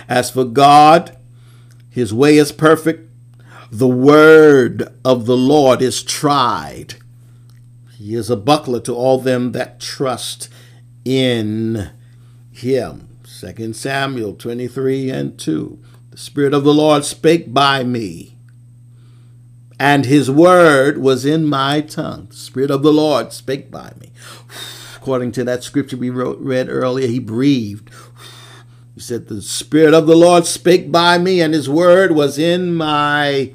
As 0.09 0.31
for 0.31 0.45
God, 0.45 1.15
his 1.91 2.11
way 2.11 2.37
is 2.37 2.51
perfect. 2.51 3.09
The 3.71 3.87
word 3.87 4.89
of 5.03 5.25
the 5.25 5.37
Lord 5.37 5.81
is 5.81 6.03
tried. 6.03 6.95
He 7.97 8.13
is 8.13 8.29
a 8.29 8.35
buckler 8.37 8.79
to 8.81 8.93
all 8.93 9.17
them 9.19 9.53
that 9.53 9.79
trust 9.79 10.49
in 11.03 11.89
him. 12.51 13.09
2 13.39 13.73
Samuel 13.73 14.33
23 14.35 15.09
and 15.09 15.37
2. 15.39 15.79
The 16.11 16.17
Spirit 16.17 16.53
of 16.53 16.63
the 16.63 16.73
Lord 16.73 17.03
spake 17.05 17.53
by 17.53 17.83
me, 17.83 18.37
and 19.79 20.05
his 20.05 20.31
word 20.31 20.99
was 20.99 21.25
in 21.25 21.45
my 21.45 21.81
tongue. 21.81 22.27
The 22.29 22.35
Spirit 22.35 22.71
of 22.71 22.83
the 22.83 22.93
Lord 22.93 23.33
spake 23.33 23.71
by 23.71 23.93
me. 23.99 24.11
According 24.95 25.31
to 25.33 25.43
that 25.43 25.63
scripture 25.63 25.97
we 25.97 26.09
wrote, 26.09 26.39
read 26.39 26.69
earlier, 26.69 27.07
he 27.07 27.19
breathed 27.19 27.89
he 28.95 29.01
said, 29.01 29.27
The 29.27 29.41
Spirit 29.41 29.93
of 29.93 30.07
the 30.07 30.15
Lord 30.15 30.45
spake 30.47 30.89
by 30.91 31.17
me, 31.17 31.41
and 31.41 31.53
his 31.53 31.69
word 31.69 32.13
was 32.13 32.39
in 32.39 32.73
my 32.73 33.51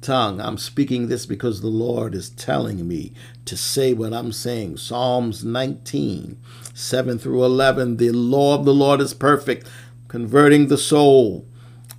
tongue. 0.00 0.40
I'm 0.40 0.58
speaking 0.58 1.06
this 1.06 1.24
because 1.24 1.60
the 1.60 1.68
Lord 1.68 2.14
is 2.16 2.30
telling 2.30 2.86
me 2.86 3.12
to 3.44 3.56
say 3.56 3.92
what 3.94 4.12
I'm 4.12 4.32
saying. 4.32 4.78
Psalms 4.78 5.44
19, 5.44 6.38
7 6.74 7.18
through 7.18 7.44
11. 7.44 7.96
The 7.98 8.10
law 8.10 8.56
of 8.58 8.64
the 8.64 8.74
Lord 8.74 9.00
is 9.00 9.14
perfect, 9.14 9.68
converting 10.08 10.66
the 10.66 10.78
soul. 10.78 11.46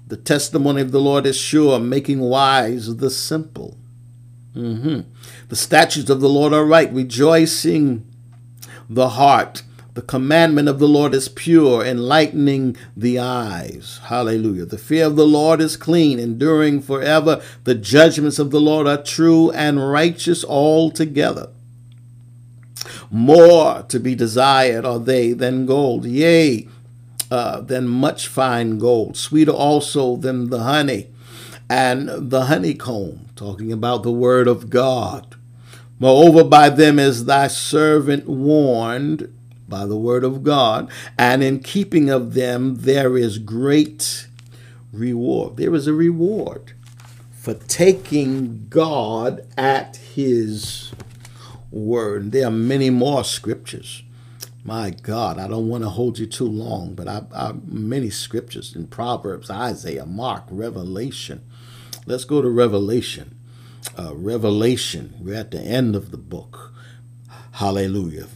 The 0.05 0.17
testimony 0.17 0.81
of 0.81 0.91
the 0.91 0.99
Lord 1.01 1.25
is 1.25 1.37
sure, 1.37 1.79
making 1.79 2.19
wise 2.19 2.97
the 2.97 3.09
simple. 3.09 3.77
Mm-hmm. 4.55 5.01
The 5.47 5.55
statutes 5.55 6.09
of 6.09 6.19
the 6.19 6.29
Lord 6.29 6.51
are 6.51 6.65
right, 6.65 6.91
rejoicing 6.91 8.05
the 8.89 9.09
heart. 9.09 9.63
The 9.97 10.03
commandment 10.03 10.69
of 10.69 10.77
the 10.77 10.87
Lord 10.87 11.15
is 11.15 11.27
pure, 11.27 11.83
enlightening 11.83 12.77
the 12.95 13.17
eyes. 13.17 13.99
Hallelujah. 14.03 14.63
The 14.65 14.77
fear 14.77 15.07
of 15.07 15.15
the 15.15 15.25
Lord 15.25 15.59
is 15.59 15.75
clean, 15.75 16.19
enduring 16.19 16.81
forever. 16.81 17.41
The 17.63 17.73
judgments 17.73 18.37
of 18.37 18.51
the 18.51 18.61
Lord 18.61 18.85
are 18.85 19.01
true 19.01 19.49
and 19.49 19.89
righteous 19.89 20.45
altogether. 20.45 21.49
More 23.09 23.81
to 23.89 23.99
be 23.99 24.13
desired 24.13 24.85
are 24.85 24.99
they 24.99 25.33
than 25.33 25.65
gold, 25.65 26.05
yea, 26.05 26.67
uh, 27.31 27.61
than 27.61 27.87
much 27.87 28.27
fine 28.27 28.77
gold, 28.77 29.17
sweeter 29.17 29.51
also 29.51 30.15
than 30.15 30.51
the 30.51 30.59
honey 30.61 31.07
and 31.71 32.29
the 32.29 32.45
honeycomb, 32.45 33.29
talking 33.35 33.71
about 33.73 34.03
the 34.03 34.11
word 34.11 34.47
of 34.47 34.69
God. 34.69 35.33
Moreover, 35.97 36.43
by 36.43 36.69
them 36.69 36.99
is 36.99 37.25
thy 37.25 37.47
servant 37.47 38.27
warned, 38.29 39.33
by 39.67 39.85
the 39.85 39.97
word 39.97 40.23
of 40.23 40.43
God, 40.43 40.89
and 41.17 41.43
in 41.43 41.59
keeping 41.59 42.09
of 42.09 42.33
them 42.33 42.75
there 42.79 43.17
is 43.17 43.37
great 43.37 44.27
reward. 44.93 45.57
There 45.57 45.75
is 45.75 45.87
a 45.87 45.93
reward 45.93 46.73
for 47.33 47.53
taking 47.53 48.67
God 48.69 49.45
at 49.57 49.97
his 49.97 50.91
word. 51.71 52.23
And 52.23 52.31
there 52.31 52.47
are 52.47 52.51
many 52.51 52.89
more 52.89 53.23
scriptures. 53.23 54.03
My 54.63 54.89
God, 54.89 55.39
I 55.39 55.47
don't 55.47 55.69
want 55.69 55.83
to 55.83 55.89
hold 55.89 56.19
you 56.19 56.25
too 56.25 56.47
long, 56.47 56.93
but 56.93 57.07
I, 57.07 57.23
I 57.33 57.53
many 57.65 58.09
scriptures 58.09 58.75
in 58.75 58.87
Proverbs, 58.87 59.49
Isaiah, 59.49 60.05
Mark, 60.05 60.43
Revelation. 60.49 61.41
Let's 62.05 62.25
go 62.25 62.41
to 62.41 62.49
Revelation. 62.49 63.33
Uh, 63.97 64.13
Revelation, 64.15 65.13
we're 65.19 65.35
at 65.35 65.51
the 65.51 65.61
end 65.61 65.95
of 65.95 66.11
the 66.11 66.17
book. 66.17 66.73
Hallelujah 67.53 68.27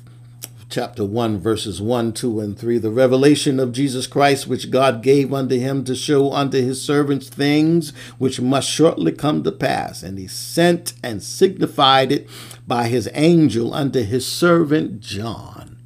chapter 0.71 1.03
1, 1.03 1.37
verses 1.39 1.81
1, 1.81 2.13
2, 2.13 2.39
and 2.39 2.57
3. 2.57 2.77
The 2.77 2.89
revelation 2.89 3.59
of 3.59 3.73
Jesus 3.73 4.07
Christ, 4.07 4.47
which 4.47 4.71
God 4.71 5.03
gave 5.03 5.33
unto 5.33 5.57
him 5.59 5.83
to 5.83 5.93
show 5.95 6.31
unto 6.31 6.59
his 6.61 6.81
servants 6.81 7.29
things 7.29 7.91
which 8.17 8.41
must 8.41 8.69
shortly 8.69 9.11
come 9.11 9.43
to 9.43 9.51
pass. 9.51 10.01
And 10.01 10.17
he 10.17 10.27
sent 10.27 10.93
and 11.03 11.21
signified 11.21 12.11
it 12.11 12.27
by 12.67 12.87
his 12.87 13.09
angel 13.13 13.73
unto 13.73 14.01
his 14.03 14.25
servant 14.25 15.01
John. 15.01 15.77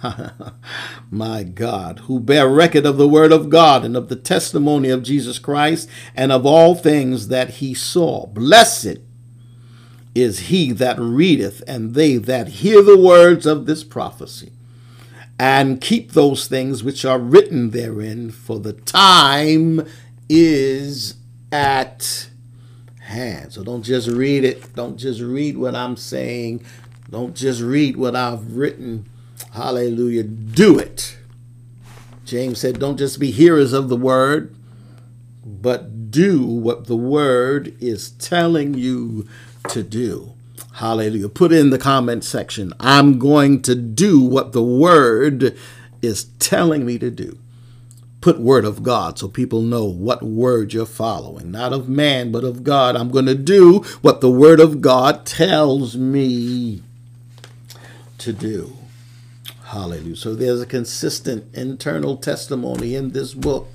My 1.10 1.42
God, 1.42 2.00
who 2.00 2.20
bear 2.20 2.48
record 2.48 2.86
of 2.86 2.98
the 2.98 3.08
word 3.08 3.32
of 3.32 3.48
God 3.50 3.84
and 3.84 3.96
of 3.96 4.08
the 4.08 4.16
testimony 4.16 4.88
of 4.90 5.02
Jesus 5.02 5.38
Christ 5.38 5.88
and 6.14 6.30
of 6.30 6.46
all 6.46 6.74
things 6.74 7.28
that 7.28 7.50
he 7.54 7.74
saw. 7.74 8.26
Blessed 8.26 8.98
is 10.16 10.38
he 10.48 10.72
that 10.72 10.98
readeth, 10.98 11.62
and 11.66 11.92
they 11.94 12.16
that 12.16 12.48
hear 12.48 12.82
the 12.82 12.96
words 12.96 13.44
of 13.44 13.66
this 13.66 13.84
prophecy, 13.84 14.50
and 15.38 15.78
keep 15.80 16.12
those 16.12 16.48
things 16.48 16.82
which 16.82 17.04
are 17.04 17.18
written 17.18 17.68
therein, 17.70 18.30
for 18.30 18.58
the 18.58 18.72
time 18.72 19.86
is 20.28 21.16
at 21.52 22.30
hand. 23.00 23.52
So 23.52 23.62
don't 23.62 23.82
just 23.82 24.08
read 24.08 24.42
it. 24.42 24.74
Don't 24.74 24.96
just 24.96 25.20
read 25.20 25.58
what 25.58 25.74
I'm 25.74 25.96
saying. 25.98 26.64
Don't 27.10 27.36
just 27.36 27.60
read 27.60 27.98
what 27.98 28.16
I've 28.16 28.56
written. 28.56 29.04
Hallelujah. 29.52 30.22
Do 30.22 30.78
it. 30.78 31.18
James 32.24 32.58
said, 32.58 32.80
Don't 32.80 32.96
just 32.96 33.20
be 33.20 33.30
hearers 33.30 33.74
of 33.74 33.90
the 33.90 33.96
word, 33.96 34.56
but 35.44 36.10
do 36.10 36.42
what 36.46 36.86
the 36.86 36.96
word 36.96 37.76
is 37.82 38.12
telling 38.12 38.72
you 38.72 39.28
to 39.68 39.82
do. 39.82 40.32
Hallelujah. 40.74 41.28
Put 41.28 41.52
in 41.52 41.70
the 41.70 41.78
comment 41.78 42.24
section. 42.24 42.72
I'm 42.80 43.18
going 43.18 43.62
to 43.62 43.74
do 43.74 44.20
what 44.20 44.52
the 44.52 44.62
word 44.62 45.56
is 46.02 46.24
telling 46.38 46.84
me 46.86 46.98
to 46.98 47.10
do. 47.10 47.38
Put 48.20 48.40
word 48.40 48.64
of 48.64 48.82
God 48.82 49.18
so 49.18 49.28
people 49.28 49.62
know 49.62 49.84
what 49.84 50.22
word 50.22 50.72
you're 50.72 50.86
following, 50.86 51.50
not 51.50 51.72
of 51.72 51.88
man, 51.88 52.32
but 52.32 52.44
of 52.44 52.64
God. 52.64 52.96
I'm 52.96 53.10
going 53.10 53.26
to 53.26 53.34
do 53.34 53.80
what 54.00 54.20
the 54.20 54.30
word 54.30 54.58
of 54.58 54.80
God 54.80 55.24
tells 55.24 55.96
me 55.96 56.82
to 58.18 58.32
do. 58.32 58.76
Hallelujah. 59.66 60.16
So 60.16 60.34
there's 60.34 60.60
a 60.60 60.66
consistent 60.66 61.54
internal 61.54 62.16
testimony 62.16 62.94
in 62.94 63.10
this 63.10 63.32
book 63.34 63.68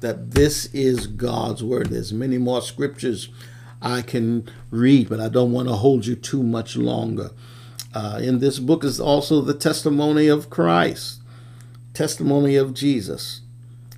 that 0.00 0.30
this 0.32 0.66
is 0.72 1.06
God's 1.06 1.62
word. 1.62 1.90
There's 1.90 2.12
many 2.12 2.38
more 2.38 2.62
scriptures 2.62 3.28
I 3.82 4.02
can 4.02 4.48
read, 4.70 5.08
but 5.08 5.20
I 5.20 5.28
don't 5.28 5.52
want 5.52 5.68
to 5.68 5.74
hold 5.74 6.06
you 6.06 6.14
too 6.14 6.42
much 6.42 6.76
longer. 6.76 7.30
Uh, 7.94 8.20
in 8.22 8.38
this 8.38 8.58
book 8.58 8.84
is 8.84 9.00
also 9.00 9.40
the 9.40 9.54
testimony 9.54 10.28
of 10.28 10.50
Christ, 10.50 11.20
testimony 11.94 12.56
of 12.56 12.74
Jesus. 12.74 13.40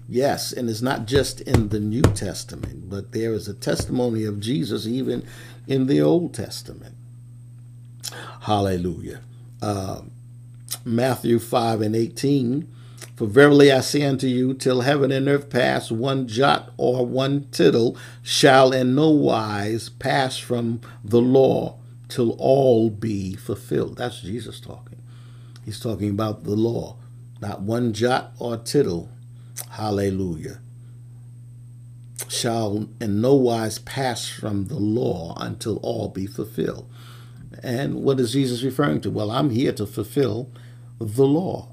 Yes, 0.08 0.52
and 0.52 0.68
it's 0.70 0.82
not 0.82 1.06
just 1.06 1.40
in 1.40 1.70
the 1.70 1.80
New 1.80 2.02
Testament, 2.02 2.88
but 2.90 3.12
there 3.12 3.32
is 3.32 3.48
a 3.48 3.54
testimony 3.54 4.24
of 4.24 4.40
Jesus 4.40 4.86
even 4.86 5.24
in 5.66 5.86
the 5.86 6.00
Old 6.00 6.32
Testament. 6.34 6.94
Hallelujah. 8.42 9.20
Uh, 9.60 10.02
Matthew 10.84 11.38
5 11.38 11.80
and 11.80 11.94
18 11.96 12.68
for 13.16 13.26
verily 13.26 13.70
I 13.70 13.80
say 13.80 14.04
unto 14.04 14.26
you, 14.26 14.54
till 14.54 14.80
heaven 14.82 15.12
and 15.12 15.28
earth 15.28 15.50
pass, 15.50 15.90
one 15.90 16.26
jot 16.26 16.72
or 16.78 17.04
one 17.04 17.46
tittle 17.50 17.96
shall 18.22 18.72
in 18.72 18.94
no 18.94 19.10
wise 19.10 19.90
pass 19.90 20.38
from 20.38 20.80
the 21.04 21.20
law 21.20 21.78
till 22.08 22.30
all 22.32 22.88
be 22.88 23.34
fulfilled. 23.34 23.98
That's 23.98 24.20
Jesus 24.20 24.60
talking. 24.60 24.98
He's 25.64 25.78
talking 25.78 26.10
about 26.10 26.44
the 26.44 26.56
law, 26.56 26.96
not 27.42 27.60
one 27.60 27.92
jot 27.92 28.32
or 28.38 28.56
tittle. 28.56 29.10
Hallelujah. 29.72 30.60
Shall 32.28 32.88
in 32.98 33.20
no 33.20 33.34
wise 33.34 33.78
pass 33.78 34.26
from 34.26 34.66
the 34.66 34.78
law 34.78 35.34
until 35.38 35.76
all 35.78 36.08
be 36.08 36.26
fulfilled. 36.26 36.88
And 37.62 37.96
what 37.96 38.18
is 38.18 38.32
Jesus 38.32 38.62
referring 38.62 39.02
to? 39.02 39.10
Well, 39.10 39.30
I'm 39.30 39.50
here 39.50 39.72
to 39.74 39.86
fulfill 39.86 40.50
the 40.98 41.26
law. 41.26 41.68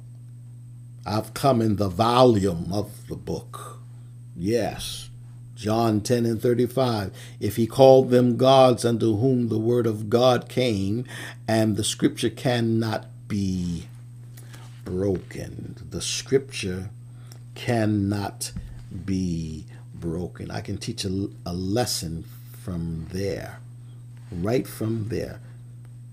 I've 1.06 1.34
come 1.34 1.62
in 1.62 1.78
the 1.78 1.90
volume 1.90 2.68
of 2.72 3.08
the 3.08 3.16
book. 3.16 3.80
Yes. 4.36 5.10
John 5.56 6.02
10 6.02 6.26
and 6.26 6.42
35. 6.42 7.12
If 7.40 7.58
he 7.58 7.68
called 7.68 8.10
them 8.12 8.38
gods 8.38 8.86
unto 8.86 9.18
whom 9.18 9.50
the 9.50 9.58
word 9.60 9.86
of 9.88 10.10
God 10.10 10.48
came, 10.48 11.06
and 11.48 11.76
the 11.76 11.84
scripture 11.84 12.30
cannot 12.30 13.06
be 13.28 13.88
broken. 14.86 15.76
The 15.90 16.02
scripture 16.02 16.90
cannot 17.56 18.54
be 19.06 19.66
broken. 19.94 20.50
I 20.50 20.62
can 20.62 20.78
teach 20.78 21.04
a, 21.04 21.28
a 21.46 21.54
lesson 21.54 22.24
from 22.64 23.08
there, 23.12 23.60
right 24.32 24.66
from 24.68 25.10
there. 25.10 25.42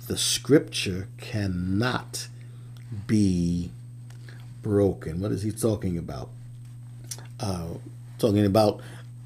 The 0.08 0.18
scripture 0.18 1.06
cannot 1.18 2.26
be 3.06 3.70
broken. 4.66 5.20
What 5.20 5.30
is 5.32 5.42
he 5.42 5.52
talking 5.52 5.96
about? 5.96 6.28
Uh, 7.40 7.74
talking 8.18 8.44
about 8.44 8.80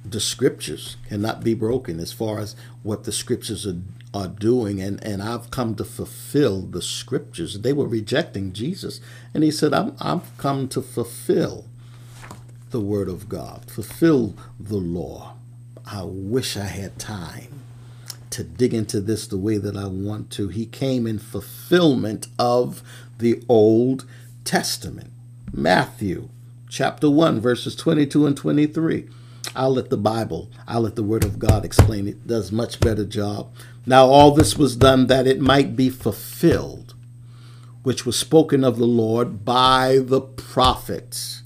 the 0.05 0.21
scriptures 0.21 0.97
cannot 1.09 1.43
be 1.43 1.55
broken 1.55 1.99
as 1.99 2.13
far 2.13 2.39
as 2.39 2.55
what 2.83 3.05
the 3.05 3.13
scriptures 3.13 3.67
are, 3.67 3.77
are 4.15 4.27
doing 4.27 4.81
and, 4.81 5.01
and 5.05 5.23
i've 5.23 5.51
come 5.51 5.75
to 5.77 5.85
fulfill 5.85 6.63
the 6.63 6.81
scriptures 6.83 7.61
they 7.61 7.73
were 7.73 7.87
rejecting 7.87 8.53
jesus 8.55 8.99
and 9.35 9.45
he 9.45 9.51
said 9.53 9.73
I'm, 9.75 9.95
i've 10.01 10.37
come 10.39 10.67
to 10.69 10.81
fulfill 10.81 11.67
the 12.71 12.81
word 12.81 13.09
of 13.11 13.29
god 13.29 13.71
fulfill 13.71 14.35
the 14.59 14.79
law 14.79 15.35
i 15.87 16.03
wish 16.03 16.57
i 16.57 16.65
had 16.65 16.99
time 16.99 17.61
to 18.31 18.43
dig 18.43 18.73
into 18.75 19.01
this 19.03 19.27
the 19.27 19.37
way 19.39 19.59
that 19.59 19.77
i 19.77 19.87
want 19.87 20.31
to 20.31 20.49
he 20.49 20.65
came 20.67 21.07
in 21.07 21.19
fulfillment 21.19 22.27
of 22.39 22.81
the 23.19 23.43
old 23.51 24.07
testament 24.45 25.11
Matthew 25.53 26.29
chapter 26.69 27.11
1, 27.11 27.41
verses 27.41 27.75
22 27.75 28.25
and 28.27 28.37
23. 28.37 29.09
I'll 29.57 29.75
let 29.75 29.91
the 29.91 29.97
Bible, 29.97 30.49
I'll 30.69 30.83
let 30.83 30.95
the 30.95 31.03
Word 31.03 31.25
of 31.25 31.39
God 31.41 31.65
explain 31.65 32.07
it. 32.07 32.25
Does 32.27 32.53
much 32.53 32.79
better 32.79 33.05
job. 33.05 33.53
Now 33.85 34.07
all 34.07 34.31
this 34.31 34.57
was 34.57 34.77
done 34.77 35.09
that 35.09 35.27
it 35.27 35.41
might 35.41 35.75
be 35.75 35.91
fulfilled, 35.91 36.95
which 37.83 38.07
was 38.07 38.17
spoken 38.19 38.63
of 38.63 38.79
the 38.79 38.87
Lord 38.87 39.45
by 39.45 39.99
the 40.01 40.21
prophets. 40.21 41.43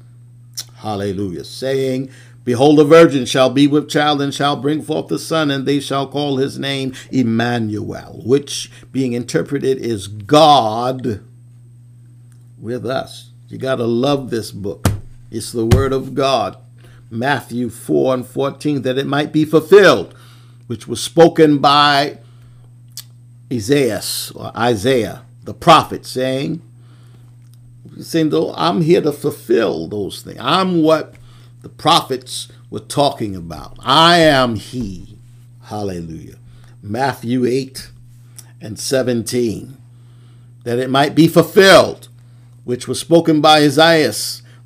Hallelujah. 0.77 1.45
Saying, 1.45 2.11
Behold, 2.45 2.79
a 2.81 2.85
virgin 2.85 3.25
shall 3.25 3.49
be 3.49 3.67
with 3.67 3.89
child 3.89 4.21
and 4.21 4.35
shall 4.35 4.57
bring 4.57 4.83
forth 4.83 5.11
a 5.13 5.19
son, 5.19 5.51
and 5.51 5.65
they 5.65 5.81
shall 5.81 6.07
call 6.07 6.37
his 6.37 6.59
name 6.59 6.93
Emmanuel, 7.11 8.21
which 8.27 8.71
being 8.93 9.15
interpreted 9.15 9.79
is 9.79 10.09
God 10.09 11.23
with 12.61 12.85
us. 12.85 13.31
You 13.55 13.61
got 13.61 13.77
to 13.77 13.87
love 13.87 14.31
this 14.31 14.51
book. 14.51 14.89
It's 15.31 15.53
the 15.53 15.65
Word 15.67 15.93
of 15.93 16.13
God. 16.13 16.57
Matthew 17.09 17.71
4 17.71 18.13
and 18.15 18.27
14, 18.27 18.83
that 18.83 18.99
it 18.99 19.07
might 19.07 19.33
be 19.33 19.45
fulfilled, 19.45 20.13
which 20.67 20.89
was 20.89 21.01
spoken 21.01 21.59
by 21.59 22.19
Isaiah 23.53 24.03
or 24.35 24.51
Isaiah, 24.57 25.23
the 25.45 25.55
prophet, 25.55 26.05
saying, 26.05 26.63
saying 28.01 28.31
though 28.31 28.53
I'm 28.57 28.81
here 28.81 29.01
to 29.03 29.13
fulfill 29.13 29.87
those 29.87 30.23
things. 30.23 30.41
I'm 30.43 30.83
what 30.83 31.15
the 31.63 31.69
prophets 31.69 32.49
were 32.71 32.81
talking 32.81 33.37
about. 33.37 33.77
I 33.79 34.19
am 34.19 34.57
he. 34.57 35.17
Hallelujah. 35.67 36.39
Matthew 36.83 37.45
8 37.47 37.89
and 38.61 38.81
17. 38.81 39.77
That 40.65 40.81
it 40.81 40.91
might 40.91 41.15
be 41.15 41.29
fulfilled 41.29 42.09
which 42.65 42.89
was 42.89 42.99
spoken 42.99 43.41
by 43.41 43.59
Isaiah 43.59 44.13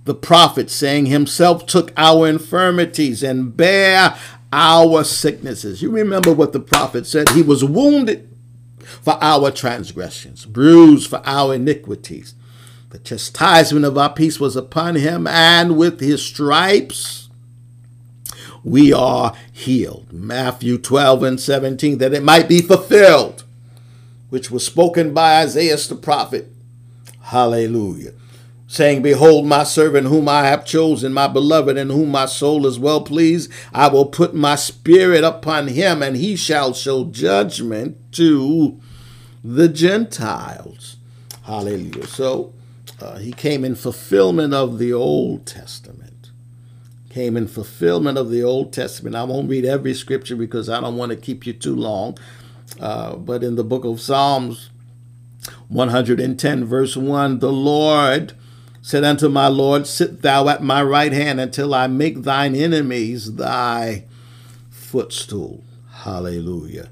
the 0.05 0.15
prophet, 0.15 0.71
saying, 0.71 1.07
Himself 1.07 1.67
took 1.67 1.93
our 1.97 2.27
infirmities 2.29 3.23
and 3.23 3.55
bare 3.55 4.17
our 4.53 5.05
sicknesses. 5.05 5.83
You 5.83 5.91
remember 5.91 6.33
what 6.33 6.53
the 6.53 6.61
prophet 6.61 7.07
said? 7.07 7.29
He 7.31 7.43
was 7.43 7.63
wounded 7.63 8.29
for 9.03 9.19
our 9.21 9.51
transgressions, 9.51 10.47
bruised 10.47 11.11
for 11.11 11.21
our 11.27 11.55
iniquities. 11.55 12.35
The 12.91 12.99
chastisement 13.01 13.85
of 13.85 13.99
our 13.99 14.11
peace 14.15 14.41
was 14.41 14.57
upon 14.57 14.95
him, 14.95 15.27
and 15.27 15.77
with 15.77 16.01
his 16.01 16.23
stripes 16.25 17.29
we 18.65 18.91
are 18.95 19.35
healed. 19.53 20.11
Matthew 20.11 20.79
12 20.79 21.23
and 21.23 21.41
17, 21.41 21.99
that 21.99 22.15
it 22.15 22.23
might 22.23 22.49
be 22.49 22.63
fulfilled, 22.63 23.45
which 24.31 24.51
was 24.51 24.65
spoken 24.65 25.13
by 25.13 25.43
Isaiah 25.43 25.77
the 25.77 25.95
prophet 25.97 26.51
Hallelujah. 27.29 28.13
Saying, 28.69 29.03
Behold, 29.03 29.45
my 29.47 29.63
servant 29.63 30.07
whom 30.07 30.29
I 30.31 30.45
have 30.47 30.65
chosen, 30.65 31.13
my 31.13 31.29
beloved, 31.29 31.77
in 31.77 31.91
whom 31.91 32.11
my 32.11 32.25
soul 32.27 32.67
is 32.67 32.79
well 32.79 33.03
pleased. 33.03 33.51
I 33.73 33.89
will 33.89 34.07
put 34.07 34.35
my 34.35 34.57
spirit 34.57 35.25
upon 35.25 35.69
him, 35.69 36.03
and 36.03 36.17
he 36.17 36.37
shall 36.37 36.73
show 36.73 37.05
judgment 37.05 37.99
to 38.13 38.81
the 39.45 39.69
Gentiles. 39.69 40.97
Hallelujah. 41.43 42.07
So 42.07 42.55
uh, 43.01 43.19
he 43.19 43.33
came 43.33 43.63
in 43.65 43.75
fulfillment 43.75 44.55
of 44.55 44.79
the 44.79 44.93
Old 44.95 45.47
Testament. 45.47 46.31
Came 47.11 47.37
in 47.37 47.47
fulfillment 47.47 48.17
of 48.17 48.31
the 48.31 48.43
Old 48.43 48.73
Testament. 48.73 49.15
I 49.17 49.25
won't 49.25 49.51
read 49.51 49.67
every 49.67 49.93
scripture 49.93 50.37
because 50.37 50.69
I 50.71 50.81
don't 50.81 50.97
want 50.97 51.11
to 51.11 51.17
keep 51.17 51.47
you 51.47 51.53
too 51.53 51.77
long. 51.77 52.17
Uh, 52.81 53.17
but 53.17 53.43
in 53.43 53.57
the 53.57 53.65
book 53.65 53.85
of 53.85 54.01
Psalms, 54.01 54.71
110, 55.69 56.65
verse 56.65 56.97
1 56.97 57.39
The 57.39 57.53
Lord 57.53 58.33
said 58.83 59.05
unto 59.05 59.29
my 59.29 59.49
Lord, 59.49 59.87
Sit 59.87 60.23
thou 60.23 60.49
at 60.49 60.63
my 60.63 60.83
right 60.83 61.13
hand 61.13 61.41
until 61.41 61.75
I 61.75 61.87
make 61.87 62.23
thine 62.23 62.55
enemies 62.55 63.35
thy 63.35 64.05
footstool. 64.71 65.63
Hallelujah. 65.93 66.89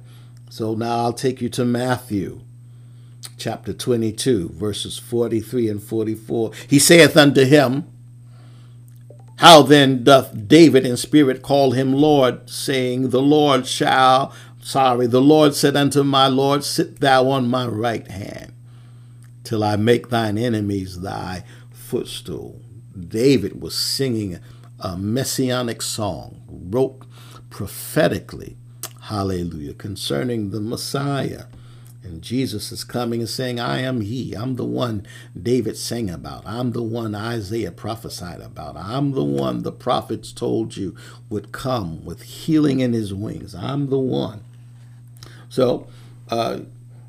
So 0.50 0.74
now 0.74 0.98
I'll 0.98 1.12
take 1.12 1.40
you 1.40 1.48
to 1.50 1.64
Matthew 1.64 2.40
chapter 3.38 3.72
22, 3.72 4.50
verses 4.50 4.98
43 4.98 5.68
and 5.68 5.82
44. 5.82 6.52
He 6.68 6.78
saith 6.78 7.16
unto 7.16 7.44
him, 7.44 7.86
How 9.36 9.62
then 9.62 10.02
doth 10.04 10.48
David 10.48 10.86
in 10.86 10.96
spirit 10.96 11.42
call 11.42 11.72
him 11.72 11.92
Lord, 11.92 12.48
saying, 12.50 13.10
The 13.10 13.22
Lord 13.22 13.66
shall 13.66 14.34
sorry, 14.66 15.06
the 15.06 15.22
Lord 15.22 15.54
said 15.54 15.76
unto 15.76 16.02
my 16.02 16.26
Lord, 16.26 16.64
Sit 16.64 16.98
thou 17.00 17.28
on 17.28 17.48
my 17.48 17.66
right 17.68 18.06
hand 18.10 18.52
till 19.44 19.62
I 19.62 19.76
make 19.76 20.08
thine 20.08 20.36
enemies 20.36 21.00
thy 21.02 21.44
footstool. 21.70 22.60
David 22.98 23.60
was 23.60 23.76
singing 23.78 24.40
a 24.80 24.96
messianic 24.98 25.82
song, 25.82 26.42
wrote 26.50 27.06
prophetically, 27.48 28.56
hallelujah, 29.02 29.72
concerning 29.74 30.50
the 30.50 30.60
Messiah. 30.60 31.44
And 32.02 32.20
Jesus 32.22 32.72
is 32.72 32.82
coming 32.82 33.20
and 33.20 33.28
saying, 33.28 33.60
I 33.60 33.78
am 33.82 34.00
He. 34.00 34.32
I'm 34.34 34.56
the 34.56 34.64
one 34.64 35.06
David 35.40 35.76
sang 35.76 36.10
about. 36.10 36.44
I'm 36.44 36.72
the 36.72 36.82
one 36.82 37.14
Isaiah 37.14 37.72
prophesied 37.72 38.40
about. 38.40 38.76
I'm 38.76 39.12
the 39.12 39.24
one 39.24 39.62
the 39.62 39.72
prophets 39.72 40.32
told 40.32 40.76
you 40.76 40.96
would 41.30 41.52
come 41.52 42.04
with 42.04 42.22
healing 42.22 42.80
in 42.80 42.92
His 42.94 43.14
wings. 43.14 43.54
I'm 43.54 43.90
the 43.90 43.98
one 43.98 44.42
so 45.56 45.86
uh, 46.28 46.58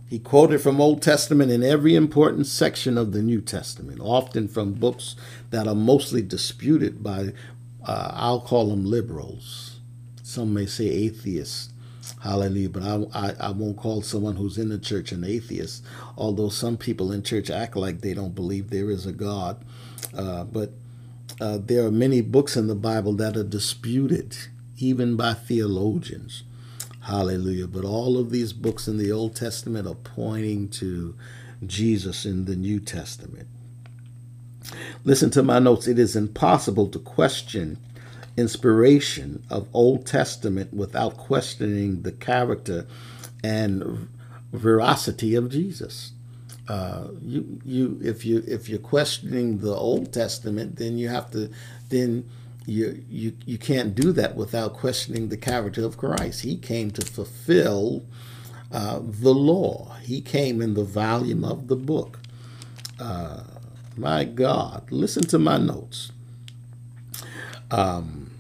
he 0.08 0.20
quoted 0.20 0.60
from 0.60 0.80
Old 0.80 1.02
Testament 1.02 1.52
in 1.52 1.64
every 1.64 1.96
important 1.96 2.48
section 2.48 2.98
of 2.98 3.12
the 3.12 3.22
New 3.22 3.42
Testament, 3.42 4.00
often 4.02 4.48
from 4.48 4.72
books 4.72 5.18
that 5.50 5.68
are 5.68 5.76
mostly 5.76 6.22
disputed 6.22 7.04
by, 7.04 7.34
uh, 7.86 8.12
I'll 8.14 8.40
call 8.40 8.70
them 8.70 8.86
liberals. 8.86 9.82
Some 10.24 10.54
may 10.54 10.66
say 10.66 10.86
atheists. 10.86 11.74
Hallelujah. 12.24 12.70
But 12.70 12.84
I, 12.84 13.04
I, 13.14 13.34
I, 13.38 13.52
won't 13.52 13.76
call 13.76 14.02
someone 14.02 14.38
who's 14.38 14.58
in 14.58 14.70
the 14.70 14.80
church 14.80 15.12
an 15.12 15.26
atheist, 15.26 15.84
although 16.18 16.48
some 16.48 16.78
people 16.78 17.12
in 17.12 17.24
church 17.24 17.50
act 17.50 17.76
like 17.76 18.00
they 18.00 18.14
don't 18.14 18.34
believe 18.34 18.70
there 18.70 18.90
is 18.90 19.06
a 19.06 19.12
God. 19.12 19.62
Uh, 20.18 20.46
but 20.46 20.72
uh, 21.42 21.58
there 21.62 21.86
are 21.86 21.92
many 21.92 22.22
books 22.22 22.56
in 22.56 22.68
the 22.68 22.76
Bible 22.76 23.12
that 23.16 23.36
are 23.36 23.44
disputed, 23.44 24.38
even 24.78 25.18
by 25.18 25.34
theologians. 25.34 26.44
Hallelujah. 27.08 27.68
But 27.68 27.86
all 27.86 28.18
of 28.18 28.32
these 28.32 28.52
books 28.52 28.86
in 28.86 28.98
the 28.98 29.14
Old 29.14 29.34
Testament 29.34 29.88
are 29.88 29.96
pointing 29.96 30.68
to 30.72 31.16
Jesus 31.66 32.26
in 32.26 32.44
the 32.46 32.56
New 32.58 32.82
Testament. 32.82 33.48
Listen 35.06 35.30
to 35.30 35.42
my 35.42 35.58
notes. 35.60 35.88
It 35.88 35.98
is 36.00 36.18
impossible 36.18 36.90
to 36.90 37.00
question 37.00 37.78
inspiration 38.36 39.42
of 39.50 39.70
Old 39.74 40.06
Testament 40.06 40.74
without 40.74 41.16
questioning 41.16 42.02
the 42.02 42.12
character 42.12 42.86
and 43.42 44.10
veracity 44.52 45.34
of 45.34 45.50
Jesus. 45.50 46.12
Uh, 46.68 47.08
you 47.22 47.58
you 47.64 48.02
if 48.04 48.26
you 48.26 48.44
if 48.46 48.68
you're 48.68 48.80
questioning 48.80 49.60
the 49.60 49.74
Old 49.74 50.12
Testament, 50.12 50.76
then 50.76 50.98
you 50.98 51.08
have 51.08 51.32
to 51.32 51.50
then 51.88 52.30
you, 52.68 53.02
you, 53.10 53.34
you 53.46 53.58
can't 53.58 53.96
do 53.96 54.12
that 54.12 54.36
without 54.36 54.74
questioning 54.74 55.30
the 55.30 55.38
character 55.38 55.86
of 55.86 55.98
Christ. 55.98 56.42
He 56.42 56.58
came 56.58 56.92
to 56.92 57.02
fulfill 57.06 58.06
uh, 58.72 59.00
the 59.02 59.34
law, 59.34 59.96
he 60.02 60.20
came 60.22 60.62
in 60.62 60.74
the 60.74 60.84
volume 60.84 61.46
of 61.46 61.70
the 61.70 61.78
book. 61.78 62.20
Uh, 63.00 63.44
my 63.96 64.26
God, 64.26 64.92
listen 64.92 65.24
to 65.28 65.40
my 65.40 65.58
notes. 65.58 66.12
Um, 67.72 68.32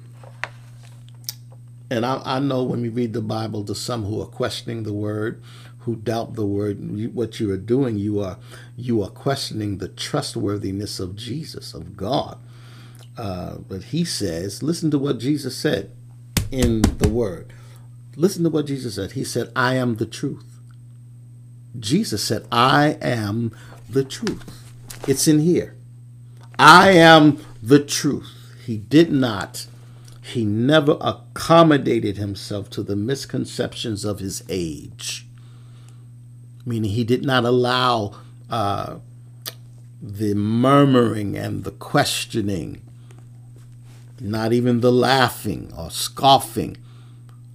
and 1.89 2.05
I, 2.05 2.21
I, 2.25 2.39
know 2.39 2.63
when 2.63 2.82
we 2.82 2.89
read 2.89 3.13
the 3.13 3.21
Bible, 3.21 3.63
to 3.65 3.73
some 3.75 4.03
who 4.03 4.21
are 4.21 4.25
questioning 4.28 4.84
the 4.84 4.91
word, 4.93 5.41
who 5.80 5.95
doubt 5.95 6.34
the 6.34 6.45
word, 6.45 7.13
what 7.15 7.39
you 7.39 7.49
are 7.51 7.57
doing, 7.57 7.97
you 7.97 8.19
are 8.19 8.38
you 8.75 9.01
are 9.01 9.09
questioning 9.09 9.78
the 9.78 9.88
trustworthiness 9.88 10.99
of 10.99 11.15
Jesus, 11.15 11.73
of 11.73 11.95
God. 11.95 12.38
Uh, 13.18 13.57
but 13.68 13.86
he 13.86 14.05
says, 14.05 14.61
listen 14.61 14.91
to 14.91 14.99
what 14.99 15.18
Jesus 15.18 15.55
said 15.57 15.91
in 16.51 16.84
the 16.99 17.09
Word. 17.09 17.51
Listen 18.15 18.43
to 18.43 18.49
what 18.49 18.68
Jesus 18.68 18.95
said. 18.95 19.13
He 19.13 19.24
said, 19.24 19.51
I 19.55 19.76
am 19.76 19.95
the 19.95 20.05
truth. 20.05 20.59
Jesus 21.80 22.24
said, 22.24 22.45
I 22.51 22.97
am 23.01 23.55
the 23.89 24.03
truth. 24.03 24.49
It's 25.07 25.28
in 25.28 25.39
here. 25.39 25.76
I 26.59 26.91
am 26.91 27.39
the 27.61 27.84
truth. 27.84 28.32
He 28.65 28.78
did 28.78 29.11
not, 29.11 29.68
he 30.22 30.43
never 30.43 30.97
accommodated 30.99 32.18
himself 32.18 32.70
to 32.72 32.84
the 32.84 32.95
misconceptions 32.95 34.03
of 34.03 34.20
his 34.20 34.43
age, 34.49 35.26
meaning 36.65 36.91
he 36.91 37.03
did 37.05 37.24
not 37.24 37.45
allow 37.45 38.15
uh, 38.49 38.97
the 40.01 40.34
murmuring 40.34 41.38
and 41.38 41.63
the 41.63 41.72
questioning 41.72 42.82
not 44.20 44.53
even 44.53 44.82
the 44.82 44.91
laughing 44.91 45.72
or 45.78 45.91
scoffing. 45.91 46.78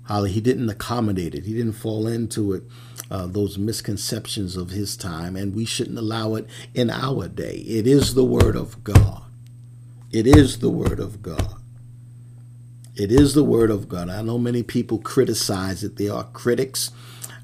Holly. 0.04 0.32
he 0.32 0.40
didn't 0.40 0.68
accommodate 0.68 1.34
it, 1.34 1.44
he 1.44 1.54
didn't 1.54 1.72
fall 1.74 2.06
into 2.06 2.52
it. 2.52 2.64
Uh, 3.10 3.26
those 3.26 3.58
misconceptions 3.58 4.56
of 4.56 4.70
his 4.70 4.96
time, 4.96 5.36
and 5.36 5.54
we 5.54 5.66
shouldn't 5.66 5.98
allow 5.98 6.34
it 6.34 6.46
in 6.72 6.88
our 6.88 7.28
day. 7.28 7.56
It 7.68 7.86
is 7.86 8.14
the 8.14 8.24
Word 8.24 8.56
of 8.56 8.82
God. 8.82 9.24
It 10.10 10.26
is 10.26 10.60
the 10.60 10.70
Word 10.70 10.98
of 10.98 11.20
God. 11.22 11.56
It 12.96 13.12
is 13.12 13.34
the 13.34 13.44
Word 13.44 13.70
of 13.70 13.86
God. 13.86 14.08
I 14.08 14.22
know 14.22 14.38
many 14.38 14.62
people 14.62 14.96
criticize 14.98 15.84
it, 15.84 15.96
they 15.96 16.08
are 16.08 16.24
critics 16.32 16.90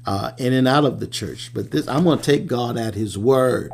uh, 0.07 0.31
in 0.39 0.53
and 0.53 0.67
out 0.67 0.85
of 0.85 0.99
the 0.99 1.07
church, 1.07 1.51
but 1.53 1.69
this 1.71 1.87
I'm 1.87 2.03
going 2.03 2.17
to 2.19 2.23
take 2.23 2.47
God 2.47 2.75
at 2.77 2.95
His 2.95 3.15
Word. 3.17 3.71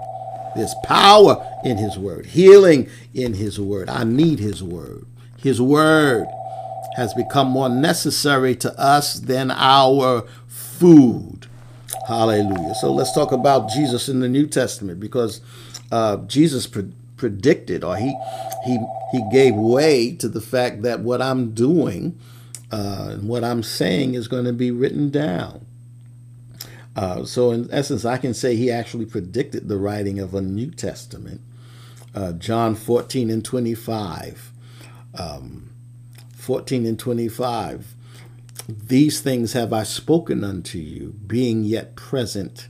There's 0.56 0.76
power 0.84 1.48
in 1.64 1.78
His 1.78 1.98
Word, 1.98 2.26
healing 2.26 2.90
in 3.14 3.36
His 3.36 3.58
Word. 3.60 3.90
I 3.90 4.04
need 4.04 4.40
His 4.40 4.62
Word. 4.62 5.06
His 5.46 5.62
word 5.62 6.26
has 6.96 7.14
become 7.14 7.52
more 7.52 7.70
necessary 7.70 8.56
to 8.56 8.80
us 8.80 9.14
than 9.20 9.52
our 9.52 10.24
food. 10.48 11.46
Hallelujah. 12.08 12.74
So 12.82 12.92
let's 12.92 13.14
talk 13.14 13.32
about 13.32 13.70
Jesus 13.70 14.10
in 14.10 14.22
the 14.22 14.28
New 14.28 14.48
Testament 14.48 15.00
because 15.00 15.42
uh, 15.92 16.18
Jesus 16.26 16.66
pre- 16.66 16.92
predicted 17.16 17.84
or 17.84 17.96
he 17.96 18.16
he 18.66 18.80
he 19.12 19.22
gave 19.32 19.54
way 19.54 20.16
to 20.16 20.28
the 20.28 20.42
fact 20.42 20.82
that 20.82 21.02
what 21.02 21.22
I'm 21.22 21.52
doing 21.52 22.18
uh, 22.72 23.10
and 23.12 23.30
what 23.30 23.44
I'm 23.44 23.62
saying 23.62 24.16
is 24.16 24.28
going 24.28 24.46
to 24.46 24.54
be 24.54 24.72
written 24.72 25.12
down. 25.12 25.64
Uh, 26.96 27.24
so 27.24 27.52
in 27.52 27.70
essence, 27.72 28.04
I 28.04 28.18
can 28.18 28.34
say 28.34 28.56
he 28.56 28.72
actually 28.72 29.06
predicted 29.06 29.68
the 29.68 29.78
writing 29.78 30.18
of 30.20 30.34
a 30.34 30.42
New 30.42 30.72
Testament. 30.72 31.40
Uh, 32.16 32.32
John 32.32 32.74
14 32.74 33.30
and 33.30 33.46
25 33.46 34.54
um, 35.18 35.70
14 36.38 36.86
and 36.86 37.00
25. 37.00 37.94
These 38.68 39.22
things 39.22 39.54
have 39.54 39.74
I 39.74 39.84
spoken 39.84 40.44
unto 40.44 40.78
you, 40.78 41.16
being 41.28 41.64
yet 41.64 41.96
present 41.96 42.68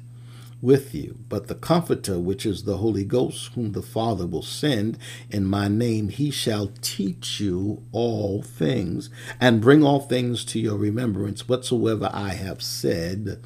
with 0.62 0.96
you. 0.96 1.18
But 1.30 1.48
the 1.48 1.56
Comforter, 1.56 2.20
which 2.20 2.46
is 2.46 2.64
the 2.64 2.78
Holy 2.78 3.06
Ghost, 3.06 3.54
whom 3.54 3.72
the 3.72 3.82
Father 3.82 4.26
will 4.26 4.42
send 4.42 4.98
in 5.30 5.46
my 5.46 5.68
name, 5.68 6.10
he 6.10 6.32
shall 6.32 6.72
teach 6.82 7.40
you 7.40 7.84
all 7.92 8.42
things 8.42 9.10
and 9.40 9.62
bring 9.62 9.84
all 9.84 10.00
things 10.02 10.44
to 10.46 10.60
your 10.60 10.78
remembrance 10.78 11.48
whatsoever 11.48 12.10
I 12.12 12.30
have 12.34 12.62
said 12.62 13.42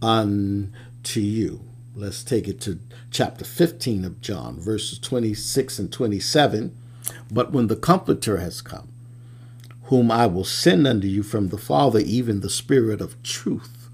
unto 0.00 1.20
you. 1.20 1.62
Let's 1.96 2.24
take 2.24 2.48
it 2.48 2.60
to 2.62 2.78
chapter 3.10 3.44
15 3.44 4.04
of 4.04 4.20
John, 4.20 4.58
verses 4.58 4.98
26 4.98 5.78
and 5.78 5.92
27. 5.92 6.76
But 7.34 7.50
when 7.52 7.66
the 7.66 7.74
Comforter 7.74 8.36
has 8.36 8.62
come, 8.62 8.90
whom 9.86 10.08
I 10.12 10.24
will 10.28 10.44
send 10.44 10.86
unto 10.86 11.08
you 11.08 11.24
from 11.24 11.48
the 11.48 11.58
Father, 11.58 11.98
even 11.98 12.40
the 12.40 12.48
Spirit 12.48 13.00
of 13.00 13.20
truth, 13.24 13.88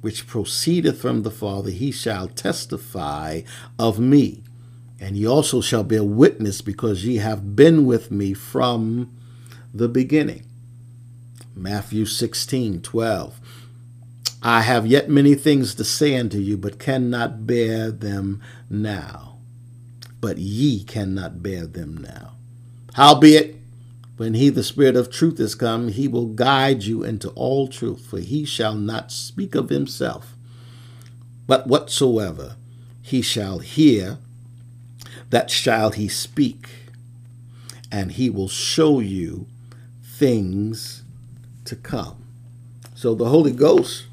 which 0.00 0.26
proceedeth 0.26 1.00
from 1.00 1.22
the 1.22 1.30
Father, 1.30 1.70
he 1.70 1.92
shall 1.92 2.26
testify 2.26 3.42
of 3.78 4.00
me. 4.00 4.42
And 4.98 5.16
ye 5.16 5.24
also 5.24 5.60
shall 5.60 5.84
bear 5.84 6.02
witness, 6.02 6.62
because 6.62 7.04
ye 7.04 7.16
have 7.18 7.54
been 7.54 7.86
with 7.86 8.10
me 8.10 8.34
from 8.34 9.12
the 9.72 9.88
beginning. 9.88 10.42
Matthew 11.54 12.04
16, 12.04 12.80
12. 12.80 13.40
I 14.42 14.62
have 14.62 14.84
yet 14.84 15.08
many 15.08 15.36
things 15.36 15.76
to 15.76 15.84
say 15.84 16.16
unto 16.16 16.38
you, 16.38 16.56
but 16.56 16.80
cannot 16.80 17.46
bear 17.46 17.92
them 17.92 18.40
now. 18.68 19.36
But 20.20 20.38
ye 20.38 20.82
cannot 20.82 21.40
bear 21.40 21.68
them 21.68 21.96
now. 21.96 22.34
Howbeit, 22.94 23.54
when 24.16 24.34
he, 24.34 24.48
the 24.48 24.64
Spirit 24.64 24.96
of 24.96 25.10
truth, 25.12 25.38
is 25.38 25.54
come, 25.54 25.88
he 25.88 26.08
will 26.08 26.26
guide 26.26 26.82
you 26.82 27.04
into 27.04 27.30
all 27.30 27.68
truth, 27.68 28.04
for 28.06 28.18
he 28.18 28.44
shall 28.44 28.74
not 28.74 29.12
speak 29.12 29.54
of 29.54 29.68
himself, 29.68 30.34
but 31.46 31.66
whatsoever 31.68 32.56
he 33.00 33.22
shall 33.22 33.60
hear, 33.60 34.18
that 35.30 35.50
shall 35.50 35.90
he 35.90 36.08
speak, 36.08 36.68
and 37.92 38.12
he 38.12 38.28
will 38.28 38.48
show 38.48 38.98
you 38.98 39.46
things 40.02 41.02
to 41.66 41.76
come. 41.76 42.24
So 42.96 43.14
the 43.14 43.28
Holy 43.28 43.52
Ghost 43.52 44.06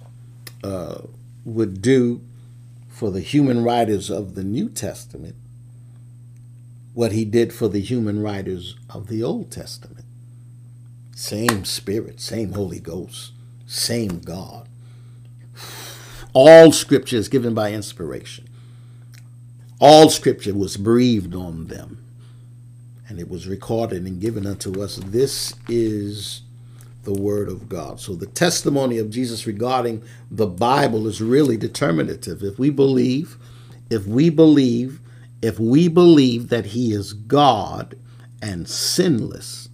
uh, 0.63 1.01
would 1.43 1.81
do 1.81 2.21
for 2.89 3.09
the 3.11 3.21
human 3.21 3.63
writers 3.63 4.09
of 4.11 4.35
the 4.35 4.43
New 4.43 4.69
Testament 4.69 5.35
what 6.97 7.11
he 7.11 7.23
did 7.23 7.53
for 7.53 7.67
the 7.67 7.79
human 7.79 8.19
writers 8.23 8.75
of 8.89 9.05
the 9.05 9.21
Old 9.21 9.51
Testament. 9.51 10.03
Same 11.15 11.63
Spirit, 11.63 12.19
same 12.19 12.53
Holy 12.53 12.79
Ghost, 12.79 13.33
same 13.67 14.17
God. 14.19 14.67
All 16.33 16.71
scripture 16.71 17.17
is 17.17 17.29
given 17.29 17.53
by 17.53 17.71
inspiration. 17.71 18.47
All 19.79 20.09
scripture 20.09 20.55
was 20.55 20.75
breathed 20.75 21.35
on 21.35 21.67
them, 21.67 22.03
and 23.07 23.19
it 23.19 23.29
was 23.29 23.45
recorded 23.45 24.03
and 24.07 24.19
given 24.19 24.47
unto 24.47 24.81
us. 24.81 24.95
This 24.95 25.53
is 25.69 26.41
the 27.03 27.13
Word 27.13 27.47
of 27.47 27.69
God. 27.69 27.99
So 27.99 28.15
the 28.15 28.25
testimony 28.25 28.97
of 28.97 29.11
Jesus 29.11 29.45
regarding 29.45 30.01
the 30.31 30.47
Bible 30.47 31.05
is 31.05 31.21
really 31.21 31.57
determinative. 31.57 32.41
If 32.41 32.57
we 32.57 32.71
believe, 32.71 33.37
if 33.87 34.07
we 34.07 34.31
believe 34.31 34.99
if 35.41 35.59
we 35.59 35.87
believe 35.87 36.49
that 36.49 36.67
he 36.67 36.91
is 36.93 37.13
God 37.13 37.95
and 38.41 38.67
sinless, 38.67 39.69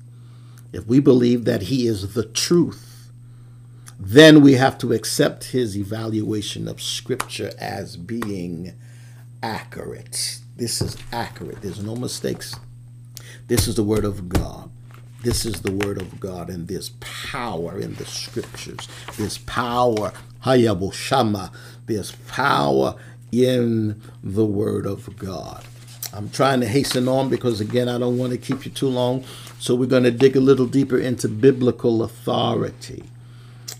if 0.72 0.86
we 0.86 1.00
believe 1.00 1.46
that 1.46 1.64
he 1.64 1.88
is 1.88 2.14
the 2.14 2.26
truth, 2.26 3.10
then 4.00 4.42
we 4.42 4.54
have 4.54 4.78
to 4.80 4.92
accept 4.92 5.46
his 5.52 5.78
evaluation 5.78 6.68
of 6.68 6.82
Scripture 6.82 7.52
as 7.60 7.96
being 7.96 8.74
accurate. 9.42 10.40
This 10.58 10.82
is 10.82 10.98
accurate. 11.12 11.62
There's 11.62 11.84
no 11.84 11.96
mistakes. 11.96 12.56
This 13.48 13.68
is 13.68 13.76
the 13.76 13.84
Word 13.84 14.04
of 14.04 14.28
God. 14.28 14.70
This 15.24 15.46
is 15.46 15.62
the 15.62 15.72
Word 15.72 16.02
of 16.02 16.20
God, 16.20 16.50
and 16.50 16.68
there's 16.68 16.90
power 17.00 17.80
in 17.80 17.96
the 17.96 18.06
Scriptures. 18.06 18.90
There's 19.16 19.38
power, 19.38 20.12
Hayabushama. 20.44 21.54
There's 21.86 22.12
power 22.28 22.96
in 23.42 24.00
the 24.24 24.46
Word 24.46 24.86
of 24.86 25.18
God. 25.18 25.64
I'm 26.14 26.30
trying 26.30 26.60
to 26.60 26.68
hasten 26.68 27.08
on 27.08 27.30
because, 27.30 27.60
again, 27.60 27.90
I 27.90 27.98
don't 27.98 28.20
want 28.20 28.34
to 28.34 28.38
keep 28.38 28.66
you 28.66 28.72
too 28.72 28.88
long. 28.88 29.24
So, 29.60 29.74
we're 29.74 29.88
going 29.88 30.04
to 30.04 30.12
dig 30.12 30.36
a 30.36 30.40
little 30.42 30.68
deeper 30.68 30.98
into 30.98 31.28
biblical 31.28 32.04
authority. 32.04 33.04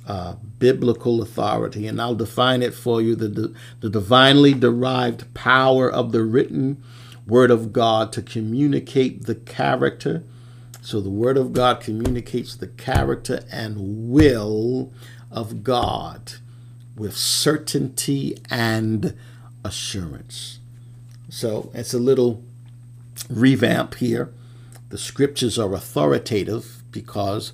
Uh, 0.08 0.36
biblical 0.58 1.22
authority, 1.22 1.88
and 1.88 2.02
I'll 2.02 2.16
define 2.16 2.62
it 2.62 2.74
for 2.74 3.02
you 3.02 3.16
the, 3.16 3.54
the 3.80 3.90
divinely 3.90 4.54
derived 4.54 5.34
power 5.34 5.90
of 5.90 6.12
the 6.12 6.24
written 6.24 6.84
Word 7.26 7.52
of 7.52 7.72
God 7.72 8.12
to 8.14 8.22
communicate 8.24 9.28
the 9.28 9.36
character. 9.36 10.24
So, 10.82 11.00
the 11.00 11.10
Word 11.10 11.38
of 11.38 11.54
God 11.54 11.80
communicates 11.82 12.56
the 12.56 12.68
character 12.68 13.44
and 13.52 14.10
will 14.12 14.92
of 15.32 15.64
God 15.64 16.34
with 16.96 17.16
certainty 17.16 18.38
and 18.50 19.16
assurance. 19.64 20.60
So 21.30 21.72
it's 21.74 21.94
a 21.94 22.00
little 22.00 22.44
revamp 23.30 23.96
here. 23.96 24.34
The 24.90 24.98
scriptures 24.98 25.58
are 25.58 25.74
authoritative 25.74 26.84
because 26.92 27.54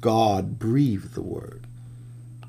God 0.00 0.58
breathed 0.58 1.14
the 1.14 1.22
word. 1.22 1.64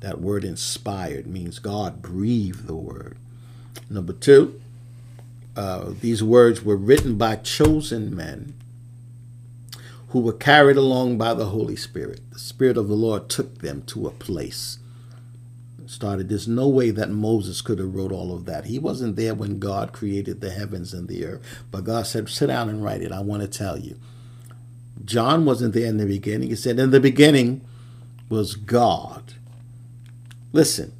That 0.00 0.20
word 0.20 0.44
inspired 0.44 1.26
means 1.26 1.58
God 1.58 2.00
breathed 2.00 2.66
the 2.66 2.76
word. 2.76 3.18
Number 3.90 4.12
two, 4.12 4.60
uh, 5.56 5.92
these 6.00 6.22
words 6.22 6.62
were 6.62 6.76
written 6.76 7.16
by 7.18 7.36
chosen 7.36 8.14
men 8.14 8.54
who 10.10 10.20
were 10.20 10.32
carried 10.32 10.76
along 10.76 11.18
by 11.18 11.34
the 11.34 11.46
Holy 11.46 11.76
Spirit. 11.76 12.20
The 12.32 12.38
Spirit 12.38 12.76
of 12.76 12.88
the 12.88 12.94
Lord 12.94 13.28
took 13.28 13.58
them 13.58 13.82
to 13.88 14.06
a 14.06 14.10
place 14.12 14.79
started. 15.90 16.28
There's 16.28 16.48
no 16.48 16.68
way 16.68 16.90
that 16.90 17.10
Moses 17.10 17.60
could 17.60 17.78
have 17.78 17.94
wrote 17.94 18.12
all 18.12 18.34
of 18.34 18.46
that. 18.46 18.66
He 18.66 18.78
wasn't 18.78 19.16
there 19.16 19.34
when 19.34 19.58
God 19.58 19.92
created 19.92 20.40
the 20.40 20.50
heavens 20.50 20.94
and 20.94 21.08
the 21.08 21.24
earth. 21.26 21.42
But 21.70 21.84
God 21.84 22.06
said, 22.06 22.28
sit 22.28 22.46
down 22.46 22.68
and 22.68 22.82
write 22.82 23.02
it. 23.02 23.12
I 23.12 23.20
want 23.20 23.42
to 23.42 23.48
tell 23.48 23.78
you. 23.78 23.98
John 25.04 25.44
wasn't 25.44 25.74
there 25.74 25.86
in 25.86 25.96
the 25.96 26.06
beginning. 26.06 26.48
He 26.50 26.56
said, 26.56 26.78
in 26.78 26.90
the 26.90 27.00
beginning 27.00 27.62
was 28.28 28.54
God. 28.54 29.34
Listen, 30.52 30.92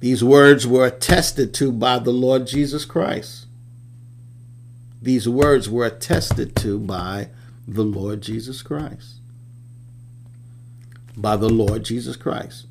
these 0.00 0.24
words 0.24 0.66
were 0.66 0.86
attested 0.86 1.54
to 1.54 1.70
by 1.72 1.98
the 1.98 2.10
Lord 2.10 2.46
Jesus 2.46 2.84
Christ. 2.84 3.46
These 5.00 5.28
words 5.28 5.70
were 5.70 5.86
attested 5.86 6.56
to 6.56 6.78
by 6.80 7.28
the 7.68 7.84
Lord 7.84 8.22
Jesus 8.22 8.62
Christ. 8.62 9.12
By 11.16 11.36
the 11.36 11.48
Lord 11.48 11.84
Jesus 11.84 12.16
Christ. 12.16 12.66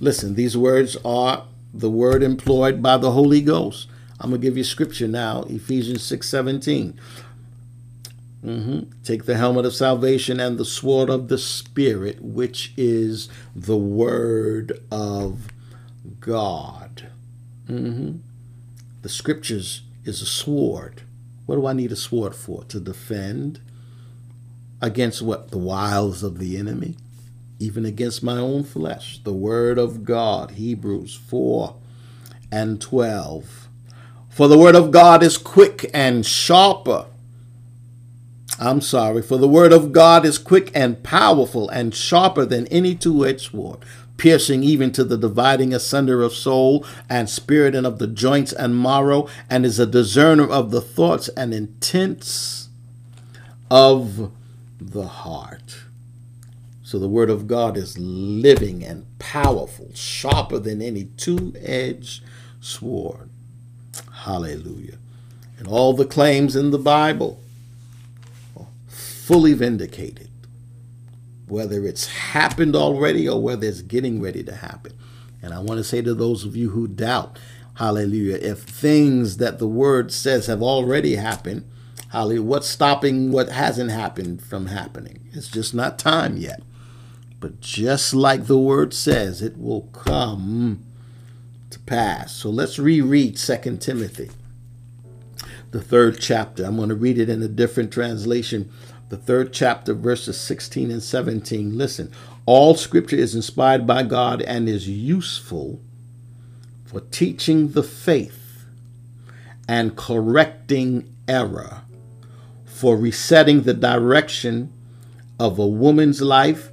Listen, 0.00 0.34
these 0.34 0.56
words 0.56 0.96
are 1.04 1.44
the 1.74 1.90
word 1.90 2.22
employed 2.22 2.82
by 2.82 2.96
the 2.96 3.12
Holy 3.12 3.42
Ghost. 3.42 3.86
I'm 4.18 4.30
going 4.30 4.40
to 4.40 4.46
give 4.46 4.56
you 4.56 4.64
scripture 4.64 5.06
now, 5.06 5.44
Ephesians 5.48 6.02
6 6.02 6.26
17. 6.28 6.98
Mm-hmm. 8.42 8.90
Take 9.04 9.26
the 9.26 9.36
helmet 9.36 9.66
of 9.66 9.74
salvation 9.74 10.40
and 10.40 10.56
the 10.56 10.64
sword 10.64 11.10
of 11.10 11.28
the 11.28 11.36
Spirit, 11.36 12.22
which 12.22 12.72
is 12.78 13.28
the 13.54 13.76
Word 13.76 14.80
of 14.90 15.48
God. 16.20 17.10
Mm-hmm. 17.68 18.16
The 19.02 19.08
scriptures 19.10 19.82
is 20.06 20.22
a 20.22 20.26
sword. 20.26 21.02
What 21.44 21.56
do 21.56 21.66
I 21.66 21.74
need 21.74 21.92
a 21.92 21.96
sword 21.96 22.34
for? 22.34 22.64
To 22.64 22.80
defend 22.80 23.60
against 24.80 25.20
what? 25.20 25.50
The 25.50 25.58
wiles 25.58 26.22
of 26.22 26.38
the 26.38 26.56
enemy? 26.56 26.96
even 27.60 27.84
against 27.84 28.22
my 28.24 28.38
own 28.38 28.64
flesh. 28.64 29.20
The 29.22 29.34
word 29.34 29.78
of 29.78 30.02
God, 30.04 30.52
Hebrews 30.52 31.14
4 31.14 31.76
and 32.50 32.80
12. 32.80 33.68
For 34.30 34.48
the 34.48 34.58
word 34.58 34.74
of 34.74 34.90
God 34.90 35.22
is 35.22 35.36
quick 35.36 35.88
and 35.92 36.24
sharper. 36.26 37.06
I'm 38.58 38.80
sorry, 38.80 39.22
for 39.22 39.36
the 39.36 39.48
word 39.48 39.72
of 39.72 39.92
God 39.92 40.24
is 40.24 40.38
quick 40.38 40.70
and 40.74 41.02
powerful 41.02 41.68
and 41.68 41.94
sharper 41.94 42.44
than 42.44 42.66
any 42.68 42.94
two 42.94 43.26
edged 43.26 43.50
sword, 43.52 43.78
piercing 44.16 44.62
even 44.62 44.90
to 44.92 45.04
the 45.04 45.16
dividing 45.16 45.72
asunder 45.74 46.22
of 46.22 46.32
soul 46.34 46.84
and 47.08 47.28
spirit 47.28 47.74
and 47.74 47.86
of 47.86 47.98
the 47.98 48.06
joints 48.06 48.52
and 48.52 48.80
marrow, 48.80 49.28
and 49.48 49.64
is 49.66 49.78
a 49.78 49.86
discerner 49.86 50.46
of 50.48 50.70
the 50.70 50.80
thoughts 50.80 51.28
and 51.30 51.54
intents 51.54 52.68
of 53.70 54.30
the 54.80 55.06
heart. 55.06 55.76
So 56.90 56.98
the 56.98 57.08
Word 57.08 57.30
of 57.30 57.46
God 57.46 57.76
is 57.76 57.96
living 58.00 58.82
and 58.84 59.06
powerful, 59.20 59.92
sharper 59.94 60.58
than 60.58 60.82
any 60.82 61.04
two 61.04 61.54
edged 61.60 62.20
sword. 62.60 63.30
Hallelujah. 64.12 64.98
And 65.56 65.68
all 65.68 65.92
the 65.94 66.04
claims 66.04 66.56
in 66.56 66.72
the 66.72 66.80
Bible 66.80 67.38
are 68.58 68.66
fully 68.88 69.52
vindicated, 69.52 70.30
whether 71.46 71.84
it's 71.86 72.08
happened 72.08 72.74
already 72.74 73.28
or 73.28 73.40
whether 73.40 73.68
it's 73.68 73.82
getting 73.82 74.20
ready 74.20 74.42
to 74.42 74.56
happen. 74.56 74.92
And 75.40 75.54
I 75.54 75.60
want 75.60 75.78
to 75.78 75.84
say 75.84 76.02
to 76.02 76.12
those 76.12 76.44
of 76.44 76.56
you 76.56 76.70
who 76.70 76.88
doubt, 76.88 77.38
hallelujah, 77.74 78.34
if 78.42 78.62
things 78.64 79.36
that 79.36 79.60
the 79.60 79.68
Word 79.68 80.10
says 80.10 80.46
have 80.46 80.60
already 80.60 81.14
happened, 81.14 81.70
hallelujah, 82.10 82.42
what's 82.42 82.66
stopping 82.66 83.30
what 83.30 83.48
hasn't 83.50 83.92
happened 83.92 84.42
from 84.42 84.66
happening? 84.66 85.28
It's 85.32 85.46
just 85.48 85.72
not 85.72 85.96
time 85.96 86.36
yet. 86.36 86.62
But 87.40 87.60
just 87.60 88.12
like 88.12 88.46
the 88.46 88.58
word 88.58 88.92
says, 88.92 89.40
it 89.40 89.56
will 89.58 89.82
come 89.92 90.84
to 91.70 91.78
pass. 91.80 92.36
So 92.36 92.50
let's 92.50 92.78
reread 92.78 93.36
2 93.36 93.78
Timothy, 93.78 94.30
the 95.70 95.80
third 95.80 96.18
chapter. 96.20 96.64
I'm 96.64 96.76
going 96.76 96.90
to 96.90 96.94
read 96.94 97.18
it 97.18 97.30
in 97.30 97.42
a 97.42 97.48
different 97.48 97.90
translation. 97.92 98.70
The 99.08 99.16
third 99.16 99.54
chapter, 99.54 99.94
verses 99.94 100.38
16 100.38 100.90
and 100.90 101.02
17. 101.02 101.78
Listen, 101.78 102.12
all 102.44 102.74
scripture 102.74 103.16
is 103.16 103.34
inspired 103.34 103.86
by 103.86 104.02
God 104.02 104.42
and 104.42 104.68
is 104.68 104.86
useful 104.88 105.80
for 106.84 107.00
teaching 107.00 107.72
the 107.72 107.82
faith 107.82 108.66
and 109.66 109.96
correcting 109.96 111.10
error, 111.26 111.82
for 112.66 112.98
resetting 112.98 113.62
the 113.62 113.72
direction 113.74 114.72
of 115.38 115.58
a 115.58 115.66
woman's 115.66 116.20
life 116.20 116.70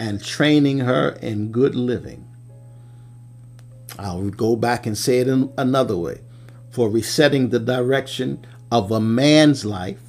and 0.00 0.22
training 0.22 0.78
her 0.80 1.10
in 1.22 1.50
good 1.50 1.74
living. 1.74 2.24
I'll 3.98 4.30
go 4.30 4.54
back 4.56 4.86
and 4.86 4.96
say 4.96 5.18
it 5.18 5.28
in 5.28 5.52
another 5.58 5.96
way 5.96 6.20
for 6.70 6.88
resetting 6.88 7.48
the 7.48 7.58
direction 7.58 8.44
of 8.70 8.90
a 8.90 9.00
man's 9.00 9.64
life. 9.64 10.00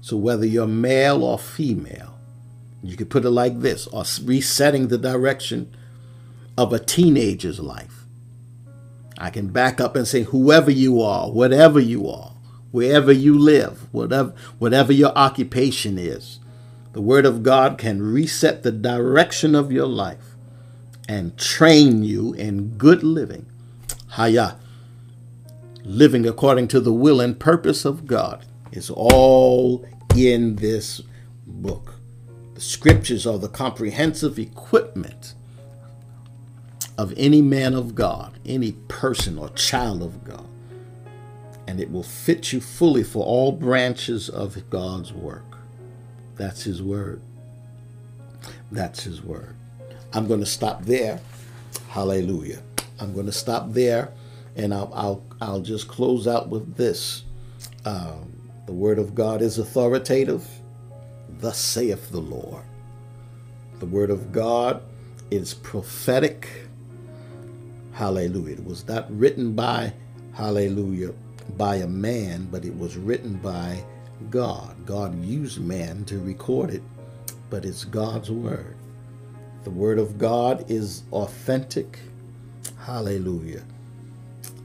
So, 0.00 0.16
whether 0.16 0.46
you're 0.46 0.66
male 0.68 1.24
or 1.24 1.38
female, 1.38 2.14
you 2.82 2.96
could 2.96 3.10
put 3.10 3.24
it 3.24 3.30
like 3.30 3.60
this 3.60 3.86
or 3.88 4.04
resetting 4.24 4.88
the 4.88 4.98
direction 4.98 5.74
of 6.56 6.72
a 6.72 6.78
teenager's 6.78 7.58
life. 7.60 8.04
I 9.18 9.30
can 9.30 9.48
back 9.48 9.80
up 9.80 9.94
and 9.96 10.06
say, 10.06 10.22
whoever 10.22 10.70
you 10.70 11.02
are, 11.02 11.30
whatever 11.30 11.80
you 11.80 12.08
are, 12.08 12.32
wherever 12.70 13.10
you 13.12 13.36
live, 13.38 13.92
whatever, 13.92 14.32
whatever 14.58 14.92
your 14.92 15.12
occupation 15.18 15.98
is, 15.98 16.38
the 16.96 17.02
Word 17.02 17.26
of 17.26 17.42
God 17.42 17.76
can 17.76 18.00
reset 18.00 18.62
the 18.62 18.72
direction 18.72 19.54
of 19.54 19.70
your 19.70 19.84
life 19.86 20.34
and 21.06 21.36
train 21.36 22.02
you 22.02 22.32
in 22.32 22.78
good 22.78 23.02
living. 23.02 23.44
Haya. 24.12 24.56
Living 25.84 26.26
according 26.26 26.68
to 26.68 26.80
the 26.80 26.94
will 26.94 27.20
and 27.20 27.38
purpose 27.38 27.84
of 27.84 28.06
God 28.06 28.46
is 28.72 28.88
all 28.88 29.84
in 30.16 30.56
this 30.56 31.02
book. 31.46 31.96
The 32.54 32.62
scriptures 32.62 33.26
are 33.26 33.36
the 33.38 33.48
comprehensive 33.50 34.38
equipment 34.38 35.34
of 36.96 37.12
any 37.18 37.42
man 37.42 37.74
of 37.74 37.94
God, 37.94 38.38
any 38.46 38.72
person 38.88 39.36
or 39.36 39.50
child 39.50 40.02
of 40.02 40.24
God, 40.24 40.48
and 41.68 41.78
it 41.78 41.90
will 41.92 42.02
fit 42.02 42.54
you 42.54 42.62
fully 42.62 43.04
for 43.04 43.22
all 43.22 43.52
branches 43.52 44.30
of 44.30 44.70
God's 44.70 45.12
work. 45.12 45.42
That's 46.36 46.62
his 46.62 46.82
word. 46.82 47.20
That's 48.70 49.02
his 49.02 49.22
word. 49.24 49.54
I'm 50.12 50.28
going 50.28 50.40
to 50.40 50.46
stop 50.46 50.84
there. 50.84 51.20
Hallelujah. 51.88 52.60
I'm 53.00 53.14
going 53.14 53.26
to 53.26 53.32
stop 53.32 53.72
there 53.72 54.12
and 54.54 54.72
I'll, 54.72 54.90
I'll, 54.94 55.22
I'll 55.40 55.60
just 55.60 55.88
close 55.88 56.26
out 56.26 56.48
with 56.48 56.76
this. 56.76 57.24
Um, 57.84 58.32
the 58.66 58.72
word 58.72 58.98
of 58.98 59.14
God 59.14 59.42
is 59.42 59.58
authoritative. 59.58 60.46
Thus 61.38 61.58
saith 61.58 62.10
the 62.10 62.20
Lord. 62.20 62.62
The 63.80 63.86
word 63.86 64.10
of 64.10 64.32
God 64.32 64.82
is 65.30 65.54
prophetic. 65.54 66.48
Hallelujah. 67.92 68.54
It 68.54 68.64
was 68.64 68.86
not 68.86 69.06
written 69.16 69.52
by, 69.54 69.92
hallelujah, 70.34 71.12
by 71.56 71.76
a 71.76 71.86
man, 71.86 72.46
but 72.50 72.64
it 72.64 72.76
was 72.76 72.96
written 72.96 73.34
by 73.34 73.82
God. 74.30 74.86
God 74.86 75.22
used 75.24 75.60
man 75.60 76.04
to 76.06 76.18
record 76.18 76.70
it, 76.70 76.82
but 77.50 77.64
it's 77.64 77.84
God's 77.84 78.30
word. 78.30 78.76
The 79.64 79.70
word 79.70 79.98
of 79.98 80.18
God 80.18 80.70
is 80.70 81.02
authentic. 81.12 81.98
Hallelujah. 82.84 83.62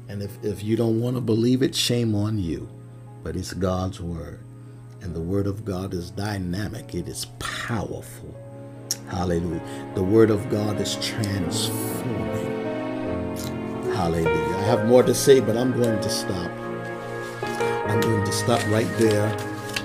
And 0.10 0.22
if, 0.22 0.32
if 0.44 0.64
you 0.64 0.76
don't 0.76 1.00
want 1.00 1.16
to 1.18 1.22
believe 1.22 1.64
it, 1.64 1.74
shame 1.74 2.14
on 2.16 2.38
you. 2.38 2.68
But 3.24 3.36
it's 3.36 3.54
God's 3.54 4.02
word. 4.02 4.40
And 5.02 5.16
the 5.16 5.20
word 5.22 5.48
of 5.48 5.64
God 5.66 5.94
is 5.94 6.12
dynamic, 6.12 6.94
it 6.94 7.08
is 7.08 7.26
powerful. 7.40 8.36
Hallelujah. 9.10 9.62
The 9.96 10.04
word 10.04 10.30
of 10.30 10.50
God 10.50 10.80
is 10.80 10.96
transforming. 10.96 12.12
Hallelujah. 13.96 14.56
I 14.56 14.62
have 14.62 14.86
more 14.86 15.04
to 15.04 15.14
say, 15.14 15.40
but 15.40 15.58
I'm 15.58 15.74
going 15.78 16.00
to 16.02 16.10
stop. 16.10 16.52
I'm 17.92 18.00
going 18.00 18.24
to 18.24 18.32
stop 18.32 18.66
right 18.70 18.88
there. 18.98 19.26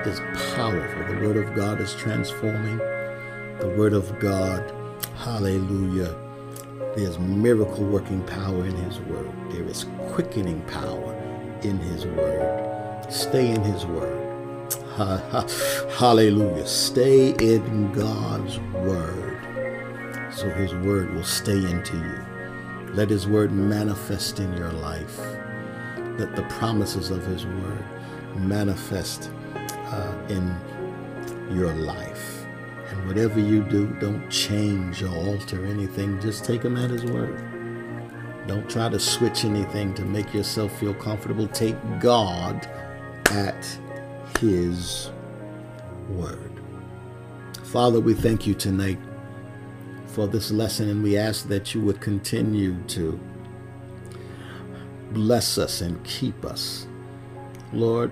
is 0.07 0.21
powerful. 0.55 1.13
The 1.13 1.19
Word 1.27 1.35
of 1.35 1.53
God 1.53 1.81
is 1.81 1.93
transforming. 1.93 2.77
The 2.77 3.75
Word 3.77 3.91
of 3.91 4.17
God, 4.19 4.63
hallelujah. 5.17 6.15
There's 6.95 7.19
miracle 7.19 7.83
working 7.83 8.23
power 8.27 8.65
in 8.65 8.73
His 8.73 9.01
Word, 9.01 9.29
there 9.51 9.63
is 9.65 9.85
quickening 10.13 10.61
power 10.69 11.13
in 11.63 11.77
His 11.79 12.05
Word. 12.05 13.03
Stay 13.11 13.51
in 13.51 13.61
His 13.61 13.85
Word. 13.87 14.71
hallelujah. 15.97 16.65
Stay 16.65 17.31
in 17.31 17.91
God's 17.91 18.57
Word 18.87 19.20
so 20.41 20.49
his 20.49 20.73
word 20.83 21.13
will 21.13 21.23
stay 21.23 21.57
into 21.71 21.95
you. 21.95 22.93
Let 22.95 23.11
his 23.11 23.27
word 23.27 23.51
manifest 23.51 24.39
in 24.39 24.51
your 24.57 24.71
life. 24.71 25.19
Let 26.17 26.35
the 26.35 26.45
promises 26.49 27.11
of 27.11 27.23
his 27.27 27.45
word 27.45 27.83
manifest 28.35 29.29
uh, 29.55 30.17
in 30.29 30.47
your 31.51 31.73
life. 31.75 32.43
And 32.89 33.07
whatever 33.07 33.39
you 33.39 33.61
do, 33.63 33.85
don't 34.01 34.27
change 34.31 35.03
or 35.03 35.09
alter 35.15 35.63
anything. 35.65 36.19
Just 36.19 36.43
take 36.43 36.63
him 36.63 36.75
at 36.75 36.89
his 36.89 37.05
word. 37.05 37.37
Don't 38.47 38.67
try 38.67 38.89
to 38.89 38.99
switch 38.99 39.45
anything 39.45 39.93
to 39.93 40.01
make 40.03 40.33
yourself 40.33 40.77
feel 40.79 40.95
comfortable. 40.95 41.47
Take 41.49 41.75
God 41.99 42.67
at 43.29 43.65
his 44.39 45.11
word. 46.09 46.51
Father, 47.65 47.99
we 47.99 48.15
thank 48.15 48.47
you 48.47 48.55
tonight 48.55 48.97
for 50.11 50.27
this 50.27 50.51
lesson, 50.51 50.89
and 50.89 51.01
we 51.01 51.17
ask 51.17 51.47
that 51.47 51.73
you 51.73 51.81
would 51.81 52.01
continue 52.01 52.75
to 52.87 53.17
bless 55.11 55.57
us 55.57 55.81
and 55.81 56.01
keep 56.03 56.43
us. 56.45 56.85
Lord, 57.73 58.11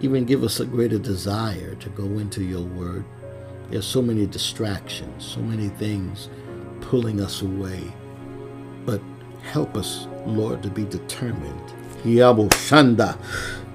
even 0.00 0.26
give 0.26 0.44
us 0.44 0.60
a 0.60 0.66
greater 0.66 0.98
desire 0.98 1.74
to 1.76 1.88
go 1.90 2.04
into 2.04 2.42
your 2.44 2.62
word. 2.64 3.04
There's 3.70 3.86
so 3.86 4.02
many 4.02 4.26
distractions, 4.26 5.24
so 5.24 5.40
many 5.40 5.70
things 5.70 6.28
pulling 6.82 7.20
us 7.20 7.40
away. 7.40 7.80
But 8.84 9.00
help 9.42 9.76
us, 9.76 10.06
Lord, 10.26 10.62
to 10.62 10.68
be 10.68 10.84
determined. 10.84 11.60
Yabushanda, 12.02 13.16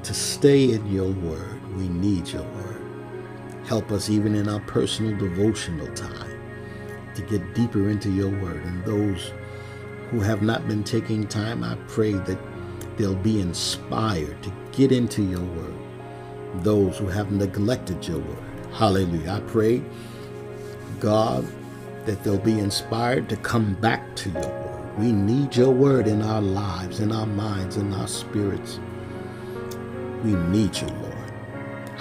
to 0.04 0.14
stay 0.14 0.72
in 0.72 0.92
your 0.92 1.12
word. 1.12 1.76
We 1.78 1.88
need 1.90 2.28
your 2.28 2.44
word. 2.44 2.82
Help 3.66 3.92
us 3.92 4.10
even 4.10 4.36
in 4.36 4.48
our 4.48 4.60
personal 4.62 5.18
devotional 5.18 5.88
time 5.96 6.29
to 7.20 7.26
get 7.38 7.54
deeper 7.56 7.90
into 7.90 8.10
your 8.10 8.30
word. 8.30 8.64
And 8.66 8.84
those 8.86 9.32
who 10.10 10.20
have 10.22 10.42
not 10.42 10.68
been 10.68 10.84
taking 10.84 11.28
time, 11.28 11.64
I 11.64 11.76
pray 11.88 12.14
that 12.14 12.38
they'll 12.98 13.16
be 13.16 13.40
inspired 13.42 14.42
to 14.44 14.52
get 14.72 14.92
into 14.92 15.22
your 15.24 15.44
word. 15.44 15.74
Those 16.64 16.98
who 16.98 17.08
have 17.08 17.32
neglected 17.32 18.08
your 18.08 18.20
word, 18.20 18.44
hallelujah. 18.74 19.34
I 19.34 19.40
pray, 19.50 19.82
God, 21.00 21.46
that 22.06 22.24
they'll 22.24 22.38
be 22.40 22.60
inspired 22.60 23.30
to 23.30 23.36
come 23.38 23.76
back 23.76 24.16
to 24.18 24.30
your 24.30 24.42
word. 24.42 24.98
We 25.00 25.12
need 25.12 25.56
your 25.56 25.72
word 25.72 26.08
in 26.08 26.22
our 26.22 26.42
lives, 26.42 27.00
in 27.00 27.12
our 27.12 27.28
minds, 27.28 27.78
in 27.78 27.94
our 27.94 28.08
spirits. 28.08 28.80
We 30.24 30.32
need 30.34 30.76
you, 30.76 30.88
Lord. 30.88 31.06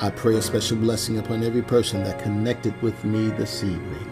I 0.00 0.10
pray 0.10 0.36
a 0.36 0.42
special 0.42 0.76
blessing 0.78 1.18
upon 1.18 1.42
every 1.44 1.62
person 1.62 2.02
that 2.04 2.22
connected 2.22 2.80
with 2.82 3.04
me 3.04 3.28
this 3.30 3.62
evening. 3.62 4.07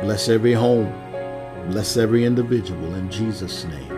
Bless 0.00 0.28
every 0.28 0.52
home. 0.52 0.92
Bless 1.70 1.96
every 1.96 2.24
individual 2.24 2.94
in 2.94 3.10
Jesus' 3.10 3.64
name. 3.64 3.92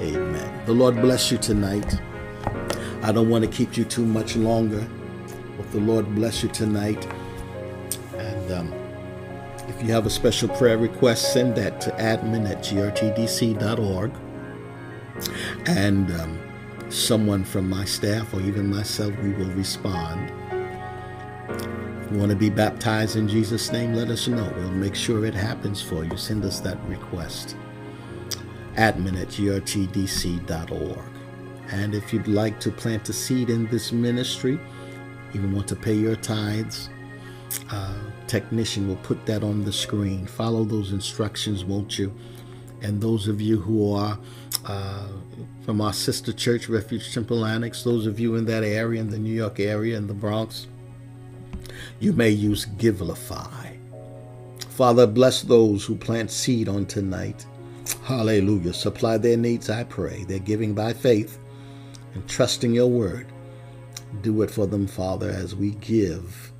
Amen. 0.00 0.66
The 0.66 0.72
Lord 0.72 0.94
bless 1.00 1.32
you 1.32 1.38
tonight. 1.38 1.96
I 3.02 3.10
don't 3.10 3.28
want 3.28 3.44
to 3.44 3.50
keep 3.50 3.76
you 3.76 3.84
too 3.84 4.06
much 4.06 4.36
longer, 4.36 4.86
but 5.56 5.70
the 5.72 5.80
Lord 5.80 6.14
bless 6.14 6.44
you 6.44 6.48
tonight. 6.48 7.04
And 8.16 8.52
um, 8.52 8.72
if 9.68 9.82
you 9.82 9.92
have 9.92 10.06
a 10.06 10.10
special 10.10 10.48
prayer 10.48 10.78
request, 10.78 11.32
send 11.32 11.56
that 11.56 11.80
to 11.82 11.90
admin 11.92 12.48
at 12.48 12.58
grtdc.org. 12.62 14.12
And 15.66 16.08
um, 16.20 16.38
someone 16.88 17.44
from 17.44 17.68
my 17.68 17.84
staff 17.84 18.32
or 18.32 18.40
even 18.40 18.70
myself, 18.70 19.12
we 19.24 19.30
will 19.32 19.50
respond 19.50 20.30
you 22.10 22.18
want 22.18 22.30
to 22.30 22.36
be 22.36 22.50
baptized 22.50 23.16
in 23.16 23.28
Jesus' 23.28 23.70
name, 23.72 23.94
let 23.94 24.10
us 24.10 24.26
know. 24.28 24.50
We'll 24.56 24.70
make 24.70 24.94
sure 24.94 25.24
it 25.24 25.34
happens 25.34 25.80
for 25.80 26.04
you. 26.04 26.16
Send 26.16 26.44
us 26.44 26.60
that 26.60 26.78
request. 26.88 27.56
Admin 28.76 29.20
at 29.20 29.28
grtdc.org. 29.28 31.00
And 31.70 31.94
if 31.94 32.12
you'd 32.12 32.28
like 32.28 32.60
to 32.60 32.70
plant 32.70 33.08
a 33.08 33.12
seed 33.12 33.48
in 33.48 33.66
this 33.68 33.92
ministry, 33.92 34.60
even 35.34 35.52
want 35.52 35.68
to 35.68 35.76
pay 35.76 35.94
your 35.94 36.16
tithes, 36.16 36.90
uh, 37.70 37.94
technician 38.26 38.88
will 38.88 38.96
put 38.96 39.24
that 39.26 39.42
on 39.42 39.64
the 39.64 39.72
screen. 39.72 40.26
Follow 40.26 40.64
those 40.64 40.92
instructions, 40.92 41.64
won't 41.64 41.98
you? 41.98 42.12
And 42.82 43.00
those 43.00 43.28
of 43.28 43.40
you 43.40 43.58
who 43.58 43.94
are 43.94 44.18
uh, 44.66 45.08
from 45.64 45.80
our 45.80 45.92
sister 45.94 46.32
church, 46.32 46.68
Refuge 46.68 47.14
Temple 47.14 47.46
Annex, 47.46 47.84
those 47.84 48.06
of 48.06 48.18
you 48.20 48.34
in 48.34 48.44
that 48.46 48.64
area, 48.64 49.00
in 49.00 49.08
the 49.08 49.18
New 49.18 49.32
York 49.32 49.60
area, 49.60 49.96
in 49.96 50.08
the 50.08 50.14
Bronx, 50.14 50.66
you 52.02 52.12
may 52.12 52.30
use 52.30 52.66
Givelify. 52.78 53.76
Father, 54.70 55.06
bless 55.06 55.42
those 55.42 55.84
who 55.84 55.94
plant 55.94 56.32
seed 56.32 56.68
on 56.68 56.84
tonight. 56.84 57.46
Hallelujah. 58.02 58.72
Supply 58.74 59.18
their 59.18 59.36
needs, 59.36 59.70
I 59.70 59.84
pray. 59.84 60.24
They're 60.24 60.40
giving 60.40 60.74
by 60.74 60.94
faith 60.94 61.38
and 62.14 62.28
trusting 62.28 62.72
your 62.74 62.88
word. 62.88 63.28
Do 64.20 64.42
it 64.42 64.50
for 64.50 64.66
them, 64.66 64.88
Father, 64.88 65.30
as 65.30 65.54
we 65.54 65.70
give 65.76 66.50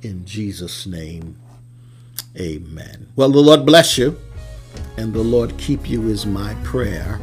in 0.00 0.24
Jesus' 0.24 0.86
name. 0.86 1.36
Amen. 2.40 3.08
Well, 3.14 3.28
the 3.30 3.40
Lord 3.40 3.66
bless 3.66 3.98
you 3.98 4.18
and 4.96 5.12
the 5.12 5.20
Lord 5.22 5.54
keep 5.58 5.90
you 5.90 6.08
is 6.08 6.24
my 6.24 6.54
prayer. 6.64 7.20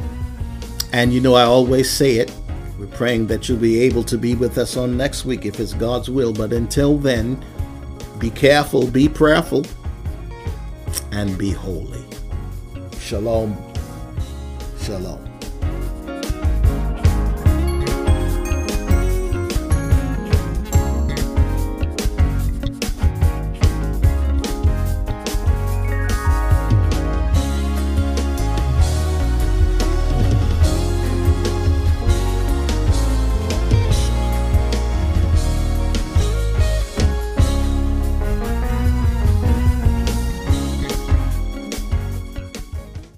And 0.92 1.12
you 1.12 1.20
know, 1.20 1.34
I 1.34 1.42
always 1.42 1.90
say 1.90 2.18
it. 2.18 2.32
We're 2.78 2.86
praying 2.88 3.26
that 3.28 3.48
you'll 3.48 3.58
be 3.58 3.80
able 3.80 4.04
to 4.04 4.18
be 4.18 4.36
with 4.36 4.56
us 4.56 4.76
on 4.76 4.96
next 4.96 5.24
week 5.24 5.46
if 5.46 5.58
it's 5.58 5.72
God's 5.74 6.08
will. 6.10 6.30
But 6.32 6.52
until 6.52 6.96
then, 6.98 7.42
be 8.18 8.30
careful, 8.30 8.86
be 8.86 9.08
prayerful, 9.08 9.64
and 11.12 11.36
be 11.36 11.50
holy. 11.50 12.02
Shalom. 12.98 13.56
Shalom. 14.80 15.35